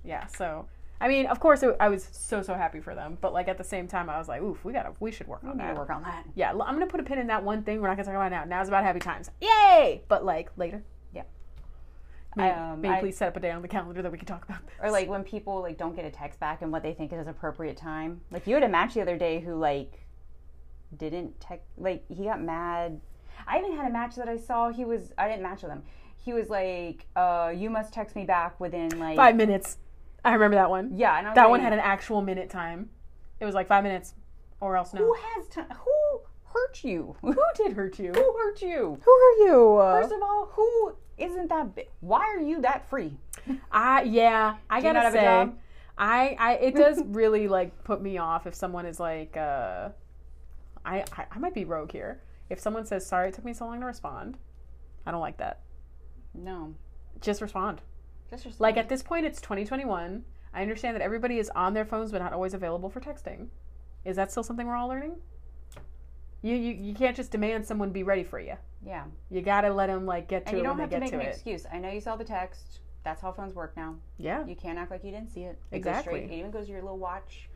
Yeah. 0.05 0.27
So 0.27 0.66
I 1.01 1.09
mean, 1.09 1.27
of 1.27 1.40
course, 1.40 1.62
it, 1.62 1.77
I 1.79 1.88
was 1.88 2.09
so 2.11 2.42
so 2.42 2.55
happy 2.55 2.81
for 2.81 2.95
them, 2.95 3.19
but 3.21 3.33
like 3.33 3.49
at 3.49 3.59
the 3.59 3.64
same 3.64 3.87
time, 3.87 4.09
I 4.09 4.19
was 4.19 4.29
like, 4.29 4.40
oof, 4.40 4.64
we 4.64 4.73
gotta, 4.73 4.92
we 4.99 5.12
should 5.12 5.27
work 5.27 5.45
on 5.45 5.59
that. 5.59 5.77
work 5.77 5.90
on 5.90 6.03
that 6.03 6.25
Yeah, 6.35 6.51
I'm 6.51 6.59
gonna 6.75 6.87
put 6.87 7.01
a 7.01 7.03
pin 7.03 7.19
in 7.19 7.27
that 7.27 7.42
one 7.42 7.62
thing. 7.62 7.81
We're 7.81 7.88
not 7.88 7.97
gonna 7.97 8.07
talk 8.07 8.14
about 8.14 8.33
it 8.33 8.35
now. 8.35 8.45
Now's 8.45 8.69
about 8.69 8.83
happy 8.85 9.01
times. 9.01 9.31
Yay! 9.40 10.03
But 10.09 10.25
like 10.25 10.51
later. 10.57 10.83
Yeah. 12.37 12.42
May, 12.44 12.51
Um, 12.53 12.81
may 12.83 12.88
I- 12.90 13.01
please 13.01 13.16
set 13.16 13.29
up 13.29 13.37
a 13.37 13.40
day 13.40 13.51
on 13.51 13.62
the 13.62 13.68
calendar 13.68 14.03
that 14.03 14.12
we 14.12 14.18
can 14.18 14.27
talk 14.27 14.44
about 14.44 14.64
this. 14.66 14.75
or 14.83 14.90
like 14.90 15.09
when 15.09 15.25
people 15.25 15.61
like 15.62 15.79
don't 15.79 15.96
get 15.96 16.05
a 16.05 16.11
text 16.11 16.38
back 16.38 16.62
and 16.62 16.70
what 16.70 16.83
they 16.83 16.92
think 16.94 17.12
is 17.12 17.27
appropriate 17.27 17.77
time. 17.77 18.20
Like 18.31 18.46
you 18.46 18.55
had 18.55 18.62
a 18.62 18.68
match 18.68 18.94
the 18.94 19.01
other 19.03 19.16
day 19.16 19.40
who 19.40 19.55
like 19.55 20.07
didn't 20.96 21.40
text 21.40 21.66
like 21.77 22.05
he 22.09 22.25
got 22.25 22.40
mad. 22.42 23.01
I 23.46 23.59
even 23.59 23.77
had 23.77 23.87
a 23.87 23.92
match 23.92 24.16
that 24.16 24.29
I 24.29 24.37
saw. 24.37 24.70
He 24.70 24.85
was 24.85 25.12
I 25.18 25.29
didn't 25.29 25.42
match 25.42 25.62
with 25.62 25.72
him. 25.72 25.83
He 26.16 26.33
was 26.33 26.51
like, 26.51 27.07
uh, 27.14 27.53
"You 27.55 27.70
must 27.70 27.92
text 27.92 28.16
me 28.16 28.25
back 28.25 28.59
within 28.59 28.99
like 28.99 29.16
five 29.16 29.37
minutes. 29.37 29.79
I 30.25 30.33
remember 30.35 30.57
that 30.57 30.68
one. 30.70 30.92
Yeah, 30.96 31.16
and 31.18 31.27
I 31.27 31.31
was 31.31 31.35
That 31.37 31.42
like, 31.44 31.51
one 31.51 31.61
had 31.61 31.72
an 31.72 31.79
actual 31.79 32.20
minute 32.20 32.51
time. 32.51 32.90
It 33.38 33.44
was 33.44 33.55
like 33.55 33.68
five 33.68 33.85
minutes, 33.85 34.14
or 34.61 34.77
else 34.77 34.92
no. 34.92 35.03
Who 35.05 35.14
has 35.14 35.46
time? 35.49 35.66
Who 35.70 36.20
hurt 36.53 36.83
you? 36.83 37.16
Who 37.20 37.37
did 37.55 37.75
hurt 37.75 37.99
you? 37.99 38.12
who 38.12 38.37
hurt 38.38 38.61
you? 38.62 38.99
Who 39.05 39.11
are 39.11 39.46
you? 39.46 39.77
First 40.03 40.12
of 40.12 40.22
all, 40.22 40.46
who 40.53 40.96
isn't 41.18 41.48
that 41.48 41.74
big? 41.74 41.88
Why 42.00 42.20
are 42.20 42.40
you 42.40 42.61
that 42.62 42.88
free? 42.88 43.18
I 43.70 44.02
yeah, 44.02 44.57
I 44.68 44.81
Do 44.81 44.85
gotta 44.85 44.94
not 44.94 45.05
have 45.05 45.14
a 45.14 45.18
say, 45.18 45.24
job? 45.24 45.59
I 45.98 46.37
I 46.38 46.52
it 46.55 46.74
does 46.76 47.02
really 47.07 47.48
like 47.48 47.85
put 47.85 48.02
me 48.02 48.18
off 48.18 48.47
if 48.47 48.55
someone 48.55 48.86
is 48.86 49.01
like, 49.01 49.36
uh, 49.36 49.91
I, 50.84 51.05
I 51.16 51.26
I 51.30 51.38
might 51.38 51.55
be 51.55 51.64
rogue 51.64 51.93
here. 51.93 52.22
If 52.51 52.61
someone 52.61 52.84
says 52.86 53.07
sorry, 53.07 53.28
it 53.28 53.34
took 53.34 53.45
me 53.45 53.53
so 53.53 53.66
long 53.66 53.80
to 53.80 53.86
respond, 53.86 54.38
I 55.07 55.11
don't 55.11 55.20
like 55.20 55.38
that. 55.38 55.61
No, 56.34 56.74
Just 57.20 57.41
respond. 57.41 57.80
just 58.30 58.45
just 58.45 58.61
Like 58.61 58.76
at 58.76 58.88
this 58.88 59.03
point, 59.03 59.26
it's 59.26 59.41
2021. 59.41 60.24
I 60.53 60.62
understand 60.62 60.95
that 60.97 61.03
everybody 61.03 61.38
is 61.38 61.51
on 61.51 61.74
their 61.74 61.84
phones, 61.84 62.12
but 62.12 62.18
not 62.18 62.32
always 62.32 62.55
available 62.55 62.88
for 62.91 63.01
texting. 63.01 63.49
Is 64.05 64.16
that 64.16 64.30
still 64.30 64.43
something 64.43 64.66
we're 64.66 64.76
all 64.76 64.88
learning? 64.88 65.16
You, 66.47 66.55
you 66.55 66.72
you 66.74 66.94
can't 66.94 67.16
just 67.16 67.32
demand 67.32 67.66
someone 67.66 67.90
be 67.90 68.03
ready 68.05 68.22
for 68.22 68.38
you. 68.38 68.55
Yeah. 68.84 69.05
You 69.30 69.40
gotta 69.42 69.72
let 69.72 69.88
them 69.88 70.07
like 70.07 70.28
get 70.28 70.44
to 70.47 70.51
And 70.51 70.59
you 70.59 70.62
don't 70.64 70.74
when 70.78 70.80
have 70.82 70.90
they 70.90 70.97
to 70.97 71.01
make 71.01 71.11
to 71.11 71.16
an 71.16 71.22
it. 71.22 71.30
excuse. 71.34 71.66
I 71.72 71.78
know 71.78 71.90
you 71.90 72.01
saw 72.01 72.14
the 72.14 72.24
text. 72.24 72.80
That's 73.03 73.20
how 73.20 73.32
phones 73.32 73.53
work 73.55 73.76
now. 73.76 73.97
Yeah. 74.18 74.47
You 74.47 74.55
can't 74.55 74.78
act 74.78 74.90
like 74.92 75.03
you 75.03 75.11
didn't 75.11 75.30
see 75.32 75.42
it. 75.42 75.59
It 75.72 75.80
goes 75.80 75.90
Exactly. 75.90 76.20
straight- 76.26 76.30
It 76.30 76.38
even 76.38 76.51
goes 76.53 76.66
to 76.66 76.72
your 76.72 76.82
little 76.82 76.99
watch. 76.99 77.49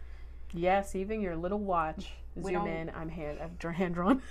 Yes, 0.53 0.97
even 0.97 1.21
your 1.21 1.37
little 1.37 1.61
watch. 1.61 2.11
We 2.35 2.53
Zoom 2.53 2.67
in. 2.67 2.91
I'm 2.91 3.09
hand. 3.09 3.39
I'm 3.41 3.73
hand 3.81 3.95
drawn. 3.95 4.23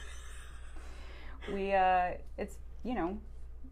We, 1.53 1.73
uh, 1.73 2.11
it's, 2.37 2.57
you 2.83 2.93
know, 2.95 3.17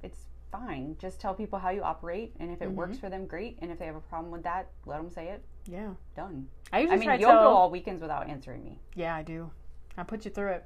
it's 0.04 0.20
fine. 0.52 0.96
Just 1.00 1.20
tell 1.20 1.34
people 1.34 1.60
how 1.60 1.70
you 1.70 1.82
operate. 1.84 2.34
And 2.40 2.50
if 2.52 2.62
it 2.62 2.66
Mm-hmm. 2.70 2.76
works 2.76 2.98
for 2.98 3.10
them, 3.10 3.26
great. 3.26 3.58
And 3.62 3.72
if 3.72 3.80
they 3.80 3.86
have 3.86 3.96
a 3.96 4.02
problem 4.02 4.32
with 4.32 4.44
that, 4.44 4.70
let 4.86 4.98
them 4.98 5.10
say 5.10 5.28
it. 5.30 5.44
Yeah. 5.66 5.90
Done. 6.16 6.48
I 6.72 6.80
usually 6.80 6.96
I 7.08 7.12
mean, 7.12 7.20
you'll 7.22 7.30
tell. 7.32 7.44
go 7.44 7.56
all 7.56 7.70
weekends 7.70 8.02
without 8.02 8.30
answering 8.30 8.64
me. 8.64 8.80
Yeah, 8.96 9.16
I 9.16 9.24
do. 9.24 9.52
I 9.98 10.04
put 10.04 10.24
you 10.26 10.32
through 10.32 10.52
it. 10.52 10.66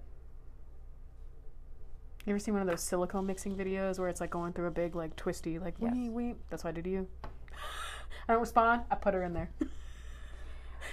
You 2.26 2.32
ever 2.32 2.40
seen 2.40 2.54
one 2.54 2.62
of 2.62 2.68
those 2.68 2.82
silicone 2.82 3.26
mixing 3.26 3.56
videos 3.56 3.98
where 3.98 4.08
it's 4.08 4.22
like 4.22 4.30
going 4.30 4.54
through 4.54 4.68
a 4.68 4.72
big 4.72 4.96
like 4.96 5.16
twisty 5.16 5.58
like 5.58 5.74
Yes. 5.80 5.92
wee 5.94 6.10
wee? 6.10 6.36
That's 6.50 6.64
what 6.64 6.70
I 6.70 6.74
do 6.74 6.82
to 6.84 6.90
you. 6.90 7.08
I 8.30 8.34
don't 8.34 8.42
respond. 8.42 8.84
I 8.92 8.96
put 8.96 9.14
her 9.14 9.24
in 9.24 9.34
there. 9.34 9.50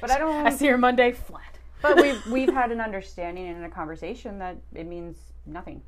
But 0.01 0.11
I 0.13 0.19
don't. 0.19 0.47
I 0.47 0.51
see 0.51 0.67
her 0.69 0.79
Monday 0.79 1.11
flat. 1.13 1.59
but 1.83 1.97
we've 1.97 2.25
we've 2.27 2.53
had 2.53 2.71
an 2.71 2.81
understanding 2.81 3.49
and 3.49 3.65
a 3.65 3.69
conversation 3.69 4.39
that 4.39 4.59
it 4.75 4.87
means 4.87 5.17
nothing. 5.45 5.83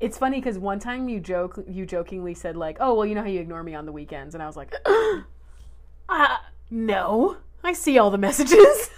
It's 0.00 0.18
funny 0.18 0.38
because 0.38 0.58
one 0.58 0.78
time 0.78 1.08
you 1.08 1.18
joke 1.18 1.58
you 1.66 1.84
jokingly 1.86 2.34
said 2.34 2.56
like, 2.56 2.76
"Oh 2.78 2.94
well, 2.94 3.06
you 3.06 3.14
know 3.16 3.22
how 3.22 3.28
you 3.28 3.40
ignore 3.40 3.62
me 3.64 3.74
on 3.74 3.84
the 3.86 3.90
weekends," 3.90 4.34
and 4.34 4.42
I 4.42 4.46
was 4.46 4.56
like, 4.56 4.74
uh, 6.08 6.36
"No, 6.70 7.38
I 7.64 7.72
see 7.72 7.98
all 7.98 8.10
the 8.10 8.18
messages. 8.18 8.90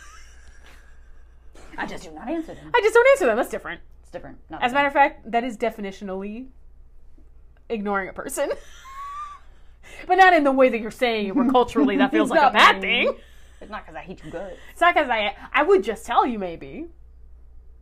I 1.79 1.87
just 1.87 2.05
do 2.05 2.11
not 2.11 2.29
answer 2.29 2.55
them. 2.55 2.71
I 2.75 2.81
just 2.83 2.93
don't 2.93 3.07
answer 3.13 3.27
them. 3.27 3.37
That's 3.37 3.49
different." 3.51 3.81
Different. 4.15 4.39
Not 4.49 4.63
As 4.63 4.71
a 4.71 4.75
matter 4.77 4.87
of 4.87 4.95
fact, 4.95 5.29
that 5.33 5.43
is 5.43 5.59
definitionally 5.59 6.47
ignoring 7.69 8.09
a 8.09 8.13
person. 8.13 8.49
but 10.07 10.15
not 10.15 10.33
in 10.33 10.45
the 10.45 10.53
way 10.53 10.69
that 10.69 10.81
you're 10.81 10.93
saying 10.93 11.27
it, 11.27 11.35
where 11.35 11.51
culturally 11.51 11.97
that 11.97 12.13
feels 12.13 12.31
like 12.31 12.41
a 12.41 12.53
bad 12.53 12.81
thing. 12.81 13.17
It's 13.61 13.73
not 13.73 13.85
because 13.85 13.97
I 13.97 14.03
hate 14.03 14.25
you 14.25 14.31
good. 14.31 14.57
It's 14.71 14.81
not 14.81 14.95
because 14.95 15.11
I 15.11 15.35
I 15.53 15.65
would 15.65 15.83
just 15.83 16.07
tell 16.07 16.25
you 16.25 16.39
maybe. 16.39 16.87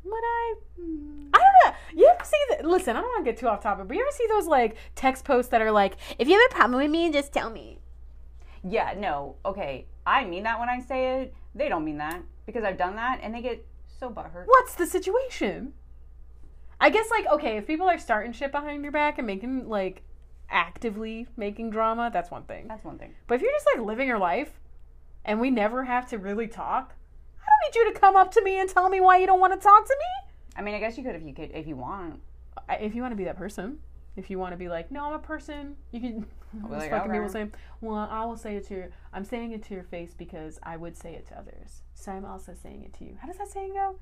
But 0.03 0.12
I 0.14 0.55
I 1.35 1.39
don't 1.39 1.55
know. 1.66 1.72
You 1.95 2.09
ever 2.09 2.24
see 2.24 2.39
that? 2.49 2.64
Listen, 2.64 2.97
I 2.97 3.03
don't 3.03 3.11
want 3.11 3.26
to 3.26 3.30
get 3.30 3.39
too 3.39 3.49
off 3.49 3.61
topic, 3.61 3.89
but 3.89 3.95
you 3.95 4.03
ever 4.03 4.16
see 4.16 4.26
those 4.26 4.47
like 4.47 4.76
text 4.95 5.26
posts 5.26 5.51
that 5.51 5.61
are 5.61 5.70
like, 5.70 5.99
if 6.18 6.28
you 6.28 6.35
have 6.35 6.51
a 6.51 6.55
problem 6.55 6.80
with 6.80 6.91
me, 6.91 7.12
just 7.12 7.30
tell 7.30 7.51
me. 7.51 7.78
Yeah, 8.64 8.95
no, 8.97 9.37
okay. 9.45 9.87
I 10.07 10.24
mean 10.24 10.45
that 10.45 10.59
when 10.59 10.70
I 10.70 10.80
say 10.80 11.20
it. 11.20 11.35
They 11.55 11.68
don't 11.68 11.85
mean 11.85 11.99
that 11.99 12.22
because 12.47 12.64
I've 12.64 12.78
done 12.78 12.97
that 12.97 13.20
and 13.22 13.35
they 13.35 13.43
get 13.43 13.66
so 14.01 14.09
butthurt. 14.09 14.47
What's 14.47 14.74
the 14.74 14.87
situation? 14.87 15.74
I 16.83 16.91
guess 16.91 17.09
like 17.11 17.26
okay, 17.28 17.57
if 17.57 17.66
people 17.66 17.89
are 17.89 17.99
starting 17.99 18.33
shit 18.33 18.51
behind 18.53 18.83
your 18.83 18.93
back 18.93 19.18
and 19.18 19.26
making 19.26 19.68
like 19.68 20.03
actively 20.51 21.26
making 21.37 21.70
drama, 21.70 22.11
that's 22.12 22.30
one 22.30 22.43
thing. 22.43 22.66
That's 22.68 22.85
one 22.85 22.99
thing. 22.99 23.14
But 23.26 23.37
if 23.37 23.43
you're 23.43 23.53
just 23.53 23.66
like 23.74 23.85
living 23.87 24.09
your 24.09 24.18
life 24.18 24.61
and 25.24 25.41
we 25.41 25.51
never 25.51 25.85
have 25.85 26.09
to 26.11 26.18
really 26.18 26.49
talk, 26.49 26.95
I 27.41 27.47
don't 27.47 27.72
need 27.72 27.78
you 27.87 27.95
to 27.95 28.01
come 28.01 28.16
up 28.16 28.33
to 28.33 28.43
me 28.43 28.59
and 28.61 28.68
tell 28.68 28.89
me 28.89 29.01
why 29.01 29.18
you 29.18 29.26
don't 29.26 29.41
want 29.41 29.53
to 29.53 29.61
talk 29.61 29.87
to 29.87 29.97
me. 29.99 30.30
I 30.57 30.62
mean, 30.62 30.74
I 30.74 30.80
guess 30.80 30.99
you 30.99 31.05
could 31.05 31.14
if 31.14 31.22
you 31.22 31.33
could 31.33 31.51
if 31.53 31.66
you 31.66 31.76
want. 31.76 32.20
I- 32.68 32.76
If 32.76 32.95
you 32.95 33.01
want 33.03 33.12
to 33.12 33.16
be 33.16 33.24
that 33.24 33.37
person, 33.39 33.78
if 34.16 34.28
you 34.28 34.39
want 34.39 34.53
to 34.53 34.59
be 34.59 34.68
like, 34.68 34.91
no, 34.91 35.05
I'm 35.07 35.14
a 35.14 35.18
person, 35.18 35.76
you 35.93 36.01
can. 36.01 36.26
Like, 36.68 36.91
fucking 36.91 37.11
people 37.11 37.24
okay. 37.24 37.33
saying, 37.33 37.55
well, 37.80 38.07
I 38.11 38.26
will 38.26 38.37
say 38.37 38.57
it 38.57 38.66
to 38.68 38.74
your. 38.74 38.89
I'm 39.14 39.24
saying 39.24 39.53
it 39.53 39.62
to 39.68 39.74
your 39.74 39.85
face 39.85 40.12
because 40.12 40.59
I 40.62 40.76
would 40.76 40.95
say 40.95 41.14
it 41.14 41.26
to 41.28 41.39
others. 41.39 41.80
So 41.95 42.12
I'm 42.12 42.26
also 42.26 42.53
saying 42.62 42.83
it 42.83 42.93
to 42.99 43.05
you. 43.05 43.16
How 43.18 43.26
does 43.26 43.39
that 43.39 43.49
saying 43.49 43.72
go? 43.72 43.97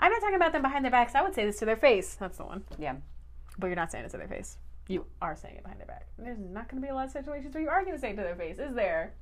I'm 0.00 0.10
not 0.10 0.20
talking 0.20 0.36
about 0.36 0.52
them 0.52 0.62
behind 0.62 0.84
their 0.84 0.90
backs. 0.90 1.14
I 1.14 1.22
would 1.22 1.34
say 1.34 1.44
this 1.44 1.58
to 1.60 1.64
their 1.66 1.76
face. 1.76 2.14
That's 2.14 2.38
the 2.38 2.44
one. 2.44 2.64
Yeah. 2.78 2.96
But 3.58 3.66
you're 3.68 3.76
not 3.76 3.92
saying 3.92 4.04
it 4.06 4.10
to 4.12 4.16
their 4.16 4.28
face. 4.28 4.56
You 4.88 5.04
are 5.22 5.36
saying 5.36 5.56
it 5.56 5.62
behind 5.62 5.78
their 5.78 5.86
back. 5.86 6.06
And 6.16 6.26
there's 6.26 6.38
not 6.38 6.68
going 6.68 6.82
to 6.82 6.86
be 6.86 6.90
a 6.90 6.94
lot 6.94 7.04
of 7.06 7.12
situations 7.12 7.54
where 7.54 7.62
you 7.62 7.68
are 7.68 7.82
going 7.84 7.94
to 7.94 8.00
say 8.00 8.10
it 8.10 8.16
to 8.16 8.22
their 8.22 8.34
face, 8.34 8.58
is 8.58 8.74
there? 8.74 9.12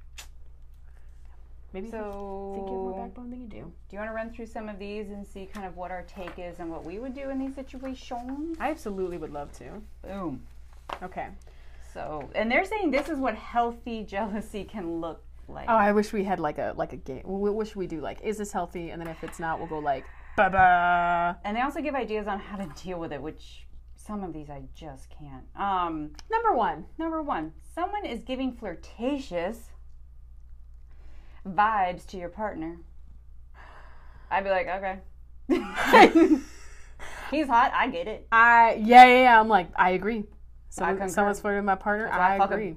Maybe 1.74 1.91
So, 1.91 2.53
think 2.55 2.68
you 2.68 2.74
have 2.74 2.83
more 2.83 3.05
backbone 3.07 3.31
than 3.31 3.41
you 3.43 3.47
do. 3.47 3.57
do 3.57 3.97
you 3.97 3.99
want 3.99 4.09
to 4.11 4.14
run 4.14 4.31
through 4.31 4.47
some 4.47 4.70
of 4.70 4.79
these 4.79 5.11
and 5.11 5.26
see 5.26 5.45
kind 5.45 5.66
of 5.66 5.76
what 5.76 5.91
our 5.91 6.03
take 6.05 6.39
is 6.39 6.61
and 6.61 6.70
what 6.70 6.85
we 6.85 6.99
would 6.99 7.14
do 7.14 7.29
in 7.29 7.39
these 7.39 7.55
situations? 7.55 8.57
I 8.59 8.70
absolutely 8.70 9.18
would 9.18 9.33
love 9.33 9.53
to. 9.59 9.83
Boom. 10.03 10.43
Okay. 11.03 11.26
So, 11.93 12.31
and 12.35 12.51
they're 12.51 12.64
saying 12.64 12.91
this 12.91 13.11
is 13.11 13.18
what 13.18 13.35
healthy 13.35 14.03
jealousy 14.09 14.64
can 14.64 15.01
look 15.03 15.22
like. 15.49 15.66
Oh, 15.68 15.74
I 15.74 15.93
wish 15.93 16.12
we 16.12 16.24
had 16.24 16.41
like 16.41 16.57
a 16.57 16.72
like 16.76 16.95
a 16.95 16.97
game. 16.97 17.22
What 17.24 17.66
should 17.66 17.76
we 17.76 17.87
do? 17.87 18.01
Like, 18.01 18.22
is 18.22 18.39
this 18.39 18.53
healthy? 18.53 18.91
And 18.91 19.01
then 19.01 19.09
if 19.09 19.22
it's 19.22 19.39
not, 19.39 19.59
we'll 19.59 19.68
go 19.68 19.79
like, 19.79 20.05
ba 20.39 20.51
ba. 20.51 21.39
and 21.45 21.57
they 21.57 21.61
also 21.61 21.80
give 21.80 21.95
ideas 21.95 22.26
on 22.26 22.39
how 22.39 22.57
to 22.57 22.68
deal 22.82 22.99
with 23.01 23.12
it, 23.12 23.20
which 23.20 23.66
some 23.97 24.22
of 24.22 24.32
these 24.32 24.49
I 24.49 24.62
just 24.74 25.09
can't. 25.11 25.45
Um, 25.57 26.12
Number 26.30 26.55
one. 26.55 26.86
number 26.99 27.22
one, 27.22 27.53
someone 27.74 28.07
is 28.07 28.22
giving 28.22 28.53
flirtatious 28.53 29.70
vibes 31.47 32.07
to 32.07 32.16
your 32.16 32.28
partner. 32.28 32.78
I'd 34.30 34.45
be 34.45 34.51
like, 34.51 34.68
okay. 34.68 34.99
He's 37.30 37.47
hot. 37.47 37.72
I 37.74 37.89
get 37.89 38.07
it. 38.09 38.26
I 38.32 38.74
yeah 38.82 39.05
yeah 39.07 39.22
yeah. 39.22 39.41
I'm 39.41 39.49
like 39.49 39.68
I 39.76 39.91
agree. 39.91 40.24
Someone, 40.70 40.99
concur. 40.99 41.12
someone's 41.12 41.41
flirting 41.41 41.61
with 41.61 41.66
my 41.66 41.74
partner. 41.74 42.09
I 42.11 42.36
I 42.36 42.45
agree. 42.45 42.76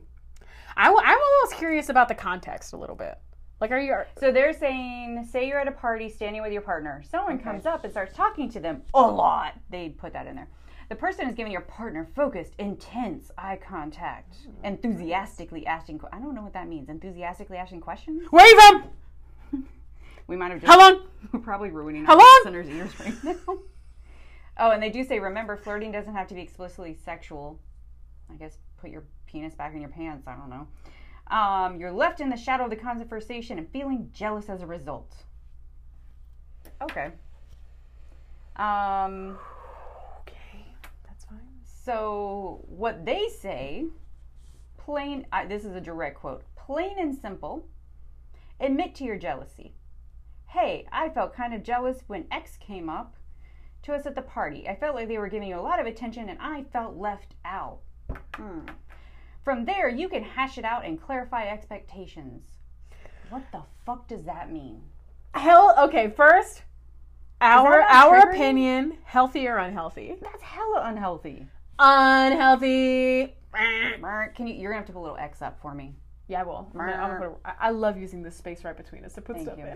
I, 0.77 0.85
w- 0.85 1.03
I'm 1.05 1.17
almost 1.19 1.57
curious 1.57 1.89
about 1.89 2.07
the 2.07 2.15
context 2.15 2.71
a 2.73 2.77
little 2.77 2.95
bit. 2.95 3.17
Like, 3.61 3.71
are 3.71 3.79
you? 3.79 3.95
So 4.19 4.31
they're 4.31 4.53
saying, 4.53 5.27
say 5.31 5.47
you're 5.47 5.59
at 5.59 5.67
a 5.67 5.71
party 5.71 6.09
standing 6.09 6.41
with 6.41 6.51
your 6.51 6.63
partner. 6.63 7.03
Someone 7.07 7.37
comes 7.37 7.67
up 7.67 7.83
and 7.83 7.93
starts 7.93 8.15
talking 8.15 8.49
to 8.49 8.59
them 8.59 8.81
a 8.95 9.01
lot. 9.01 9.53
They'd 9.69 9.97
put 9.99 10.13
that 10.13 10.25
in 10.25 10.35
there. 10.35 10.47
The 10.89 10.95
person 10.95 11.27
is 11.27 11.35
giving 11.35 11.53
your 11.53 11.61
partner 11.61 12.07
focused, 12.15 12.53
intense 12.57 13.31
eye 13.37 13.59
contact, 13.65 14.35
mm-hmm. 14.41 14.65
enthusiastically 14.65 15.65
asking. 15.67 16.01
I 16.11 16.19
don't 16.19 16.33
know 16.33 16.41
what 16.41 16.53
that 16.53 16.67
means. 16.67 16.89
Enthusiastically 16.89 17.55
asking 17.55 17.81
questions. 17.81 18.29
Wave 18.31 18.59
him. 18.59 18.83
We 20.27 20.37
might 20.37 20.51
have 20.51 20.61
just. 20.61 20.71
How 20.71 20.79
long? 20.79 21.07
We're 21.33 21.39
probably 21.41 21.71
ruining 21.71 22.05
How 22.05 22.13
our 22.13 22.19
long? 22.19 22.41
listeners' 22.45 22.69
ears 22.69 22.99
right 23.01 23.23
now. 23.23 23.35
oh, 24.59 24.71
and 24.71 24.81
they 24.81 24.89
do 24.89 25.03
say, 25.03 25.19
remember, 25.19 25.57
flirting 25.57 25.91
doesn't 25.91 26.15
have 26.15 26.27
to 26.27 26.35
be 26.35 26.41
explicitly 26.41 26.93
sexual. 27.03 27.59
I 28.31 28.35
guess 28.35 28.57
put 28.79 28.91
your 28.91 29.03
penis 29.25 29.55
back 29.55 29.73
in 29.73 29.81
your 29.81 29.89
pants. 29.89 30.27
I 30.27 30.35
don't 30.35 30.49
know. 30.49 30.67
Um, 31.31 31.79
you're 31.79 31.91
left 31.93 32.19
in 32.19 32.29
the 32.29 32.35
shadow 32.37 32.65
of 32.65 32.69
the 32.69 32.75
conversation 32.75 33.57
and 33.57 33.67
feeling 33.71 34.09
jealous 34.13 34.49
as 34.49 34.61
a 34.61 34.67
result. 34.67 35.15
Okay. 36.81 37.11
Um, 38.57 39.37
Okay, 40.27 40.65
that's 41.07 41.25
fine. 41.25 41.39
so 41.85 42.63
what 42.67 43.05
they 43.05 43.27
say, 43.29 43.85
plain. 44.77 45.25
Uh, 45.31 45.45
this 45.47 45.63
is 45.63 45.73
a 45.75 45.81
direct 45.81 46.19
quote. 46.19 46.43
Plain 46.55 46.97
and 46.99 47.15
simple. 47.15 47.65
Admit 48.59 48.93
to 48.95 49.03
your 49.05 49.17
jealousy. 49.17 49.73
Hey, 50.47 50.85
I 50.91 51.09
felt 51.09 51.33
kind 51.33 51.53
of 51.53 51.63
jealous 51.63 51.99
when 52.07 52.25
X 52.29 52.57
came 52.57 52.89
up 52.89 53.15
to 53.83 53.93
us 53.93 54.05
at 54.05 54.15
the 54.15 54.21
party. 54.21 54.67
I 54.67 54.75
felt 54.75 54.95
like 54.95 55.07
they 55.07 55.17
were 55.17 55.29
giving 55.29 55.47
you 55.47 55.57
a 55.57 55.61
lot 55.61 55.79
of 55.79 55.85
attention 55.87 56.27
and 56.29 56.37
I 56.41 56.63
felt 56.73 56.97
left 56.97 57.35
out. 57.45 57.79
Hmm. 58.35 58.65
From 59.43 59.65
there, 59.65 59.89
you 59.89 60.07
can 60.07 60.23
hash 60.23 60.57
it 60.57 60.65
out 60.65 60.85
and 60.85 61.01
clarify 61.01 61.47
expectations. 61.47 62.43
What 63.29 63.43
the 63.51 63.61
fuck 63.85 64.07
does 64.07 64.23
that 64.25 64.51
mean? 64.51 64.81
Hell. 65.33 65.73
Okay, 65.79 66.09
first, 66.09 66.63
our 67.39 67.81
our 67.81 68.21
triggering? 68.25 68.33
opinion: 68.35 68.97
healthy 69.03 69.47
or 69.47 69.57
unhealthy? 69.57 70.15
That's 70.21 70.43
hella 70.43 70.81
unhealthy. 70.85 71.47
Unhealthy. 71.79 73.33
Mark, 73.99 74.35
Can 74.35 74.47
you? 74.47 74.53
You're 74.55 74.71
gonna 74.71 74.79
have 74.79 74.87
to 74.87 74.93
put 74.93 74.99
a 74.99 75.01
little 75.01 75.17
X 75.17 75.41
up 75.41 75.59
for 75.61 75.73
me. 75.73 75.95
Yeah, 76.27 76.41
I 76.41 76.43
will. 76.43 76.69
I'm 76.73 76.79
gonna- 76.79 76.91
I'm 76.93 77.17
gonna 77.17 77.29
put 77.31 77.39
a- 77.45 77.49
I 77.63 77.67
I 77.67 77.69
love 77.71 77.97
using 77.97 78.21
this 78.23 78.35
space 78.37 78.63
right 78.63 78.77
between 78.77 79.03
us 79.03 79.13
to 79.13 79.21
put 79.21 79.35
Thank 79.37 79.47
stuff 79.47 79.57
you. 79.59 79.65
in. 79.65 79.75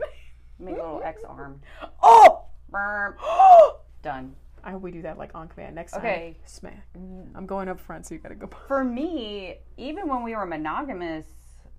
Make 0.59 0.75
a 0.75 0.81
little 0.81 1.01
X 1.03 1.23
arm. 1.23 1.61
Oh. 2.03 2.43
Done. 4.01 4.35
I 4.65 4.71
hope 4.71 4.81
we 4.81 4.91
do 4.91 5.03
that 5.03 5.17
like 5.17 5.31
on 5.35 5.47
command 5.47 5.75
next 5.75 5.95
Okay. 5.95 6.33
time. 6.37 6.43
Smack. 6.45 6.87
Mm. 6.97 7.27
I'm 7.35 7.45
going 7.45 7.69
up 7.69 7.79
front, 7.79 8.05
so 8.05 8.15
you 8.15 8.19
gotta 8.19 8.35
go. 8.35 8.47
For 8.67 8.83
me, 8.83 9.57
even 9.77 10.07
when 10.09 10.23
we 10.23 10.35
were 10.35 10.45
monogamous, 10.45 11.27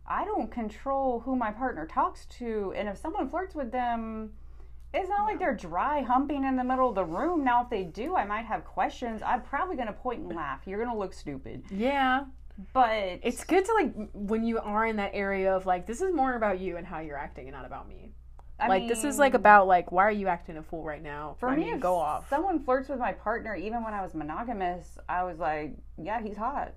I 0.06 0.24
don't 0.24 0.50
control 0.50 1.20
who 1.20 1.34
my 1.34 1.50
partner 1.50 1.84
talks 1.84 2.26
to, 2.38 2.72
and 2.76 2.88
if 2.88 2.96
someone 2.96 3.28
flirts 3.28 3.56
with 3.56 3.72
them, 3.72 4.32
it's 4.94 5.08
not 5.08 5.24
like 5.24 5.40
they're 5.40 5.52
dry 5.54 6.00
humping 6.02 6.44
in 6.44 6.54
the 6.56 6.62
middle 6.62 6.88
of 6.88 6.94
the 6.94 7.04
room. 7.04 7.42
Now, 7.44 7.64
if 7.64 7.70
they 7.70 7.82
do, 7.82 8.14
I 8.14 8.24
might 8.24 8.44
have 8.46 8.64
questions. 8.64 9.20
I'm 9.20 9.42
probably 9.42 9.74
gonna 9.76 9.92
point 9.92 10.20
and 10.20 10.34
laugh. 10.34 10.60
You're 10.64 10.82
gonna 10.82 10.96
look 10.96 11.12
stupid, 11.12 11.64
Yeah, 11.72 12.26
but 12.72 13.18
it's 13.24 13.42
good 13.44 13.64
to 13.64 13.72
like 13.74 13.92
when 14.14 14.44
you 14.44 14.60
are 14.60 14.86
in 14.86 14.96
that 14.96 15.10
area 15.12 15.54
of 15.54 15.66
like 15.66 15.86
this 15.86 16.00
is 16.00 16.14
more 16.14 16.34
about 16.36 16.60
you 16.60 16.76
and 16.76 16.86
how 16.86 17.00
you're 17.00 17.18
acting 17.18 17.48
and 17.48 17.56
not 17.56 17.66
about 17.66 17.88
me. 17.88 18.12
I 18.58 18.68
like 18.68 18.88
this 18.88 19.04
is 19.04 19.18
like 19.18 19.34
about 19.34 19.66
like 19.66 19.92
why 19.92 20.04
are 20.04 20.10
you 20.10 20.28
acting 20.28 20.56
a 20.56 20.62
fool 20.62 20.82
right 20.82 21.02
now? 21.02 21.36
For 21.38 21.48
I 21.48 21.56
me, 21.56 21.64
mean, 21.64 21.80
go 21.80 21.96
off. 21.96 22.28
someone 22.30 22.58
flirts 22.64 22.88
with 22.88 22.98
my 22.98 23.12
partner, 23.12 23.54
even 23.54 23.84
when 23.84 23.92
I 23.92 24.02
was 24.02 24.14
monogamous, 24.14 24.96
I 25.08 25.24
was 25.24 25.38
like, 25.38 25.76
yeah, 26.02 26.22
he's 26.22 26.36
hot. 26.36 26.72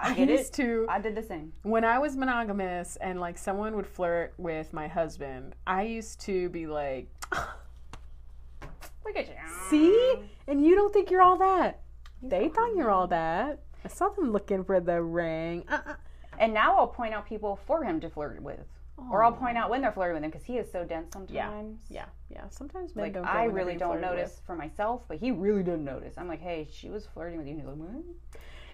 I 0.00 0.12
get 0.14 0.28
used 0.28 0.52
it. 0.58 0.62
to 0.62 0.86
I 0.88 1.00
did 1.00 1.14
the 1.16 1.22
same. 1.22 1.52
when 1.62 1.84
I 1.84 1.98
was 1.98 2.16
monogamous 2.16 2.96
and 2.96 3.18
like 3.20 3.36
someone 3.38 3.74
would 3.74 3.86
flirt 3.86 4.32
with 4.36 4.72
my 4.72 4.86
husband, 4.86 5.54
I 5.66 5.82
used 5.84 6.20
to 6.22 6.48
be 6.50 6.66
like, 6.66 7.08
Look 9.04 9.16
at 9.16 9.26
you. 9.28 9.34
See? 9.70 10.16
And 10.46 10.64
you 10.64 10.74
don't 10.74 10.92
think 10.92 11.10
you're 11.10 11.22
all 11.22 11.38
that. 11.38 11.80
They 12.22 12.48
thought 12.48 12.76
you're 12.76 12.90
all 12.90 13.06
that. 13.08 13.60
I 13.84 13.88
saw 13.88 14.10
them 14.10 14.30
looking 14.32 14.64
for 14.64 14.80
the 14.80 15.00
ring. 15.02 15.64
Uh-uh. 15.68 15.94
And 16.38 16.52
now 16.52 16.76
I'll 16.76 16.86
point 16.88 17.14
out 17.14 17.26
people 17.26 17.58
for 17.66 17.82
him 17.84 18.00
to 18.00 18.10
flirt 18.10 18.42
with. 18.42 18.60
Or 19.10 19.22
I'll 19.22 19.32
point 19.32 19.56
out 19.56 19.70
when 19.70 19.80
they're 19.80 19.92
flirting 19.92 20.14
with 20.14 20.24
him 20.24 20.30
because 20.30 20.44
he 20.44 20.58
is 20.58 20.70
so 20.70 20.84
dense 20.84 21.12
sometimes. 21.12 21.80
Yeah, 21.88 22.04
yeah. 22.30 22.36
yeah. 22.42 22.48
Sometimes 22.50 22.96
men 22.96 23.06
Like 23.06 23.14
don't. 23.14 23.26
I 23.26 23.44
really 23.44 23.76
don't 23.76 23.98
flirted 23.98 24.10
with. 24.10 24.18
notice 24.18 24.40
for 24.44 24.56
myself, 24.56 25.04
but 25.08 25.18
he 25.18 25.30
really 25.30 25.62
doesn't 25.62 25.84
notice. 25.84 26.14
I'm 26.18 26.28
like, 26.28 26.40
hey, 26.40 26.68
she 26.70 26.90
was 26.90 27.06
flirting 27.06 27.38
with 27.38 27.46
you. 27.46 27.52
And 27.52 27.60
he's 27.60 27.68
like, 27.68 27.76
what? 27.76 28.04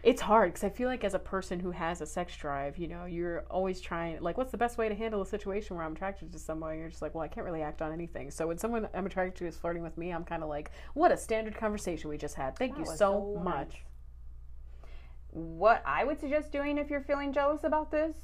It's 0.02 0.20
hard 0.20 0.52
because 0.52 0.64
I 0.64 0.68
feel 0.68 0.88
like 0.88 1.02
as 1.02 1.14
a 1.14 1.18
person 1.18 1.58
who 1.60 1.70
has 1.70 2.02
a 2.02 2.06
sex 2.06 2.36
drive, 2.36 2.76
you 2.76 2.88
know, 2.88 3.06
you're 3.06 3.44
always 3.50 3.80
trying. 3.80 4.20
Like, 4.20 4.36
what's 4.36 4.50
the 4.50 4.58
best 4.58 4.76
way 4.76 4.88
to 4.88 4.94
handle 4.94 5.22
a 5.22 5.26
situation 5.26 5.76
where 5.76 5.84
I'm 5.84 5.92
attracted 5.92 6.30
to 6.32 6.38
someone? 6.38 6.72
And 6.72 6.80
you're 6.80 6.90
just 6.90 7.00
like, 7.00 7.14
well, 7.14 7.22
I 7.22 7.28
can't 7.28 7.46
really 7.46 7.62
act 7.62 7.80
on 7.80 7.90
anything. 7.92 8.30
So 8.30 8.46
when 8.46 8.58
someone 8.58 8.86
I'm 8.92 9.06
attracted 9.06 9.36
to 9.38 9.46
is 9.46 9.56
flirting 9.56 9.82
with 9.82 9.96
me, 9.96 10.10
I'm 10.10 10.24
kind 10.24 10.42
of 10.42 10.48
like, 10.50 10.70
what 10.92 11.10
a 11.10 11.16
standard 11.16 11.56
conversation 11.56 12.10
we 12.10 12.18
just 12.18 12.34
had. 12.34 12.56
Thank 12.56 12.74
That 12.74 12.80
you 12.80 12.86
so 12.86 12.96
so 12.96 13.40
much. 13.42 13.82
What 15.30 15.82
I 15.86 16.04
would 16.04 16.20
suggest 16.20 16.52
doing 16.52 16.76
if 16.76 16.90
you're 16.90 17.00
feeling 17.00 17.32
jealous 17.32 17.64
about 17.64 17.90
this, 17.90 18.16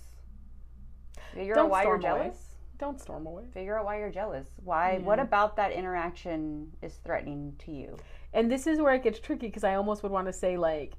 figure 1.35 1.55
Don't 1.55 1.67
out 1.67 1.71
why 1.71 1.83
you're 1.85 1.95
away. 1.95 2.03
jealous. 2.03 2.37
Don't 2.79 3.01
storm 3.01 3.27
away. 3.27 3.45
Figure 3.53 3.79
out 3.79 3.85
why 3.85 3.99
you're 3.99 4.11
jealous. 4.11 4.49
Why? 4.65 4.99
What 4.99 5.19
about 5.19 5.57
that 5.57 5.73
interaction 5.73 6.73
is 6.81 6.95
threatening 7.05 7.55
to 7.67 7.73
you? 7.73 7.97
And 8.33 8.51
this 8.51 8.67
is 8.67 8.81
where 8.81 8.95
it 8.95 9.03
gets 9.03 9.21
tricky 9.21 9.49
because 9.49 9.65
I 9.65 9.75
almost 9.75 10.03
would 10.03 10.13
want 10.13 10.27
to 10.29 10.33
say, 10.33 10.57
like, 10.57 10.95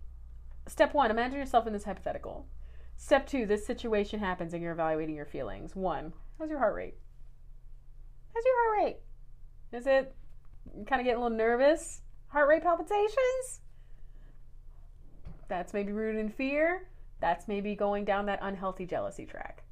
step 0.67 0.93
one, 0.93 1.09
imagine 1.09 1.39
yourself 1.39 1.65
in 1.65 1.73
this 1.73 1.85
hypothetical. 1.85 2.45
Step 2.97 3.25
two, 3.25 3.47
this 3.47 3.65
situation 3.65 4.19
happens 4.19 4.53
and 4.53 4.61
you're 4.61 4.73
evaluating 4.73 5.15
your 5.15 5.25
feelings. 5.25 5.75
One, 5.75 6.13
how's 6.37 6.49
your 6.49 6.59
heart 6.59 6.75
rate? 6.75 6.95
How's 8.33 8.45
your 8.45 8.55
heart 8.55 8.85
rate? 8.85 8.97
Is 9.71 9.87
it 9.87 10.15
kind 10.85 11.01
of 11.01 11.05
getting 11.05 11.19
a 11.19 11.23
little 11.23 11.35
nervous? 11.35 12.01
Heart 12.27 12.47
rate 12.47 12.61
palpitations? 12.61 13.61
That's 15.47 15.73
maybe 15.73 15.91
rooted 15.91 16.21
in 16.21 16.29
fear. 16.29 16.87
That's 17.19 17.47
maybe 17.47 17.75
going 17.75 18.05
down 18.05 18.27
that 18.27 18.39
unhealthy 18.41 18.85
jealousy 18.85 19.25
track. 19.25 19.63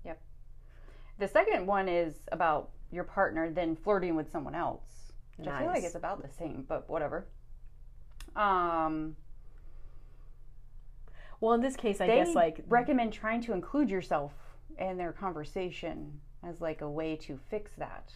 The 1.20 1.28
second 1.28 1.68
one 1.68 1.88
is 1.88 2.16
about 2.32 2.70
your 2.92 3.04
partner 3.04 3.52
then 3.52 3.76
flirting 3.76 4.16
with 4.16 4.32
someone 4.32 4.56
else. 4.56 5.12
Which 5.38 5.48
I 5.48 5.60
feel 5.60 5.68
like 5.68 5.84
it's 5.84 5.96
about 5.96 6.22
the 6.22 6.30
same, 6.34 6.66
but 6.68 6.90
whatever. 6.90 7.28
Um, 8.36 9.16
Well, 11.40 11.54
in 11.54 11.62
this 11.62 11.76
case, 11.76 12.02
I 12.02 12.08
guess 12.08 12.36
like 12.36 12.64
recommend 12.68 13.14
trying 13.14 13.42
to 13.44 13.54
include 13.54 13.90
yourself 13.90 14.34
in 14.78 14.98
their 14.98 15.14
conversation 15.14 16.20
as 16.44 16.60
like 16.62 16.82
a 16.82 16.90
way 16.90 17.16
to 17.18 17.40
fix 17.50 17.72
that. 17.78 18.14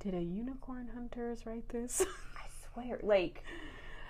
did 0.00 0.14
a 0.14 0.20
unicorn 0.22 0.90
hunters 0.94 1.46
write 1.46 1.68
this? 1.68 2.02
I 2.36 2.46
swear, 2.72 2.98
like, 3.02 3.44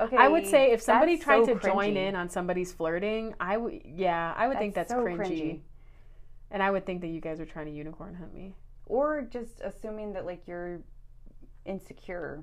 okay. 0.00 0.16
I 0.16 0.28
would 0.28 0.46
say 0.46 0.72
if 0.72 0.80
somebody 0.80 1.18
tried 1.18 1.44
so 1.46 1.54
to 1.54 1.60
join 1.60 1.96
in 1.96 2.16
on 2.16 2.28
somebody's 2.28 2.72
flirting, 2.72 3.34
I 3.38 3.56
would 3.56 3.82
yeah, 3.84 4.32
I 4.36 4.48
would 4.48 4.58
think 4.58 4.74
that's 4.74 4.90
so 4.90 5.02
cringy. 5.04 5.60
And 6.52 6.62
I 6.62 6.70
would 6.70 6.86
think 6.86 7.00
that 7.00 7.08
you 7.08 7.20
guys 7.20 7.40
are 7.40 7.46
trying 7.46 7.66
to 7.66 7.72
unicorn 7.72 8.14
hunt 8.14 8.32
me. 8.34 8.54
or 8.86 9.22
just 9.22 9.60
assuming 9.62 10.12
that 10.12 10.24
like 10.26 10.42
you're 10.46 10.80
insecure. 11.64 12.42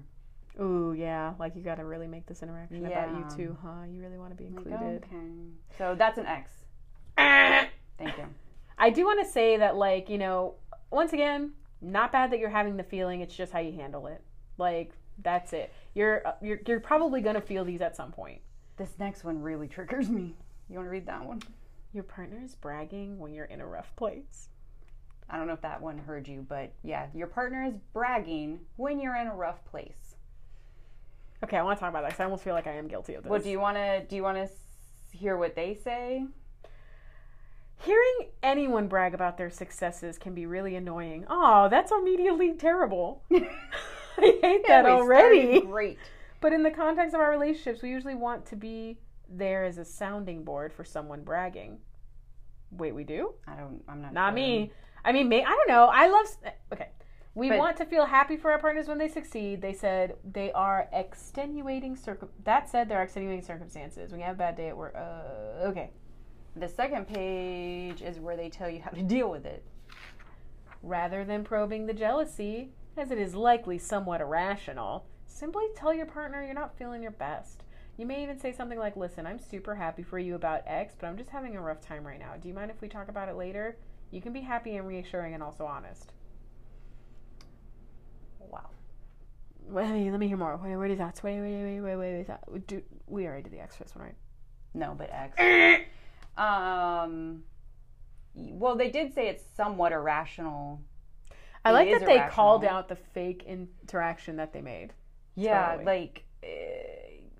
Ooh, 0.59 0.93
yeah, 0.97 1.33
like 1.39 1.55
you 1.55 1.61
got 1.61 1.75
to 1.75 1.85
really 1.85 2.07
make 2.07 2.25
this 2.25 2.41
interaction 2.43 2.85
about 2.85 3.09
you 3.15 3.37
too, 3.37 3.57
huh? 3.61 3.83
You 3.89 4.01
really 4.01 4.17
want 4.17 4.31
to 4.31 4.35
be 4.35 4.49
Like, 4.49 4.65
included. 4.65 5.03
okay. 5.05 5.25
So 5.77 5.95
that's 5.95 6.17
an 6.17 6.25
X. 6.25 6.51
Thank 7.17 8.17
you. 8.17 8.25
I 8.77 8.89
do 8.89 9.05
want 9.05 9.23
to 9.25 9.31
say 9.31 9.57
that 9.57 9.75
like, 9.75 10.09
you 10.09 10.17
know, 10.17 10.55
once 10.91 11.13
again, 11.13 11.51
not 11.81 12.11
bad 12.11 12.31
that 12.31 12.39
you're 12.39 12.49
having 12.49 12.77
the 12.77 12.83
feeling, 12.83 13.21
it's 13.21 13.35
just 13.35 13.51
how 13.53 13.59
you 13.59 13.73
handle 13.73 14.07
it. 14.07 14.21
Like 14.57 14.93
that's 15.21 15.53
it. 15.53 15.71
You're 15.93 16.25
uh, 16.27 16.33
you're 16.41 16.59
you're 16.65 16.79
probably 16.79 17.21
to 17.35 17.41
feel 17.41 17.63
these 17.63 17.81
at 17.81 17.95
some 17.95 18.11
point. 18.11 18.41
This 18.77 18.89
next 18.99 19.23
one 19.23 19.41
really 19.41 19.67
triggers 19.67 20.09
me. 20.09 20.35
You 20.69 20.75
want 20.75 20.87
to 20.87 20.91
read 20.91 21.05
that 21.07 21.25
one? 21.25 21.41
Your 21.93 22.03
partner 22.03 22.39
is 22.43 22.55
bragging 22.55 23.17
when 23.17 23.33
you're 23.33 23.45
in 23.45 23.61
a 23.61 23.67
rough 23.67 23.95
place. 23.95 24.49
I 25.29 25.37
don't 25.37 25.47
know 25.47 25.53
if 25.53 25.61
that 25.61 25.81
one 25.81 25.97
heard 25.97 26.27
you, 26.27 26.45
but 26.47 26.71
yeah, 26.83 27.07
your 27.13 27.27
partner 27.27 27.63
is 27.63 27.73
bragging 27.93 28.59
when 28.77 28.99
you're 28.99 29.15
in 29.15 29.27
a 29.27 29.35
rough 29.35 29.63
place. 29.65 30.15
Okay, 31.43 31.57
I 31.57 31.63
want 31.63 31.77
to 31.77 31.81
talk 31.81 31.89
about 31.89 32.01
that 32.03 32.11
cuz 32.11 32.19
I 32.19 32.25
almost 32.25 32.43
feel 32.43 32.53
like 32.53 32.67
I 32.67 32.73
am 32.73 32.87
guilty 32.87 33.13
of 33.13 33.23
this. 33.23 33.29
What 33.29 33.43
do 33.43 33.49
you 33.49 33.59
want 33.59 33.77
to 33.77 34.05
do? 34.05 34.15
You 34.15 34.23
want 34.23 34.37
to 34.37 35.17
hear 35.17 35.37
what 35.37 35.55
they 35.55 35.73
say? 35.73 36.25
Hearing 37.77 38.29
anyone 38.43 38.87
brag 38.87 39.13
about 39.13 39.37
their 39.37 39.49
successes 39.49 40.17
can 40.17 40.33
be 40.33 40.45
really 40.45 40.75
annoying. 40.75 41.25
Oh, 41.29 41.69
that's 41.69 41.91
immediately 41.91 42.53
terrible. 42.53 43.23
I 43.31 44.37
hate 44.41 44.67
that 44.67 44.83
We 44.83 44.91
already. 44.91 45.61
Great. 45.61 45.97
But 46.41 46.53
in 46.53 46.63
the 46.63 46.71
context 46.71 47.15
of 47.15 47.21
our 47.21 47.31
relationships, 47.31 47.81
we 47.81 47.89
usually 47.89 48.15
want 48.15 48.45
to 48.47 48.55
be 48.55 48.97
there 49.29 49.65
as 49.65 49.77
a 49.77 49.85
sounding 49.85 50.43
board 50.43 50.73
for 50.73 50.83
someone 50.83 51.23
bragging. 51.23 51.79
Wait, 52.71 52.93
we 52.93 53.03
do? 53.03 53.33
I 53.47 53.55
don't. 53.55 53.81
I'm 53.87 54.01
not. 54.01 54.13
Not 54.13 54.29
sure. 54.29 54.35
me. 54.35 54.71
I 55.03 55.11
mean, 55.11 55.29
may, 55.29 55.43
I 55.43 55.49
don't 55.49 55.67
know. 55.69 55.85
I 55.85 56.07
love. 56.07 56.25
Okay. 56.73 56.89
We 57.35 57.49
But- 57.49 57.57
want 57.59 57.77
to 57.77 57.85
feel 57.85 58.05
happy 58.05 58.37
for 58.37 58.51
our 58.51 58.59
partners 58.59 58.87
when 58.87 58.97
they 58.97 59.07
succeed. 59.07 59.61
They 59.61 59.73
said 59.73 60.15
they 60.29 60.51
are 60.51 60.89
extenuating 60.91 61.95
circum. 61.95 62.29
That 62.43 62.69
said, 62.69 62.89
there 62.89 62.97
are 62.99 63.03
extenuating 63.03 63.43
circumstances. 63.43 64.11
When 64.11 64.19
you 64.19 64.25
have 64.25 64.35
a 64.35 64.39
bad 64.39 64.55
day 64.57 64.67
at 64.69 64.77
work, 64.77 64.95
uh, 64.95 65.67
okay. 65.67 65.91
The 66.55 66.67
second 66.67 67.07
page 67.07 68.01
is 68.01 68.19
where 68.19 68.35
they 68.35 68.49
tell 68.49 68.69
you 68.69 68.81
how 68.81 68.89
to 68.91 69.01
deal 69.03 69.29
with 69.29 69.45
it. 69.45 69.63
Rather 70.81 71.23
than 71.23 71.43
probing 71.43 71.85
the 71.85 71.93
jealousy, 71.93 72.71
as 72.97 73.11
it 73.11 73.17
is 73.19 73.35
likely 73.35 73.77
somewhat 73.77 74.21
irrational, 74.21 75.05
simply 75.25 75.65
tell 75.75 75.93
your 75.93 76.05
partner 76.07 76.43
you're 76.43 76.53
not 76.53 76.77
feeling 76.77 77.01
your 77.01 77.11
best. 77.11 77.63
You 77.99 78.05
may 78.05 78.23
even 78.23 78.39
say 78.39 78.53
something 78.53 78.79
like, 78.79 78.95
Listen, 78.95 79.27
I'm 79.27 79.39
super 79.39 79.75
happy 79.75 80.03
for 80.03 80.17
you 80.17 80.35
about 80.35 80.61
X, 80.65 80.95
but 80.97 81.07
I'm 81.07 81.17
just 81.17 81.29
having 81.29 81.57
a 81.57 81.61
rough 81.61 81.81
time 81.81 82.07
right 82.07 82.17
now. 82.17 82.35
Do 82.41 82.47
you 82.47 82.53
mind 82.53 82.71
if 82.71 82.79
we 82.79 82.87
talk 82.87 83.09
about 83.09 83.27
it 83.27 83.35
later? 83.35 83.75
You 84.09 84.21
can 84.21 84.31
be 84.31 84.39
happy 84.39 84.77
and 84.77 84.87
reassuring 84.87 85.33
and 85.33 85.43
also 85.43 85.65
honest. 85.65 86.13
Wow. 88.39 88.69
Wait, 89.67 89.91
wait, 89.91 90.11
let 90.11 90.17
me 90.17 90.29
hear 90.29 90.37
more. 90.37 90.57
Wait, 90.63 90.77
wait, 90.77 90.97
thoughts. 90.97 91.21
Wait, 91.23 91.41
wait, 91.41 91.61
wait, 91.61 91.81
wait, 91.81 91.95
wait, 91.97 92.13
wait. 92.13 92.27
Thought. 92.27 92.67
Do, 92.67 92.81
we 93.05 93.27
already 93.27 93.43
did 93.43 93.51
the 93.51 93.59
X 93.59 93.75
first 93.75 93.93
one, 93.97 94.05
right? 94.05 94.15
No, 94.73 94.95
but 94.97 95.09
X. 95.11 95.85
um. 96.37 97.43
Well, 98.33 98.77
they 98.77 98.89
did 98.91 99.13
say 99.13 99.27
it's 99.27 99.43
somewhat 99.57 99.91
irrational. 99.91 100.79
I 101.65 101.71
It 101.71 101.73
like 101.73 101.87
is 101.89 101.99
that 101.99 102.07
they 102.07 102.25
called 102.29 102.63
out 102.63 102.87
the 102.87 102.95
fake 102.95 103.43
interaction 103.45 104.37
that 104.37 104.53
they 104.53 104.61
made. 104.61 104.93
Yeah, 105.35 105.71
Totally. 105.71 105.85
like 105.85 106.23
eh, 106.43 106.98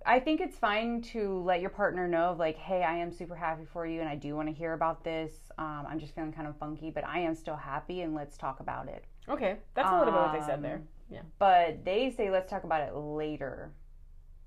I 0.10 0.20
think 0.20 0.42
it's 0.42 0.58
fine 0.58 1.04
to 1.14 1.40
let 1.44 1.62
your 1.62 1.70
partner 1.70 2.08
know, 2.08 2.32
of 2.32 2.40
like, 2.40 2.58
hey, 2.58 2.82
I 2.82 2.98
am 2.98 3.12
super 3.12 3.36
happy 3.36 3.64
for 3.72 3.86
you, 3.86 4.00
and 4.00 4.10
I 4.10 4.16
do 4.16 4.36
want 4.36 4.48
to 4.48 4.54
hear 4.54 4.74
about 4.74 5.04
this. 5.04 5.32
Um, 5.60 5.86
I'm 5.88 6.00
just 6.00 6.16
feeling 6.16 6.34
kind 6.34 6.48
of 6.48 6.58
funky, 6.58 6.90
but 6.90 7.06
I 7.06 7.20
am 7.20 7.36
still 7.36 7.56
happy, 7.56 8.02
and 8.02 8.16
let's 8.16 8.36
talk 8.36 8.60
about 8.60 8.88
it. 8.88 9.06
Okay, 9.30 9.58
that's 9.76 9.88
a 9.88 10.00
little 10.00 10.12
bit 10.12 10.20
what 10.20 10.34
they 10.34 10.44
said 10.44 10.64
there. 10.64 10.78
Um, 10.78 10.88
Yeah. 11.12 11.22
But 11.38 11.86
they 11.86 12.10
say 12.10 12.32
let's 12.32 12.50
talk 12.50 12.64
about 12.64 12.82
it 12.82 12.96
later, 12.96 13.72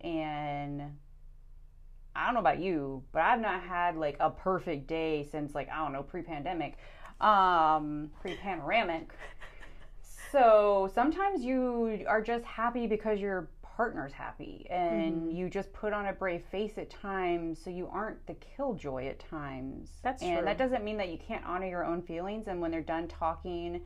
and 0.00 0.82
I 2.16 2.24
don't 2.24 2.34
know 2.34 2.40
about 2.40 2.58
you, 2.58 3.04
but 3.12 3.22
I've 3.22 3.40
not 3.40 3.62
had 3.62 3.96
like 3.96 4.16
a 4.18 4.30
perfect 4.30 4.88
day 4.88 5.28
since 5.30 5.54
like 5.54 5.68
I 5.70 5.76
don't 5.76 5.92
know 5.92 6.02
pre-pandemic, 6.02 6.76
um, 7.20 8.10
pre-panoramic. 8.20 9.12
So 10.32 10.90
sometimes 10.94 11.44
you 11.44 12.06
are 12.08 12.22
just 12.22 12.42
happy 12.46 12.86
because 12.86 13.20
your 13.20 13.50
partner's 13.82 14.12
happy, 14.12 14.64
and 14.70 15.22
mm-hmm. 15.22 15.30
you 15.32 15.50
just 15.50 15.72
put 15.72 15.92
on 15.92 16.06
a 16.06 16.12
brave 16.12 16.44
face 16.52 16.78
at 16.78 16.88
times, 16.88 17.58
so 17.60 17.68
you 17.68 17.88
aren't 17.88 18.24
the 18.28 18.34
killjoy 18.34 19.08
at 19.08 19.18
times. 19.18 19.90
That's 20.04 20.22
and 20.22 20.36
true. 20.36 20.44
that 20.44 20.56
doesn't 20.56 20.84
mean 20.84 20.96
that 20.98 21.08
you 21.08 21.18
can't 21.18 21.44
honor 21.44 21.66
your 21.66 21.84
own 21.84 22.00
feelings. 22.00 22.46
And 22.46 22.60
when 22.60 22.70
they're 22.70 22.80
done 22.80 23.08
talking, 23.08 23.82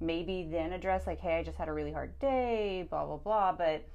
maybe 0.00 0.48
then 0.50 0.72
address 0.72 1.06
like, 1.06 1.20
"Hey, 1.20 1.38
I 1.38 1.44
just 1.44 1.56
had 1.56 1.68
a 1.68 1.72
really 1.72 1.92
hard 1.92 2.18
day," 2.18 2.88
blah 2.90 3.06
blah 3.06 3.18
blah. 3.18 3.52
But 3.52 3.88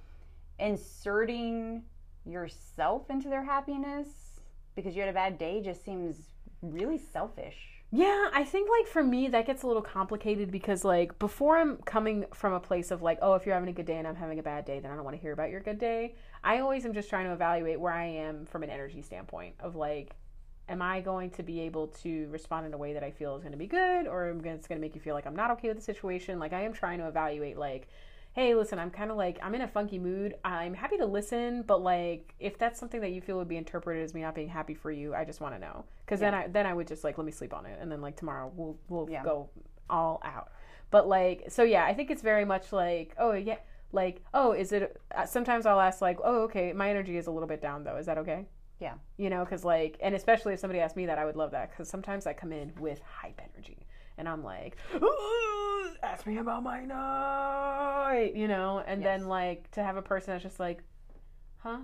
inserting 0.57 1.83
yourself 2.25 3.09
into 3.09 3.27
their 3.27 3.43
happiness 3.43 4.07
because 4.73 4.95
you 4.95 5.01
had 5.01 5.09
a 5.09 5.13
bad 5.13 5.37
day 5.37 5.61
just 5.61 5.83
seems 5.83 6.15
really 6.61 6.97
selfish. 6.97 7.80
Yeah, 7.93 8.29
I 8.33 8.45
think 8.45 8.69
like 8.69 8.87
for 8.87 9.03
me 9.03 9.27
that 9.27 9.45
gets 9.45 9.63
a 9.63 9.67
little 9.67 9.81
complicated 9.81 10.49
because 10.49 10.85
like 10.85 11.19
before 11.19 11.57
I'm 11.57 11.75
coming 11.79 12.25
from 12.33 12.53
a 12.53 12.59
place 12.59 12.89
of 12.89 13.01
like, 13.01 13.19
oh, 13.21 13.33
if 13.33 13.45
you're 13.45 13.53
having 13.53 13.67
a 13.67 13.73
good 13.73 13.85
day 13.85 13.97
and 13.97 14.07
I'm 14.07 14.15
having 14.15 14.39
a 14.39 14.43
bad 14.43 14.63
day, 14.63 14.79
then 14.79 14.91
I 14.91 14.95
don't 14.95 15.03
want 15.03 15.17
to 15.17 15.21
hear 15.21 15.33
about 15.33 15.49
your 15.49 15.59
good 15.59 15.77
day. 15.77 16.15
I 16.41 16.59
always 16.59 16.85
am 16.85 16.93
just 16.93 17.09
trying 17.09 17.25
to 17.25 17.33
evaluate 17.33 17.81
where 17.81 17.91
I 17.91 18.05
am 18.05 18.45
from 18.45 18.63
an 18.63 18.69
energy 18.69 19.01
standpoint 19.01 19.55
of 19.59 19.75
like 19.75 20.15
am 20.69 20.81
I 20.81 21.01
going 21.01 21.31
to 21.31 21.43
be 21.43 21.59
able 21.61 21.87
to 21.87 22.29
respond 22.29 22.65
in 22.65 22.73
a 22.73 22.77
way 22.77 22.93
that 22.93 23.03
I 23.03 23.11
feel 23.11 23.35
is 23.35 23.41
going 23.41 23.51
to 23.51 23.57
be 23.57 23.67
good 23.67 24.07
or 24.07 24.29
it's 24.29 24.67
going 24.67 24.79
to 24.79 24.81
make 24.81 24.95
you 24.95 25.01
feel 25.01 25.13
like 25.13 25.27
I'm 25.27 25.35
not 25.35 25.51
okay 25.51 25.67
with 25.67 25.75
the 25.75 25.83
situation? 25.83 26.39
Like 26.39 26.53
I 26.53 26.61
am 26.61 26.71
trying 26.71 26.99
to 26.99 27.07
evaluate 27.09 27.57
like 27.57 27.89
hey, 28.33 28.55
listen, 28.55 28.79
I'm 28.79 28.91
kind 28.91 29.11
of 29.11 29.17
like, 29.17 29.37
I'm 29.43 29.53
in 29.55 29.61
a 29.61 29.67
funky 29.67 29.99
mood. 29.99 30.35
I'm 30.45 30.73
happy 30.73 30.97
to 30.97 31.05
listen, 31.05 31.63
but 31.63 31.81
like, 31.81 32.33
if 32.39 32.57
that's 32.57 32.79
something 32.79 33.01
that 33.01 33.11
you 33.11 33.19
feel 33.21 33.37
would 33.37 33.49
be 33.49 33.57
interpreted 33.57 34.03
as 34.03 34.13
me 34.13 34.21
not 34.21 34.35
being 34.35 34.47
happy 34.47 34.73
for 34.73 34.89
you, 34.91 35.13
I 35.13 35.25
just 35.25 35.41
want 35.41 35.53
to 35.55 35.59
know. 35.59 35.83
Because 36.05 36.19
then 36.21 36.33
I 36.33 36.47
then 36.47 36.65
I 36.65 36.73
would 36.73 36.87
just 36.87 37.03
like 37.03 37.17
let 37.17 37.25
me 37.25 37.31
sleep 37.31 37.53
on 37.53 37.65
it, 37.65 37.77
and 37.81 37.91
then 37.91 38.01
like 38.01 38.15
tomorrow 38.15 38.51
we'll 38.55 38.77
we'll 38.89 39.09
Yeah. 39.09 39.23
go 39.23 39.49
all 39.89 40.21
out. 40.23 40.49
But 40.91 41.07
like, 41.07 41.45
so 41.49 41.63
yeah, 41.63 41.85
I 41.85 41.93
think 41.93 42.09
it's 42.11 42.21
very 42.21 42.45
much 42.45 42.71
like, 42.73 43.15
oh 43.17 43.33
yeah, 43.33 43.57
like, 43.91 44.21
oh, 44.33 44.53
is 44.53 44.71
it? 44.71 44.99
uh, 45.15 45.25
Sometimes 45.25 45.65
I'll 45.65 45.79
ask 45.79 46.01
like, 46.01 46.19
oh, 46.23 46.43
okay, 46.43 46.73
my 46.73 46.89
energy 46.89 47.17
is 47.17 47.27
a 47.27 47.31
little 47.31 47.47
bit 47.47 47.61
down 47.61 47.83
though. 47.83 47.97
Is 47.97 48.05
that 48.05 48.17
okay? 48.17 48.45
Yeah. 48.79 48.93
You 49.17 49.29
know, 49.29 49.43
because 49.43 49.63
like, 49.65 49.97
and 50.01 50.15
especially 50.15 50.53
if 50.53 50.59
somebody 50.59 50.79
asked 50.79 50.95
me 50.95 51.05
that, 51.05 51.17
I 51.17 51.25
would 51.25 51.35
love 51.35 51.51
that 51.51 51.71
because 51.71 51.87
sometimes 51.89 52.25
I 52.25 52.33
come 52.33 52.51
in 52.53 52.71
with 52.79 53.01
hype 53.01 53.39
energy 53.53 53.85
and 54.21 54.29
I'm 54.29 54.43
like, 54.43 54.77
"Ooh, 54.93 55.89
ask 56.03 56.27
me 56.27 56.37
about 56.37 56.61
my 56.61 56.85
night, 56.85 58.33
you 58.35 58.47
know, 58.47 58.83
and 58.85 59.03
then 59.03 59.27
like 59.27 59.69
to 59.71 59.81
have 59.83 59.97
a 59.97 60.01
person 60.03 60.33
that's 60.33 60.43
just 60.43 60.59
like, 60.59 60.83
huh? 61.57 61.79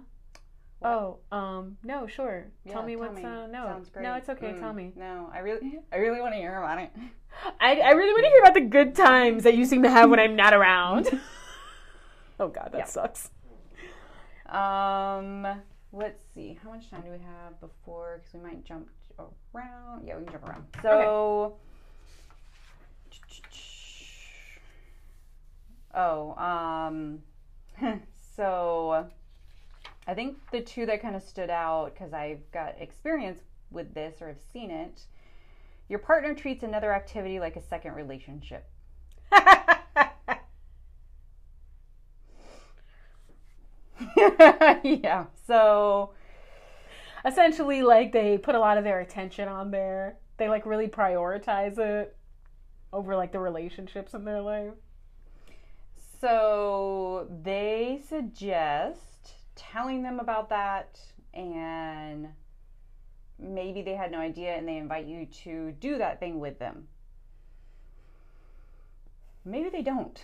Oh, 0.84 1.18
um, 1.32 1.78
no, 1.84 2.06
sure. 2.06 2.46
tell 2.70 2.82
Yeah, 2.82 2.86
me 2.86 2.96
what's 2.96 3.18
uh, 3.18 3.48
no, 3.48 3.66
Sounds 3.66 3.90
great. 3.90 4.04
no, 4.04 4.14
it's 4.14 4.30
okay. 4.30 4.54
Mm, 4.54 4.60
Tell 4.60 4.74
me. 4.74 4.94
No, 4.96 5.32
I 5.34 5.40
really, 5.40 5.80
I 5.92 5.96
really 5.96 6.22
want 6.22 6.36
to 6.36 6.38
hear 6.40 6.62
about 6.62 6.78
it. 6.80 6.92
I, 7.60 7.80
I 7.80 7.90
really 7.92 8.14
want 8.14 8.26
to 8.26 8.30
hear 8.30 8.42
about 8.42 8.54
the 8.54 8.62
good 8.62 8.94
times 8.96 9.42
that 9.44 9.56
you 9.58 9.66
seem 9.66 9.82
to 9.82 9.90
have 9.90 10.12
when 10.12 10.20
I'm 10.20 10.36
not 10.36 10.54
around. 10.54 11.08
oh 12.40 12.50
God, 12.50 12.70
that 12.74 12.78
Yeah. 12.78 12.86
sucks. 12.86 13.32
Um, 14.46 15.48
let's 15.92 16.22
see. 16.36 16.60
How 16.64 16.70
much 16.70 16.90
time 16.92 17.02
do 17.02 17.10
we 17.10 17.18
have 17.18 17.60
before? 17.60 18.20
Because 18.20 18.34
we 18.36 18.40
might 18.48 18.64
jump 18.64 18.90
around. 19.56 20.06
Yeah, 20.08 20.18
we 20.18 20.26
can 20.26 20.34
jump 20.34 20.48
around. 20.48 20.66
So, 20.84 21.56
oh, 25.98 26.34
um, 26.38 27.20
so 28.38 29.08
I 30.08 30.14
think 30.16 30.38
the 30.52 30.62
two 30.62 30.86
that 30.88 31.02
kind 31.02 31.16
of 31.16 31.24
stood 31.24 31.50
out 31.52 31.93
because 31.93 32.14
I've 32.14 32.50
got 32.52 32.76
experience 32.82 33.39
with 33.72 33.93
this 33.93 34.22
or 34.22 34.30
have 34.30 34.41
seen 34.54 34.72
it. 34.72 35.02
Your 35.89 36.00
partner 36.00 36.34
treats 36.36 36.64
another 36.64 36.93
activity 36.93 37.39
like 37.39 37.56
a 37.58 37.62
second 37.62 37.95
relationship. 37.95 38.68
yeah. 44.84 45.26
So, 45.45 46.12
Essentially, 47.26 47.82
like 47.84 48.12
they 48.14 48.38
put 48.38 48.56
a 48.56 48.60
lot 48.60 48.78
of 48.78 48.84
their 48.84 49.00
attention 49.02 49.48
on 49.48 49.72
there. 49.72 50.18
They 50.38 50.50
like 50.50 50.66
really 50.66 50.88
prioritize 50.88 51.78
it 51.78 52.16
over 52.93 53.16
like 53.16 53.32
the 53.32 53.39
relationships 53.39 54.14
in 54.14 54.26
their 54.26 54.41
life. 54.41 54.74
So 56.20 57.28
they 57.43 58.01
suggest 58.07 59.34
telling 59.55 60.01
them 60.03 60.20
about 60.20 60.49
that, 60.49 60.99
and 61.34 62.30
maybe 63.38 63.82
they 63.84 63.95
had 63.95 64.11
no 64.11 64.20
idea, 64.20 64.55
and 64.55 64.68
they 64.68 64.78
invite 64.78 65.05
you 65.05 65.28
to 65.43 65.72
do 65.74 65.97
that 65.99 66.20
thing 66.20 66.39
with 66.39 66.57
them. 66.57 66.88
Maybe 69.45 69.70
they 69.70 69.84
don't. 69.84 70.24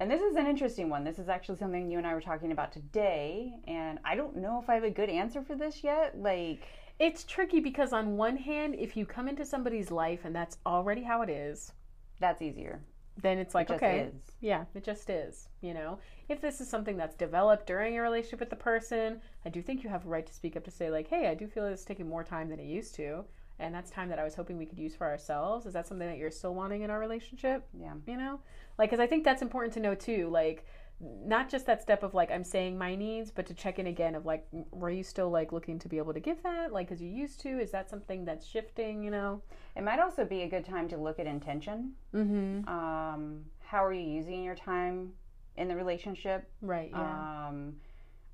And 0.00 0.10
this 0.10 0.20
is 0.20 0.36
an 0.36 0.46
interesting 0.46 0.88
one. 0.90 1.04
This 1.04 1.18
is 1.18 1.28
actually 1.28 1.58
something 1.58 1.90
you 1.90 1.98
and 1.98 2.06
I 2.06 2.14
were 2.14 2.20
talking 2.20 2.52
about 2.52 2.72
today, 2.72 3.54
and 3.66 3.98
I 4.04 4.14
don't 4.16 4.36
know 4.36 4.60
if 4.62 4.68
I 4.68 4.74
have 4.74 4.84
a 4.84 4.90
good 4.90 5.10
answer 5.10 5.42
for 5.42 5.56
this 5.56 5.82
yet. 5.82 6.18
Like, 6.18 6.62
It's 6.98 7.22
tricky 7.22 7.60
because 7.60 7.92
on 7.92 8.16
one 8.16 8.36
hand, 8.36 8.74
if 8.76 8.96
you 8.96 9.06
come 9.06 9.28
into 9.28 9.44
somebody's 9.44 9.92
life 9.92 10.24
and 10.24 10.34
that's 10.34 10.58
already 10.66 11.04
how 11.04 11.22
it 11.22 11.30
is, 11.30 11.72
that's 12.18 12.42
easier. 12.42 12.80
Then 13.20 13.38
it's 13.38 13.54
like 13.54 13.68
Just 13.68 13.82
okay, 13.82 14.00
is. 14.00 14.32
yeah, 14.40 14.64
it 14.74 14.84
just 14.84 15.10
is. 15.10 15.48
You 15.60 15.74
know, 15.74 15.98
if 16.28 16.40
this 16.40 16.60
is 16.60 16.68
something 16.68 16.96
that's 16.96 17.16
developed 17.16 17.66
during 17.66 17.94
your 17.94 18.04
relationship 18.04 18.40
with 18.40 18.50
the 18.50 18.56
person, 18.56 19.20
I 19.44 19.48
do 19.48 19.60
think 19.60 19.82
you 19.82 19.90
have 19.90 20.04
a 20.06 20.08
right 20.08 20.26
to 20.26 20.32
speak 20.32 20.56
up 20.56 20.64
to 20.64 20.70
say 20.70 20.90
like, 20.90 21.08
hey, 21.08 21.28
I 21.28 21.34
do 21.34 21.46
feel 21.46 21.66
it's 21.66 21.84
taking 21.84 22.08
more 22.08 22.22
time 22.22 22.48
than 22.48 22.60
it 22.60 22.66
used 22.66 22.94
to, 22.96 23.24
and 23.58 23.74
that's 23.74 23.90
time 23.90 24.08
that 24.10 24.18
I 24.18 24.24
was 24.24 24.34
hoping 24.34 24.56
we 24.56 24.66
could 24.66 24.78
use 24.78 24.94
for 24.94 25.06
ourselves. 25.06 25.66
Is 25.66 25.72
that 25.72 25.86
something 25.86 26.06
that 26.06 26.18
you're 26.18 26.30
still 26.30 26.54
wanting 26.54 26.82
in 26.82 26.90
our 26.90 27.00
relationship? 27.00 27.66
Yeah. 27.78 27.94
You 28.06 28.16
know, 28.16 28.40
like 28.78 28.90
because 28.90 29.02
I 29.02 29.06
think 29.06 29.24
that's 29.24 29.42
important 29.42 29.74
to 29.74 29.80
know 29.80 29.94
too. 29.94 30.28
Like, 30.30 30.64
not 31.00 31.48
just 31.48 31.66
that 31.66 31.80
step 31.80 32.02
of 32.02 32.12
like 32.14 32.30
I'm 32.30 32.42
saying 32.44 32.76
my 32.76 32.94
needs, 32.96 33.30
but 33.30 33.46
to 33.46 33.54
check 33.54 33.78
in 33.78 33.86
again 33.86 34.14
of 34.14 34.26
like, 34.26 34.46
were 34.70 34.90
you 34.90 35.02
still 35.04 35.30
like 35.30 35.52
looking 35.52 35.78
to 35.80 35.88
be 35.88 35.98
able 35.98 36.12
to 36.12 36.20
give 36.20 36.42
that 36.42 36.72
like 36.72 36.90
as 36.90 37.00
you 37.00 37.08
used 37.08 37.40
to? 37.42 37.60
Is 37.60 37.70
that 37.70 37.88
something 37.88 38.24
that's 38.24 38.46
shifting? 38.46 39.02
You 39.04 39.10
know. 39.10 39.42
It 39.76 39.82
might 39.84 40.00
also 40.00 40.24
be 40.24 40.42
a 40.42 40.48
good 40.48 40.64
time 40.64 40.88
to 40.88 40.96
look 40.96 41.20
at 41.20 41.26
intention. 41.26 41.92
Mm-hmm. 42.14 42.68
Um, 42.68 43.44
how 43.60 43.84
are 43.84 43.92
you 43.92 44.02
using 44.08 44.42
your 44.42 44.56
time 44.56 45.12
in 45.56 45.68
the 45.68 45.76
relationship? 45.76 46.50
Right. 46.62 46.90
Yeah. 46.90 47.46
Um, 47.48 47.76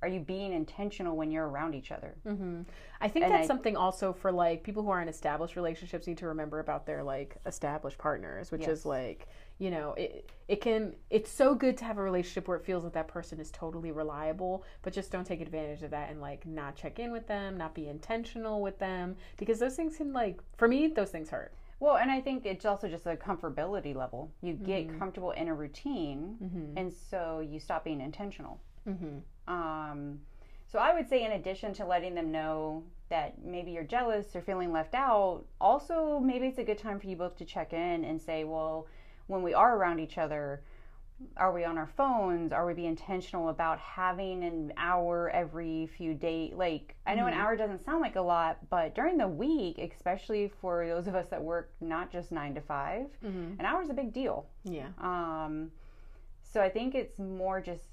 are 0.01 0.07
you 0.07 0.19
being 0.19 0.53
intentional 0.53 1.15
when 1.15 1.31
you're 1.31 1.47
around 1.47 1.73
each 1.73 1.91
other? 1.91 2.15
Mm-hmm. 2.27 2.61
I 3.01 3.07
think 3.07 3.25
And 3.25 3.33
that's 3.33 3.45
I- 3.45 3.47
something 3.47 3.75
also 3.77 4.11
for 4.13 4.31
like 4.31 4.63
people 4.63 4.83
who 4.83 4.89
are 4.89 5.01
in 5.01 5.07
established 5.07 5.55
relationships 5.55 6.05
need 6.07 6.17
to 6.19 6.27
remember 6.27 6.59
about 6.59 6.85
their 6.85 7.03
like 7.03 7.37
established 7.45 7.97
partners, 7.97 8.51
which 8.51 8.61
Yes. 8.61 8.69
is 8.79 8.85
like 8.85 9.27
you 9.57 9.71
know 9.71 9.93
it 9.93 10.29
it 10.47 10.61
can 10.61 10.93
it's 11.09 11.31
so 11.31 11.55
good 11.55 11.77
to 11.77 11.85
have 11.85 11.97
a 11.97 12.01
relationship 12.01 12.47
where 12.47 12.57
it 12.57 12.65
feels 12.65 12.83
that 12.83 12.93
that 12.93 13.07
person 13.07 13.39
is 13.39 13.51
totally 13.51 13.91
reliable, 13.91 14.63
but 14.81 14.93
just 14.93 15.11
don't 15.11 15.25
take 15.25 15.41
advantage 15.41 15.81
of 15.83 15.91
that 15.91 16.09
and 16.09 16.21
like 16.21 16.45
not 16.45 16.75
check 16.75 16.99
in 16.99 17.11
with 17.11 17.27
them, 17.27 17.57
not 17.57 17.73
be 17.73 17.87
intentional 17.87 18.61
with 18.61 18.77
them 18.79 19.15
because 19.37 19.59
those 19.59 19.75
things 19.75 19.97
can 19.97 20.13
like 20.13 20.39
for 20.57 20.67
me 20.67 20.87
those 20.87 21.09
things 21.09 21.29
hurt. 21.29 21.53
Well, 21.79 21.97
and 21.97 22.09
I 22.09 22.21
think 22.21 22.45
it's 22.45 22.65
also 22.65 22.87
just 22.87 23.05
a 23.05 23.15
comfortability 23.15 23.93
level. 23.93 24.31
You 24.41 24.53
get 24.53 24.97
comfortable 24.97 25.31
in 25.31 25.49
a 25.49 25.53
routine, 25.53 26.37
Mm-hmm. 26.41 26.77
and 26.77 26.91
so 26.91 27.39
you 27.41 27.59
stop 27.59 27.83
being 27.83 27.99
intentional. 27.99 28.61
Mm-hmm. 28.87 29.53
Um, 29.53 30.19
so 30.71 30.79
I 30.79 30.93
would 30.93 31.07
say, 31.09 31.23
in 31.25 31.33
addition 31.33 31.73
to 31.73 31.85
letting 31.85 32.15
them 32.15 32.31
know 32.31 32.83
that 33.09 33.43
maybe 33.43 33.71
you're 33.71 33.83
jealous 33.83 34.35
or 34.35 34.41
feeling 34.41 34.71
left 34.71 34.93
out, 34.95 35.43
also 35.59 36.19
maybe 36.19 36.47
it's 36.47 36.57
a 36.59 36.63
good 36.63 36.77
time 36.77 36.99
for 36.99 37.07
you 37.07 37.15
both 37.17 37.35
to 37.37 37.45
check 37.45 37.73
in 37.73 38.05
and 38.05 38.21
say, 38.21 38.45
well, 38.45 38.87
when 39.27 39.41
we 39.43 39.53
are 39.53 39.77
around 39.77 39.99
each 39.99 40.17
other, 40.17 40.63
are 41.37 41.53
we 41.53 41.63
on 41.63 41.77
our 41.77 41.87
phones? 41.95 42.51
Are 42.51 42.65
we 42.65 42.73
be 42.73 42.85
intentional 42.85 43.47
about 43.49 43.79
having 43.79 44.43
an 44.43 44.73
hour 44.75 45.29
every 45.29 45.87
few 45.97 46.13
days? 46.13 46.53
Like, 46.55 46.95
I 47.07 47.15
know 47.15 47.25
an 47.27 47.33
hour 47.33 47.55
doesn't 47.55 47.85
sound 47.85 48.01
like 48.01 48.17
a 48.17 48.21
lot, 48.21 48.57
but 48.69 48.93
during 48.95 49.17
the 49.17 49.27
week, 49.27 49.77
especially 49.77 50.51
for 50.59 50.85
those 50.85 51.07
of 51.07 51.15
us 51.15 51.29
that 51.29 51.41
work 51.41 51.71
not 51.79 52.11
just 52.11 52.31
nine 52.33 52.53
to 52.55 52.61
5 52.61 53.05
Mm-hmm. 53.25 53.59
an 53.59 53.65
hour 53.65 53.81
is 53.81 53.89
a 53.89 53.93
big 53.93 54.11
deal. 54.13 54.45
Yeah. 54.65 54.87
Um, 55.01 55.71
so 56.43 56.61
I 56.61 56.69
think 56.69 56.95
it's 56.95 57.17
more 57.17 57.61
just 57.61 57.85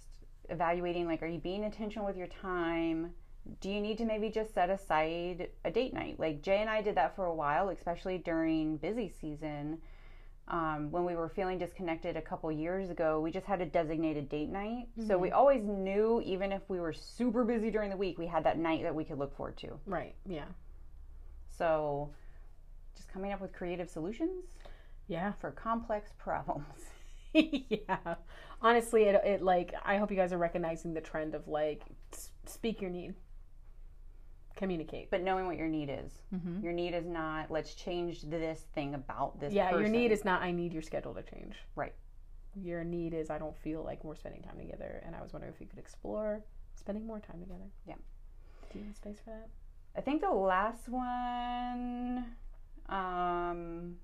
evaluating 0.50 1.06
like, 1.06 1.22
are 1.22 1.26
you 1.28 1.38
being 1.38 1.62
intentional 1.62 2.04
with 2.04 2.16
your 2.16 2.26
time? 2.26 3.12
Do 3.60 3.70
you 3.70 3.80
need 3.80 3.98
to 3.98 4.04
maybe 4.04 4.30
just 4.30 4.52
set 4.52 4.68
aside 4.68 5.48
a 5.64 5.70
date 5.70 5.94
night? 5.94 6.18
Like 6.18 6.42
Jay 6.42 6.58
and 6.58 6.68
I 6.70 6.82
did 6.82 6.96
that 6.96 7.14
for 7.16 7.24
a 7.26 7.34
while, 7.34 7.68
especially 7.70 8.18
during 8.18 8.76
busy 8.76 9.08
season. 9.08 9.78
Um, 10.48 10.90
when 10.90 11.04
we 11.04 11.14
were 11.14 11.28
feeling 11.28 11.56
disconnected 11.58 12.16
a 12.16 12.20
couple 12.20 12.50
years 12.50 12.90
ago, 12.90 13.20
we 13.20 13.30
just 13.30 13.46
had 13.46 13.60
a 13.60 13.66
designated 13.66 14.28
date 14.28 14.50
night. 14.50 14.88
So 15.06 15.16
we 15.16 15.30
always 15.30 15.62
knew, 15.64 16.20
even 16.24 16.50
if 16.52 16.62
we 16.68 16.80
were 16.80 16.92
super 16.92 17.44
busy 17.44 17.70
during 17.70 17.90
the 17.90 17.96
week, 17.96 18.18
we 18.18 18.26
had 18.26 18.44
that 18.44 18.58
night 18.58 18.82
that 18.82 18.94
we 18.94 19.04
could 19.04 19.18
look 19.18 19.34
forward 19.36 19.56
to. 19.58 19.78
Right. 19.86 20.14
Yeah. 20.26 20.44
So 21.56 22.10
just 22.96 23.08
coming 23.12 23.32
up 23.32 23.40
with 23.40 23.52
creative 23.52 23.88
solutions 23.88 24.44
Yeah. 25.06 25.32
for 25.40 25.50
complex 25.52 26.10
problems. 26.18 26.66
yeah. 27.32 28.16
Honestly, 28.60 29.04
it, 29.04 29.14
it 29.24 29.42
like 29.42 29.74
I 29.84 29.96
hope 29.96 30.10
you 30.10 30.16
guys 30.16 30.32
are 30.32 30.38
recognizing 30.38 30.92
the 30.92 31.00
trend 31.00 31.34
of 31.34 31.46
like 31.48 31.82
speak 32.46 32.80
your 32.82 32.90
need, 32.90 33.14
communicate. 34.56 35.10
but 35.10 35.22
knowing 35.22 35.46
what 35.46 35.56
your 35.56 35.68
need 35.68 35.90
is. 35.90 36.12
Your 36.62 36.72
need 36.72 36.94
is 36.94 37.06
not 37.06 37.50
let's 37.50 37.74
change 37.74 38.22
this 38.22 38.66
thing 38.74 38.94
about 38.94 39.40
this. 39.40 39.52
Yeah, 39.52 39.70
your 39.70 39.88
need 39.88 40.12
is 40.12 40.24
not 40.24 40.42
I 40.42 40.50
need 40.50 40.72
your 40.72 40.82
schedule 40.82 41.14
to 41.14 41.22
change. 41.22 41.56
Right. 41.76 41.94
Your 42.54 42.84
need 42.84 43.14
is 43.14 43.30
I 43.30 43.38
don't 43.38 43.56
feel 43.56 43.82
like 43.82 44.04
we're 44.04 44.14
spending 44.14 44.42
time 44.42 44.58
together, 44.58 45.02
and 45.06 45.16
I 45.16 45.22
was 45.22 45.32
wondering 45.32 45.52
if 45.54 45.60
you 45.60 45.66
could 45.66 45.78
explore 45.78 46.44
spending 46.74 47.06
more 47.06 47.20
time 47.20 47.40
together. 47.40 47.64
Yeah. 47.86 47.94
Do 48.72 48.78
you 48.78 48.84
have 48.86 48.96
space 48.96 49.18
for 49.24 49.30
that? 49.30 49.48
I 49.96 50.00
think 50.00 50.22
the 50.22 50.30
last 50.30 50.88
one, 50.88 52.26
um, 52.88 53.96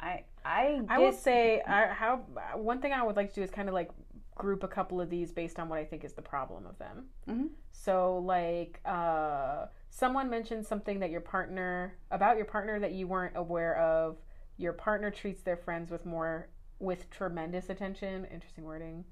I 0.00 0.24
I 0.44 0.80
I 0.88 0.98
will 0.98 1.12
say, 1.12 1.60
I, 1.62 1.86
how 1.86 2.16
one 2.56 2.80
thing 2.80 2.92
I 2.92 3.02
would 3.02 3.16
like 3.16 3.28
to 3.30 3.34
do 3.34 3.42
is 3.42 3.50
kind 3.50 3.68
of 3.68 3.74
like 3.74 3.90
group 4.40 4.62
a 4.64 4.68
couple 4.68 5.00
of 5.00 5.10
these 5.10 5.30
based 5.32 5.58
on 5.60 5.68
what 5.68 5.78
I 5.78 5.84
think 5.84 6.02
is 6.02 6.14
the 6.14 6.22
problem 6.22 6.66
of 6.66 6.78
them. 6.78 7.10
Mhm. 7.28 7.50
So, 7.70 8.18
like, 8.18 8.80
uh, 8.84 9.66
someone 9.90 10.30
mentioned 10.30 10.66
something 10.66 10.98
that 11.00 11.10
your 11.10 11.20
partner 11.20 11.96
about 12.10 12.36
your 12.36 12.46
partner 12.46 12.80
that 12.80 12.92
you 12.92 13.06
weren't 13.06 13.36
aware 13.36 13.76
of. 13.76 14.16
Your 14.56 14.72
partner 14.72 15.10
treats 15.10 15.42
their 15.42 15.56
friends 15.56 15.90
with 15.90 16.04
more 16.06 16.48
with 16.78 17.10
tremendous 17.10 17.68
attention. 17.68 18.24
Interesting 18.26 18.64
wording. 18.64 19.04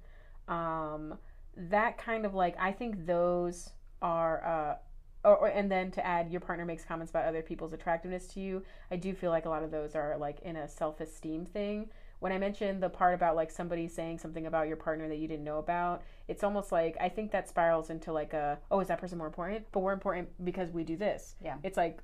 Um, 0.49 1.19
that 1.57 1.99
kind 1.99 2.25
of 2.25 2.35
like 2.35 2.57
I 2.59 2.73
think 2.73 3.07
those 3.07 3.71
are. 4.01 4.45
Uh, 4.45 4.77
or, 5.25 5.37
or- 5.37 5.49
and 5.49 5.71
then 5.71 5.91
to 5.91 6.07
add, 6.07 6.31
your 6.31 6.41
partner 6.41 6.65
makes 6.65 6.85
comments 6.85 7.11
about 7.11 7.25
other 7.27 7.43
people's 7.43 7.73
attractiveness 7.73 8.27
to 8.29 8.41
you. 8.41 8.63
I 8.91 8.97
do 8.97 9.15
feel 9.15 9.31
like 9.31 9.47
a 9.47 9.49
lot 9.51 9.63
of 9.65 9.71
those 9.71 9.95
are 9.97 10.17
like 10.17 10.41
in 10.41 10.57
a 10.57 10.69
self 10.69 11.01
esteem 11.01 11.45
thing. 11.45 11.91
When 12.21 12.33
I 12.33 12.39
mentioned 12.39 12.83
the 12.83 12.89
part 12.89 13.15
about 13.15 13.37
like 13.37 13.51
somebody 13.51 13.87
saying 13.89 14.19
something 14.19 14.47
about 14.47 14.67
your 14.67 14.77
partner 14.77 15.09
that 15.09 15.19
you 15.19 15.29
didn't 15.29 15.45
know 15.45 15.59
about, 15.59 16.03
it's 16.27 16.43
almost 16.43 16.73
like 16.73 16.97
I 17.01 17.09
think 17.09 17.31
that 17.33 17.49
spirals 17.49 17.91
into 17.91 18.13
like 18.13 18.33
a 18.33 18.59
oh 18.71 18.81
is 18.81 18.89
that 18.89 19.01
person 19.01 19.19
more 19.19 19.27
important? 19.27 19.67
But 19.73 19.81
we're 19.81 19.93
important 19.93 20.29
because 20.45 20.71
we 20.71 20.85
do 20.85 20.97
this. 20.97 21.37
Yeah. 21.43 21.57
It's 21.63 21.77
like 21.77 22.01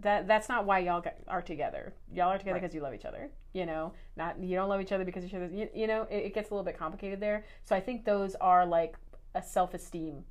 that 0.00 0.26
that's 0.26 0.48
not 0.48 0.66
why 0.66 0.80
y'all 0.80 1.00
got, 1.00 1.14
are 1.28 1.42
together. 1.42 1.94
Y'all 2.12 2.30
are 2.30 2.38
together 2.38 2.54
Right. 2.54 2.62
because 2.62 2.74
you 2.74 2.80
love 2.80 2.94
each 2.94 3.04
other. 3.04 3.30
You 3.52 3.66
know, 3.66 3.92
not 4.16 4.42
you 4.42 4.56
don't 4.56 4.68
love 4.68 4.80
each 4.80 4.92
other 4.92 5.04
because 5.04 5.24
each 5.24 5.34
other. 5.34 5.46
You, 5.46 5.68
you 5.72 5.86
know, 5.86 6.02
it, 6.10 6.24
it 6.26 6.34
gets 6.34 6.50
a 6.50 6.54
little 6.54 6.64
bit 6.64 6.76
complicated 6.76 7.20
there. 7.20 7.44
So 7.64 7.76
I 7.76 7.80
think 7.80 8.04
those 8.04 8.34
are 8.36 8.66
like 8.66 8.96
a 9.34 9.42
self 9.42 9.72
esteem 9.74 10.24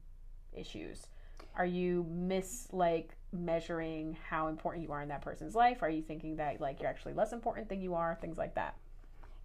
issues. 0.52 1.08
Are 1.56 1.66
you 1.66 2.06
miss 2.10 2.68
like 2.72 3.16
measuring 3.32 4.18
how 4.30 4.48
important 4.48 4.84
you 4.84 4.92
are 4.92 5.02
in 5.02 5.10
that 5.10 5.22
person's 5.22 5.56
life? 5.56 5.82
Are 5.82 5.90
you 5.90 6.02
thinking 6.02 6.36
that 6.38 6.60
like 6.60 6.82
you're 6.82 6.90
actually 6.90 7.14
less 7.14 7.32
important 7.32 7.70
than 7.70 7.80
you 7.82 7.94
are? 7.96 8.18
Things 8.20 8.38
like 8.38 8.56
that. 8.56 8.76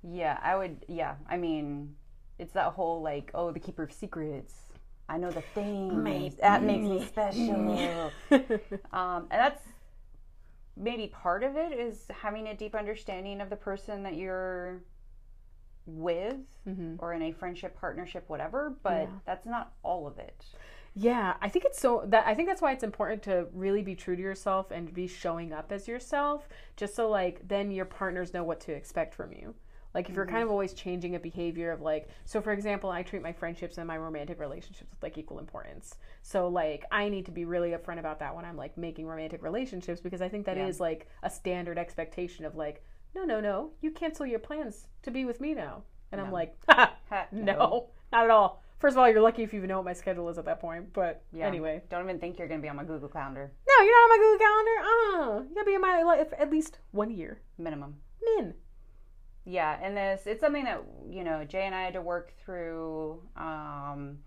Yeah, 0.02 0.38
I 0.42 0.56
would. 0.56 0.84
Yeah, 0.88 1.14
I 1.28 1.36
mean, 1.36 1.94
it's 2.38 2.52
that 2.52 2.72
whole 2.72 3.02
like, 3.02 3.30
oh, 3.34 3.50
the 3.50 3.60
keeper 3.60 3.82
of 3.82 3.92
secrets. 3.92 4.54
I 5.08 5.16
know 5.16 5.30
the 5.30 5.40
things 5.40 6.34
that 6.36 6.62
makes 6.62 6.84
me 6.86 7.04
special. 7.06 8.12
um, 8.92 9.26
and 9.30 9.40
that's 9.40 9.62
maybe 10.76 11.08
part 11.08 11.42
of 11.42 11.56
it 11.56 11.72
is 11.72 12.04
having 12.22 12.46
a 12.48 12.54
deep 12.54 12.74
understanding 12.74 13.40
of 13.40 13.50
the 13.50 13.56
person 13.56 14.02
that 14.04 14.14
you're 14.16 14.82
with 15.86 16.36
Mm-hmm. 16.68 16.96
or 16.98 17.14
in 17.14 17.22
a 17.22 17.32
friendship, 17.32 17.74
partnership, 17.80 18.24
whatever. 18.28 18.76
But 18.82 19.02
Yeah. 19.04 19.18
that's 19.24 19.46
not 19.46 19.72
all 19.82 20.06
of 20.06 20.18
it. 20.18 20.44
Yeah, 20.94 21.34
I 21.40 21.48
think 21.48 21.64
it's 21.64 21.80
so 21.80 22.02
that 22.08 22.26
I 22.26 22.34
think 22.34 22.48
that's 22.48 22.60
why 22.60 22.72
it's 22.72 22.82
important 22.82 23.22
to 23.24 23.46
really 23.52 23.82
be 23.82 23.94
true 23.94 24.16
to 24.16 24.22
yourself 24.22 24.70
and 24.70 24.92
be 24.92 25.06
showing 25.06 25.52
up 25.52 25.70
as 25.72 25.86
yourself, 25.88 26.48
just 26.76 26.94
so 26.94 27.08
like 27.08 27.46
then 27.48 27.70
your 27.70 27.84
partners 27.84 28.34
know 28.34 28.42
what 28.44 28.60
to 28.60 28.72
expect 28.72 29.14
from 29.14 29.32
you. 29.32 29.54
Like 29.94 30.08
if 30.10 30.14
you're 30.14 30.26
kind 30.26 30.42
of 30.42 30.50
always 30.50 30.74
changing 30.74 31.14
a 31.14 31.18
behavior 31.18 31.70
of 31.72 31.80
like, 31.80 32.08
so 32.24 32.40
for 32.40 32.52
example, 32.52 32.90
I 32.90 33.02
treat 33.02 33.22
my 33.22 33.32
friendships 33.32 33.78
and 33.78 33.86
my 33.88 33.96
romantic 33.96 34.38
relationships 34.38 34.90
with 34.90 35.02
like 35.02 35.16
equal 35.18 35.38
importance. 35.38 35.96
So 36.22 36.48
like 36.48 36.84
I 36.92 37.08
need 37.08 37.24
to 37.26 37.32
be 37.32 37.44
really 37.44 37.70
upfront 37.70 37.98
about 37.98 38.18
that 38.20 38.34
when 38.36 38.44
I'm 38.44 38.56
like 38.56 38.76
making 38.76 39.06
romantic 39.06 39.42
relationships 39.42 40.00
because 40.00 40.20
I 40.22 40.28
think 40.28 40.46
that 40.46 40.58
is 40.58 40.76
Yeah. 40.78 40.82
like 40.84 41.08
a 41.22 41.30
standard 41.30 41.78
expectation 41.78 42.44
of 42.44 42.54
like, 42.54 42.84
no, 43.14 43.24
no, 43.24 43.40
no, 43.40 43.70
you 43.80 43.90
cancel 43.90 44.26
your 44.26 44.38
plans 44.38 44.86
to 45.02 45.10
be 45.10 45.24
with 45.24 45.40
me 45.40 45.54
now, 45.54 45.82
and 46.12 46.20
I'm 46.20 46.30
like, 46.30 46.54
ha, 46.68 46.92
no, 47.32 47.88
not 48.12 48.24
at 48.24 48.30
all. 48.30 48.62
First 48.78 48.94
of 48.94 48.98
all, 48.98 49.10
you're 49.10 49.22
lucky 49.22 49.42
if 49.42 49.52
you 49.52 49.58
even 49.58 49.68
know 49.68 49.78
what 49.78 49.86
my 49.86 49.92
schedule 49.94 50.28
is 50.28 50.38
at 50.38 50.44
that 50.44 50.60
point. 50.60 50.92
But 50.92 51.22
Yeah. 51.32 51.46
anyway, 51.46 51.82
Don't 51.88 52.04
even 52.04 52.20
think 52.20 52.38
you're 52.38 52.46
going 52.46 52.60
to 52.60 52.62
be 52.62 52.68
on 52.68 52.76
my 52.76 52.84
Google 52.84 53.08
Calendar. 53.08 53.50
no, 53.66 53.84
you're 53.84 53.92
not 53.92 54.04
on 54.04 54.08
my 54.10 54.18
Google 54.22 54.46
Calendar. 54.46 55.40
Uh, 55.40 55.48
you 55.48 55.54
gotta 55.54 55.66
be 55.66 55.74
in 55.74 55.80
my 55.80 56.02
life 56.02 56.28
at 56.38 56.50
least 56.50 56.78
one 56.92 57.10
year. 57.10 57.40
Minimum. 57.56 57.96
Min. 58.22 58.54
Yeah, 59.48 59.78
and 59.82 59.96
this 59.96 60.26
it's 60.26 60.42
something 60.42 60.64
that 60.64 60.82
you 61.08 61.24
know 61.24 61.42
Jay 61.42 61.62
and 61.64 61.74
I 61.74 61.82
had 61.82 61.94
to 61.94 62.02
work 62.02 62.34
through. 62.44 63.22
Um, 63.34 64.18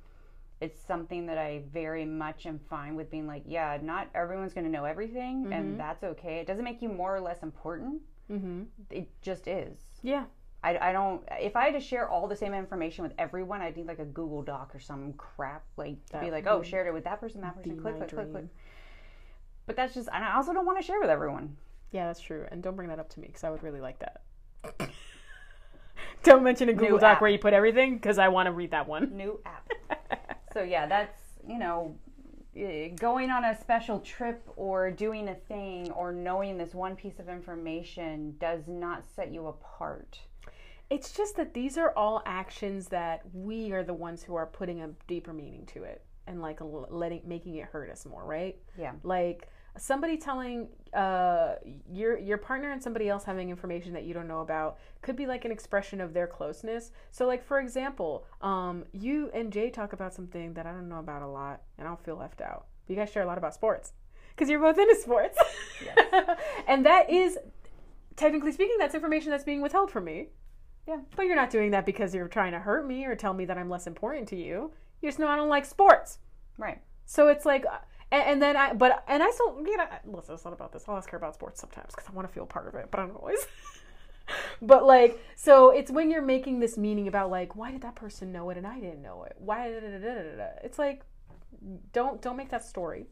it's 0.62 0.80
something 0.84 1.28
that 1.28 1.38
I 1.38 1.62
very 1.72 2.06
much 2.06 2.48
am 2.48 2.60
fine 2.70 2.96
with 2.96 3.12
being 3.12 3.28
like, 3.28 3.44
yeah, 3.46 3.78
not 3.82 4.10
everyone's 4.16 4.54
going 4.54 4.66
to 4.66 4.72
know 4.72 4.86
everything, 4.86 5.46
Mhm. 5.46 5.54
and 5.54 5.80
that's 5.80 6.04
okay. 6.04 6.38
It 6.40 6.48
doesn't 6.48 6.64
make 6.64 6.82
you 6.82 6.90
more 6.90 7.16
or 7.16 7.20
less 7.20 7.44
important. 7.44 8.02
Mm-hmm. 8.32 8.64
It 8.90 9.10
just 9.22 9.48
is. 9.48 9.80
Yeah. 10.02 10.26
I, 10.64 10.90
I 10.90 10.92
don't. 10.92 11.24
If 11.40 11.56
I 11.56 11.66
had 11.66 11.74
to 11.74 11.80
share 11.80 12.10
all 12.10 12.28
the 12.28 12.36
same 12.36 12.54
information 12.56 13.04
with 13.04 13.14
everyone, 13.20 13.62
I'd 13.62 13.78
need 13.78 13.88
like 13.88 14.00
a 14.00 14.06
Google 14.06 14.42
Doc 14.44 14.74
or 14.74 14.80
some 14.80 15.14
crap, 15.14 15.64
like 15.78 16.04
to 16.12 16.20
be 16.20 16.32
like, 16.32 16.48
oh, 16.48 16.64
shared 16.64 16.88
it 16.88 16.94
with 16.94 17.04
that 17.04 17.20
person, 17.20 17.42
that 17.42 17.56
person, 17.56 17.80
click, 17.80 17.98
click, 17.98 18.10
click, 18.10 18.32
click. 18.32 18.46
But 19.68 19.76
that's 19.76 19.94
just. 19.94 20.10
And 20.14 20.24
I 20.24 20.36
also 20.36 20.52
don't 20.54 20.66
want 20.66 20.80
to 20.80 20.84
share 20.84 21.00
with 21.00 21.10
everyone. 21.12 21.58
Yeah, 21.92 22.08
that's 22.08 22.22
true. 22.22 22.46
And 22.52 22.64
don't 22.64 22.76
bring 22.76 22.90
that 22.90 23.00
up 23.00 23.10
to 23.10 23.20
me 23.20 23.28
because 23.28 23.44
I 23.44 23.50
would 23.52 23.62
really 23.64 23.82
like 23.82 24.00
that. 24.00 24.22
don't 26.24 26.44
mention 26.44 26.70
a 26.70 26.74
Google 26.74 26.98
New 26.98 27.00
Doc 27.00 27.16
app. 27.16 27.22
where 27.22 27.30
you 27.30 27.40
put 27.40 27.54
everything 27.54 27.96
because 27.96 28.18
I 28.18 28.28
want 28.28 28.48
to 28.48 28.52
read 28.52 28.72
that 28.72 28.88
one. 28.88 29.16
New 29.16 29.40
app. 29.46 29.70
so 30.54 30.64
yeah, 30.64 30.86
that's 30.86 31.18
you 31.48 31.58
know, 31.58 31.96
going 33.00 33.30
on 33.30 33.46
a 33.46 33.60
special 33.60 34.00
trip 34.00 34.48
or 34.56 34.92
doing 34.92 35.30
a 35.30 35.36
thing 35.36 35.92
or 35.92 36.12
knowing 36.12 36.58
this 36.58 36.74
one 36.74 36.96
piece 36.96 37.20
of 37.20 37.30
information 37.30 38.36
does 38.40 38.68
not 38.68 39.04
set 39.16 39.34
you 39.34 39.48
apart. 39.48 40.20
It's 40.90 41.14
just 41.14 41.38
that 41.38 41.54
these 41.54 41.78
are 41.78 41.94
all 41.96 42.22
actions 42.26 42.88
that 42.90 43.22
we 43.34 43.72
are 43.72 43.84
the 43.84 43.94
ones 43.94 44.24
who 44.24 44.36
are 44.36 44.46
putting 44.46 44.82
a 44.82 44.90
deeper 45.08 45.32
meaning 45.32 45.66
to 45.68 45.84
it 45.84 46.04
and 46.28 46.42
like 46.42 46.60
letting 46.62 47.22
making 47.26 47.56
it 47.56 47.66
hurt 47.66 47.90
us 47.90 48.06
more, 48.06 48.26
right? 48.26 48.58
Yeah. 48.78 48.94
Like 49.04 49.48
somebody 49.78 50.18
telling 50.18 50.68
uh 50.94 51.56
your 51.90 52.18
your 52.18 52.38
partner 52.38 52.72
and 52.72 52.84
somebody 52.84 53.08
else 53.08 53.24
having 53.24 53.50
information 53.50 53.94
that 53.94 54.04
you 54.04 54.14
don't 54.14 54.28
know 54.28 54.42
about 54.42 54.78
could 55.02 55.16
be 55.16 55.26
like 55.26 55.46
an 55.46 55.52
expression 55.52 56.02
of 56.02 56.14
their 56.14 56.28
closeness. 56.28 56.92
So 57.12 57.26
like 57.26 57.44
for 57.44 57.60
example, 57.60 58.26
um 58.42 58.86
you 58.92 59.30
and 59.34 59.52
Jay 59.52 59.70
talk 59.70 59.94
about 59.94 60.14
something 60.14 60.54
that 60.56 60.66
I 60.66 60.72
don't 60.72 60.90
know 60.90 61.00
about 61.00 61.22
a 61.22 61.28
lot 61.28 61.62
and 61.78 61.88
I'll 61.88 61.96
feel 61.96 62.18
left 62.18 62.42
out. 62.42 62.66
But 62.86 62.94
you 62.94 63.00
guys 63.00 63.12
share 63.12 63.24
a 63.24 63.28
lot 63.28 63.38
about 63.38 63.54
sports 63.54 63.94
because 64.36 64.50
you're 64.50 64.60
both 64.60 64.78
into 64.78 64.96
sports. 64.96 65.38
and 66.68 66.86
that 66.86 67.10
is 67.10 67.38
technically 68.16 68.52
speaking 68.52 68.76
that's 68.80 68.96
information 68.96 69.32
that's 69.32 69.44
being 69.44 69.62
withheld 69.62 69.92
from 69.92 70.06
me. 70.06 70.28
Yeah. 70.88 71.00
But 71.16 71.26
you're 71.26 71.36
not 71.36 71.50
doing 71.50 71.72
that 71.72 71.86
because 71.86 72.14
you're 72.14 72.28
trying 72.28 72.52
to 72.52 72.60
hurt 72.60 72.86
me 72.86 73.06
or 73.06 73.16
tell 73.16 73.34
me 73.34 73.46
that 73.46 73.58
I'm 73.58 73.70
less 73.70 73.88
important 73.88 74.28
to 74.30 74.36
you. 74.36 74.72
You 75.02 75.10
just 75.10 75.20
know 75.20 75.28
I 75.28 75.36
don't 75.36 75.50
like 75.50 75.66
sports. 75.66 76.20
Right. 76.58 76.82
So 77.06 77.28
it's 77.28 77.46
like, 77.46 77.66
uh, 77.66 77.80
and, 78.12 78.24
and 78.24 78.42
then 78.42 78.58
I, 78.58 78.74
but, 78.74 79.04
and 79.08 79.24
I 79.24 79.32
still, 79.32 79.64
you 79.66 79.78
know, 79.78 79.86
listen, 80.06 80.36
it's 80.36 80.44
not 80.44 80.54
about 80.54 80.72
this. 80.72 80.84
I'll 80.88 80.98
ask 80.98 81.10
her 81.12 81.18
about 81.18 81.36
sports 81.36 81.62
sometimes 81.62 81.94
because 81.96 82.10
I 82.10 82.14
want 82.14 82.28
to 82.28 82.34
feel 82.34 82.46
part 82.46 82.68
of 82.68 82.76
it, 82.76 82.88
but 82.92 83.00
I 83.00 83.06
don't 83.06 83.16
always. 83.16 83.46
but 84.62 84.86
like, 84.86 85.24
so 85.36 85.70
it's 85.72 85.92
when 85.92 86.12
you're 86.12 86.22
making 86.22 86.60
this 86.60 86.78
meaning 86.78 87.08
about 87.08 87.30
like, 87.30 87.56
why 87.56 87.72
did 87.72 87.82
that 87.82 87.96
person 87.96 88.32
know 88.32 88.50
it 88.50 88.58
and 88.58 88.68
I 88.68 88.80
didn't 88.80 89.02
know 89.02 89.24
it? 89.24 89.36
Why? 89.38 89.72
Da, 89.72 89.80
da, 89.80 89.88
da, 89.88 90.00
da, 90.00 90.14
da, 90.24 90.36
da. 90.38 90.48
It's 90.64 90.78
like, 90.78 91.04
don't 91.94 92.22
don't 92.22 92.38
make 92.38 92.50
that 92.50 92.66
story. 92.66 93.08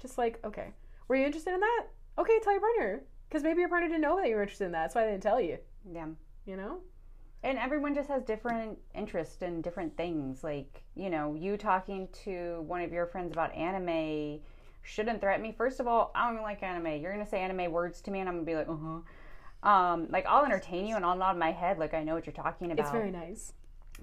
Just 0.00 0.18
like, 0.18 0.38
okay, 0.44 0.72
were 1.08 1.16
you 1.16 1.26
interested 1.26 1.54
in 1.54 1.60
that? 1.60 1.86
Okay, 2.18 2.38
tell 2.42 2.52
your 2.52 2.60
partner 2.60 3.04
because 3.28 3.42
maybe 3.42 3.60
your 3.60 3.68
partner 3.68 3.88
didn't 3.88 4.02
know 4.02 4.16
that 4.16 4.28
you 4.28 4.36
were 4.36 4.42
interested 4.42 4.66
in 4.66 4.72
that. 4.72 4.82
That's 4.82 4.94
why 4.94 5.04
they 5.04 5.12
didn't 5.12 5.22
tell 5.22 5.40
you. 5.40 5.58
Yeah. 5.90 6.08
You 6.44 6.56
know? 6.56 6.80
And 7.44 7.58
everyone 7.58 7.94
just 7.94 8.08
has 8.08 8.22
different 8.22 8.78
interests 8.94 9.42
in 9.42 9.62
different 9.62 9.96
things. 9.96 10.44
Like, 10.44 10.82
you 10.94 11.10
know, 11.10 11.34
you 11.34 11.56
talking 11.56 12.08
to 12.24 12.62
one 12.66 12.80
of 12.82 12.92
your 12.92 13.06
friends 13.06 13.32
about 13.32 13.52
anime 13.54 14.40
shouldn't 14.82 15.20
threaten 15.20 15.42
me. 15.42 15.52
First 15.56 15.80
of 15.80 15.86
all, 15.88 16.12
I 16.14 16.24
don't 16.24 16.34
even 16.34 16.42
like 16.44 16.62
anime. 16.62 17.00
You're 17.00 17.12
gonna 17.12 17.26
say 17.26 17.40
anime 17.40 17.72
words 17.72 18.00
to 18.02 18.10
me, 18.10 18.20
and 18.20 18.28
I'm 18.28 18.36
gonna 18.36 18.46
be 18.46 18.54
like, 18.54 18.68
uh 18.68 18.76
huh. 18.76 19.68
Um, 19.68 20.08
like 20.10 20.26
I'll 20.26 20.44
entertain 20.44 20.86
you 20.86 20.96
and 20.96 21.04
I'll 21.04 21.16
nod 21.16 21.36
my 21.38 21.52
head 21.52 21.78
like 21.78 21.94
I 21.94 22.02
know 22.02 22.14
what 22.14 22.26
you're 22.26 22.32
talking 22.32 22.72
about. 22.72 22.82
It's 22.82 22.90
very 22.90 23.12
nice. 23.12 23.52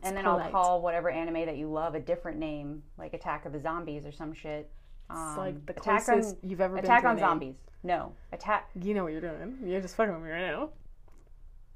and 0.03 0.15
then 0.15 0.23
polite. 0.23 0.45
I'll 0.45 0.51
call 0.51 0.81
whatever 0.81 1.09
anime 1.09 1.45
that 1.45 1.57
you 1.57 1.69
love 1.69 1.95
a 1.95 1.99
different 1.99 2.37
name, 2.39 2.81
like 2.97 3.13
Attack 3.13 3.45
of 3.45 3.51
the 3.51 3.59
Zombies 3.59 4.05
or 4.05 4.11
some 4.13 4.33
shit. 4.33 4.71
It's 5.09 5.19
Um, 5.19 5.37
like 5.37 5.65
the 5.65 5.73
Attack 5.73 6.05
closest 6.05 6.37
on 6.43 6.49
you've 6.49 6.61
ever 6.61 6.75
been 6.75 6.85
Attack 6.85 7.01
to 7.01 7.07
a 7.07 7.11
on. 7.11 7.19
Zombies. 7.19 7.55
No, 7.83 8.13
Attack 8.31 8.69
You 8.81 8.93
know 8.93 9.03
what 9.03 9.11
you're 9.11 9.21
doing. 9.21 9.57
You're 9.65 9.81
just 9.81 9.95
fucking 9.95 10.13
with 10.13 10.23
me 10.23 10.29
right 10.29 10.47
now. 10.47 10.69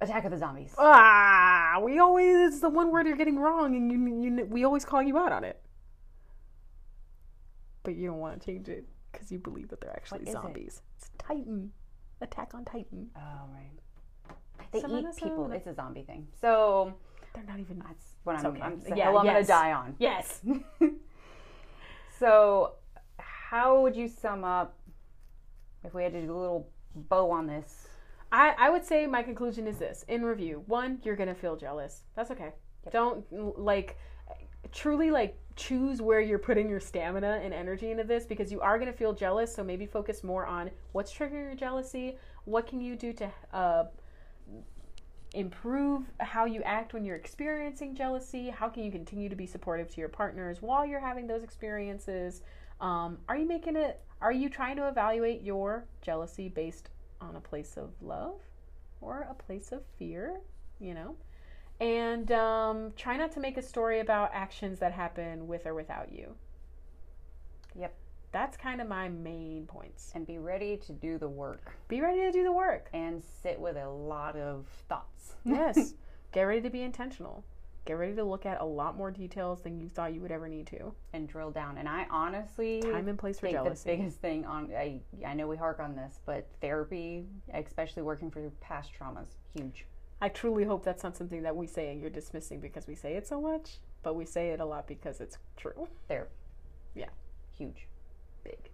Attack 0.01 0.25
of 0.25 0.31
the 0.31 0.37
Zombies. 0.37 0.75
Ah, 0.77 1.79
we 1.81 1.99
always 1.99 2.35
it's 2.53 2.59
the 2.61 2.69
one 2.69 2.91
word 2.91 3.07
you're 3.07 3.15
getting 3.15 3.39
wrong, 3.39 3.75
and 3.75 3.91
you, 3.91 4.21
you 4.39 4.45
we 4.45 4.63
always 4.65 4.83
call 4.83 5.01
you 5.01 5.17
out 5.17 5.31
on 5.31 5.43
it. 5.43 5.61
But 7.83 7.95
you 7.95 8.07
don't 8.07 8.19
want 8.19 8.39
to 8.39 8.45
change 8.45 8.67
it 8.69 8.85
because 9.11 9.31
you 9.31 9.39
believe 9.39 9.69
that 9.69 9.79
they're 9.81 9.91
actually 9.91 10.21
is 10.23 10.29
it? 10.29 10.31
zombies. 10.33 10.81
It's 10.97 11.09
Titan, 11.17 11.71
Attack 12.21 12.53
on 12.53 12.65
Titan. 12.65 13.09
Oh 13.15 13.19
right. 13.53 13.71
They 14.71 14.81
Someone 14.81 15.05
eat 15.09 15.15
people. 15.17 15.43
own- 15.45 15.51
It's 15.53 15.67
a 15.67 15.73
zombie 15.73 16.03
thing. 16.03 16.27
So 16.39 16.93
They're 17.33 17.43
not 17.43 17.59
even. 17.59 17.79
that's 17.79 18.05
what 18.23 18.37
I'm. 18.37 18.45
okay. 18.47 18.61
I'm 18.61 18.81
Yeah, 18.87 18.95
yeah, 18.95 19.09
I'm 19.17 19.25
yes. 19.25 19.47
gonna 19.47 19.61
die 19.61 19.71
on. 19.73 19.95
Yes. 19.99 20.41
So, 22.19 22.75
how 23.17 23.81
would 23.81 23.95
you 23.95 24.07
sum 24.07 24.43
up 24.43 24.77
if 25.83 25.93
we 25.93 26.03
had 26.03 26.13
to 26.13 26.21
do 26.21 26.31
a 26.31 26.37
little 26.39 26.69
bow 26.95 27.31
on 27.31 27.47
this? 27.47 27.87
I, 28.33 28.55
I 28.57 28.69
would 28.71 28.83
say 28.83 29.05
my 29.05 29.21
conclusion 29.21 29.67
is 29.67 29.77
this. 29.77 30.03
In 30.07 30.25
review 30.25 30.63
one 30.65 30.99
you're 31.03 31.15
gonna 31.15 31.35
feel 31.35 31.55
jealous. 31.55 32.03
That's 32.15 32.31
okay. 32.31 32.49
Don't 32.91 33.23
like 33.59 33.97
truly 34.71 35.11
like 35.11 35.37
choose 35.55 36.01
where 36.01 36.19
you're 36.19 36.39
putting 36.39 36.67
your 36.67 36.79
stamina 36.79 37.39
and 37.43 37.53
energy 37.53 37.91
into 37.91 38.03
this 38.03 38.25
because 38.25 38.51
you 38.51 38.59
are 38.59 38.79
gonna 38.79 38.91
feel 38.91 39.13
jealous. 39.13 39.53
So 39.53 39.63
maybe 39.63 39.85
focus 39.85 40.23
more 40.23 40.47
on 40.47 40.71
what's 40.93 41.13
triggering 41.13 41.45
your 41.45 41.55
jealousy. 41.55 42.17
What 42.45 42.65
can 42.65 42.81
you 42.81 42.95
do 42.95 43.13
to 43.13 43.31
uh, 43.53 43.83
improve 45.35 46.05
how 46.19 46.45
you 46.45 46.63
act 46.63 46.95
when 46.95 47.05
you're 47.05 47.15
experiencing 47.15 47.93
jealousy? 47.93 48.49
How 48.49 48.67
can 48.67 48.83
you 48.83 48.91
continue 48.91 49.29
to 49.29 49.35
be 49.35 49.45
supportive 49.45 49.89
to 49.89 49.99
your 49.99 50.09
partners 50.09 50.59
while 50.59 50.87
you're 50.87 50.99
having 50.99 51.27
those 51.27 51.43
experiences? 51.43 52.41
Um, 52.81 53.19
are 53.29 53.37
you 53.37 53.47
making 53.47 53.75
it 53.75 54.01
are 54.21 54.31
you 54.31 54.49
trying 54.49 54.77
to 54.77 54.87
evaluate 54.87 55.43
your 55.43 55.85
jealousy 56.01 56.49
based 56.49 56.89
on 57.23 57.35
a 57.35 57.41
place 57.41 57.77
of 57.77 57.89
love 58.01 58.39
or 59.01 59.27
a 59.29 59.33
place 59.33 59.71
of 59.71 59.81
fear 59.97 60.41
you 60.83 60.93
know? 60.93 61.15
And 61.79 62.31
um, 62.31 62.93
try 62.95 63.17
not 63.17 63.31
to 63.33 63.39
make 63.39 63.57
a 63.57 63.61
story 63.61 63.99
about 63.99 64.29
actions 64.33 64.79
that 64.79 64.91
happen 64.91 65.47
with 65.47 65.65
or 65.65 65.73
without 65.73 66.11
you. 66.11 66.35
Yep. 67.75 67.95
that's 68.31 68.55
kind 68.55 68.81
of 68.81 68.87
my 68.87 69.09
main 69.09 69.65
points. 69.65 70.11
And 70.13 70.27
be 70.27 70.37
ready 70.37 70.77
to 70.77 70.91
do 70.91 71.17
the 71.17 71.27
work. 71.27 71.73
Be 71.87 72.01
ready 72.01 72.21
to 72.21 72.31
do 72.31 72.43
the 72.43 72.51
work. 72.51 72.89
And 72.93 73.23
sit 73.41 73.59
with 73.59 73.77
a 73.77 73.89
lot 73.89 74.35
of 74.35 74.67
thoughts. 74.87 75.33
yes. 75.43 75.93
Get 76.31 76.43
ready 76.43 76.61
to 76.61 76.69
be 76.69 76.81
intentional 76.81 77.43
Get 77.85 77.93
ready 77.93 78.15
to 78.15 78.23
look 78.23 78.45
at 78.45 78.61
a 78.61 78.65
lot 78.65 78.95
more 78.95 79.11
details 79.11 79.61
than 79.61 79.77
you 79.77 79.89
thought 79.89 80.13
you 80.13 80.21
would 80.21 80.31
ever 80.31 80.47
need 80.47 80.67
to. 80.67 80.93
and 81.11 81.27
drill 81.27 81.51
down. 81.51 81.77
And 81.77 81.87
I 81.89 82.07
honestly 82.09 82.81
Time 82.81 83.07
and 83.09 83.19
place 83.19 83.39
for 83.39 83.47
think 83.47 83.57
jealousy. 83.57 83.89
the 83.89 83.97
biggest 83.97 84.19
thing 84.19 84.45
on 84.45 84.71
I 84.75 85.01
I 85.25 85.33
know 85.33 85.47
we 85.47 85.57
hark 85.57 85.79
on 85.79 85.95
this, 85.95 86.19
but 86.25 86.47
therapy, 86.61 87.25
especially 87.53 88.03
working 88.03 88.31
through 88.31 88.43
your 88.43 88.51
past 88.61 88.91
traumas, 88.97 89.35
huge. 89.53 89.85
I 90.21 90.29
truly 90.29 90.63
hope 90.63 90.85
that's 90.85 91.03
not 91.03 91.17
something 91.17 91.41
that 91.43 91.53
we 91.55 91.67
say 91.67 91.91
and 91.91 91.99
you're 91.99 92.09
dismissing 92.09 92.61
because 92.61 92.87
we 92.87 92.95
say 92.95 93.15
it 93.15 93.27
so 93.27 93.41
much, 93.41 93.79
but 94.01 94.15
we 94.15 94.25
say 94.25 94.51
it 94.51 94.61
a 94.61 94.65
lot 94.65 94.87
because 94.87 95.19
it's 95.19 95.37
true. 95.57 95.87
There, 96.07 96.29
Yeah. 96.95 97.09
huge, 97.57 97.87
big. 98.45 98.69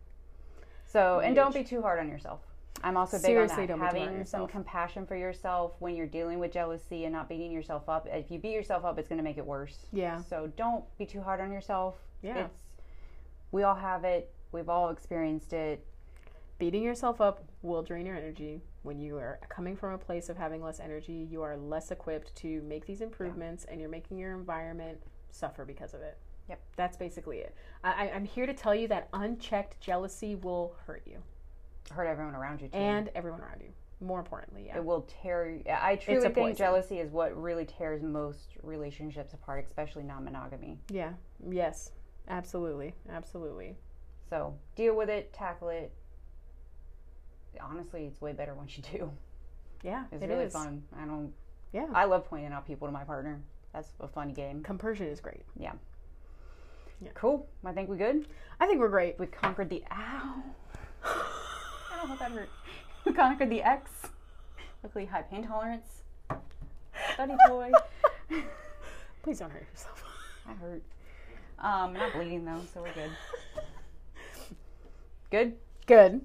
So 0.85 1.19
and 1.21 1.35
don't 1.35 1.53
be 1.53 1.63
too 1.63 1.81
hard 1.81 1.99
on 1.99 2.07
yourself. 2.09 2.41
I'm 2.83 2.97
also 2.97 3.17
big 3.17 3.25
Seriously, 3.25 3.63
on 3.63 3.67
that. 3.67 3.67
don't 3.67 3.79
be 3.79 3.85
too 3.85 3.97
hard 3.97 3.97
on 3.97 4.07
Having 4.13 4.25
some 4.25 4.47
compassion 4.47 5.05
for 5.05 5.15
yourself 5.15 5.73
when 5.79 5.95
you're 5.95 6.07
dealing 6.07 6.39
with 6.39 6.51
jealousy 6.51 7.05
and 7.05 7.13
not 7.13 7.27
beating 7.27 7.51
yourself 7.51 7.89
up. 7.89 8.07
If 8.09 8.31
you 8.31 8.39
beat 8.39 8.53
yourself 8.53 8.85
up, 8.85 8.97
it's 8.97 9.09
going 9.09 9.17
to 9.17 9.23
make 9.23 9.37
it 9.37 9.45
worse. 9.45 9.87
Yeah. 9.91 10.21
So 10.21 10.51
don't 10.55 10.83
be 10.97 11.05
too 11.05 11.21
hard 11.21 11.41
on 11.41 11.51
yourself. 11.51 11.95
Yeah. 12.21 12.45
It's 12.45 12.61
we 13.51 13.63
all 13.63 13.75
have 13.75 14.03
it. 14.03 14.31
We've 14.51 14.69
all 14.69 14.89
experienced 14.89 15.53
it. 15.53 15.85
Beating 16.57 16.83
yourself 16.83 17.21
up 17.21 17.43
will 17.61 17.81
drain 17.81 18.05
your 18.05 18.15
energy. 18.15 18.61
When 18.83 18.99
you 18.99 19.17
are 19.17 19.39
coming 19.49 19.75
from 19.75 19.93
a 19.93 19.97
place 19.97 20.29
of 20.29 20.37
having 20.37 20.63
less 20.63 20.79
energy, 20.79 21.27
you 21.29 21.41
are 21.41 21.57
less 21.57 21.91
equipped 21.91 22.35
to 22.37 22.61
make 22.61 22.85
these 22.85 23.01
improvements 23.01 23.65
and 23.65 23.79
you're 23.79 23.89
making 23.89 24.17
your 24.17 24.33
environment 24.33 24.99
suffer 25.31 25.65
because 25.65 25.93
of 25.93 26.01
it. 26.01 26.17
Yep. 26.47 26.59
That's 26.75 26.97
basically 26.97 27.39
it. 27.39 27.53
I- 27.83 28.09
I'm 28.09 28.25
here 28.25 28.45
to 28.45 28.53
tell 28.53 28.73
you 28.73 28.87
that 28.87 29.09
unchecked 29.13 29.79
jealousy 29.81 30.35
will 30.35 30.75
hurt 30.85 31.03
you 31.05 31.21
Hurt 31.89 32.07
everyone 32.07 32.35
around 32.35 32.61
you 32.61 32.67
too. 32.67 32.77
and 32.77 33.09
everyone 33.15 33.41
around 33.41 33.61
you. 33.61 33.69
More 34.01 34.19
importantly, 34.19 34.63
yeah. 34.67 34.77
it 34.77 34.85
will 34.85 35.07
tear 35.21 35.49
you. 35.49 35.63
I 35.69 35.97
truly 35.97 36.21
think 36.21 36.35
poison. 36.35 36.55
jealousy 36.55 36.99
is 36.99 37.11
what 37.11 37.35
really 37.35 37.65
tears 37.65 38.01
most 38.01 38.51
relationships 38.63 39.33
apart, 39.33 39.65
especially 39.65 40.03
non-monogamy. 40.03 40.79
Yeah. 40.89 41.13
Yes. 41.49 41.91
Absolutely. 42.29 42.93
Absolutely. 43.11 43.75
So 44.29 44.55
deal 44.75 44.95
with 44.95 45.09
it, 45.09 45.33
tackle 45.33 45.69
it. 45.69 45.91
Honestly, 47.59 48.05
it's 48.05 48.21
way 48.21 48.31
better 48.31 48.53
once 48.53 48.77
you 48.77 48.83
do. 48.83 49.11
Yeah. 49.83 50.05
It's 50.11 50.23
it 50.23 50.29
really 50.29 50.45
is. 50.45 50.53
fun. 50.53 50.83
I 50.97 51.05
don't. 51.05 51.33
Yeah. 51.73 51.87
I 51.93 52.05
love 52.05 52.25
pointing 52.25 52.53
out 52.53 52.65
people 52.65 52.87
to 52.87 52.91
my 52.91 53.03
partner. 53.03 53.41
That's 53.73 53.89
a 53.99 54.07
fun 54.07 54.33
game. 54.33 54.63
Compersion 54.63 55.07
is 55.07 55.19
great. 55.19 55.43
Yeah. 55.59 55.73
Cool. 57.13 57.47
I 57.65 57.71
think 57.71 57.89
we're 57.89 57.97
good. 57.97 58.27
I 58.59 58.67
think 58.67 58.79
we're 58.79 58.89
great. 58.89 59.19
We 59.19 59.27
conquered 59.27 59.69
the 59.69 59.83
ow. 59.91 60.43
I 61.99 62.03
don't 62.03 62.09
know 62.11 62.13
if 62.13 62.19
that 62.19 62.31
hurt. 62.31 62.49
We 63.03 63.11
conquered 63.11 63.49
the 63.49 63.61
X. 63.61 63.91
Luckily, 64.83 65.03
high 65.05 65.23
pain 65.23 65.45
tolerance. 65.45 66.03
Study 67.13 67.33
toy. 67.45 67.71
Please 69.23 69.39
don't 69.39 69.51
hurt 69.51 69.67
yourself. 69.69 70.01
I 70.47 70.53
hurt. 70.53 70.81
Um, 71.59 71.91
not 71.91 72.13
bleeding 72.13 72.45
though, 72.45 72.61
so 72.73 72.83
we're 72.83 72.93
good. 72.93 73.11
Good. 75.29 75.57
Good. 75.87 76.21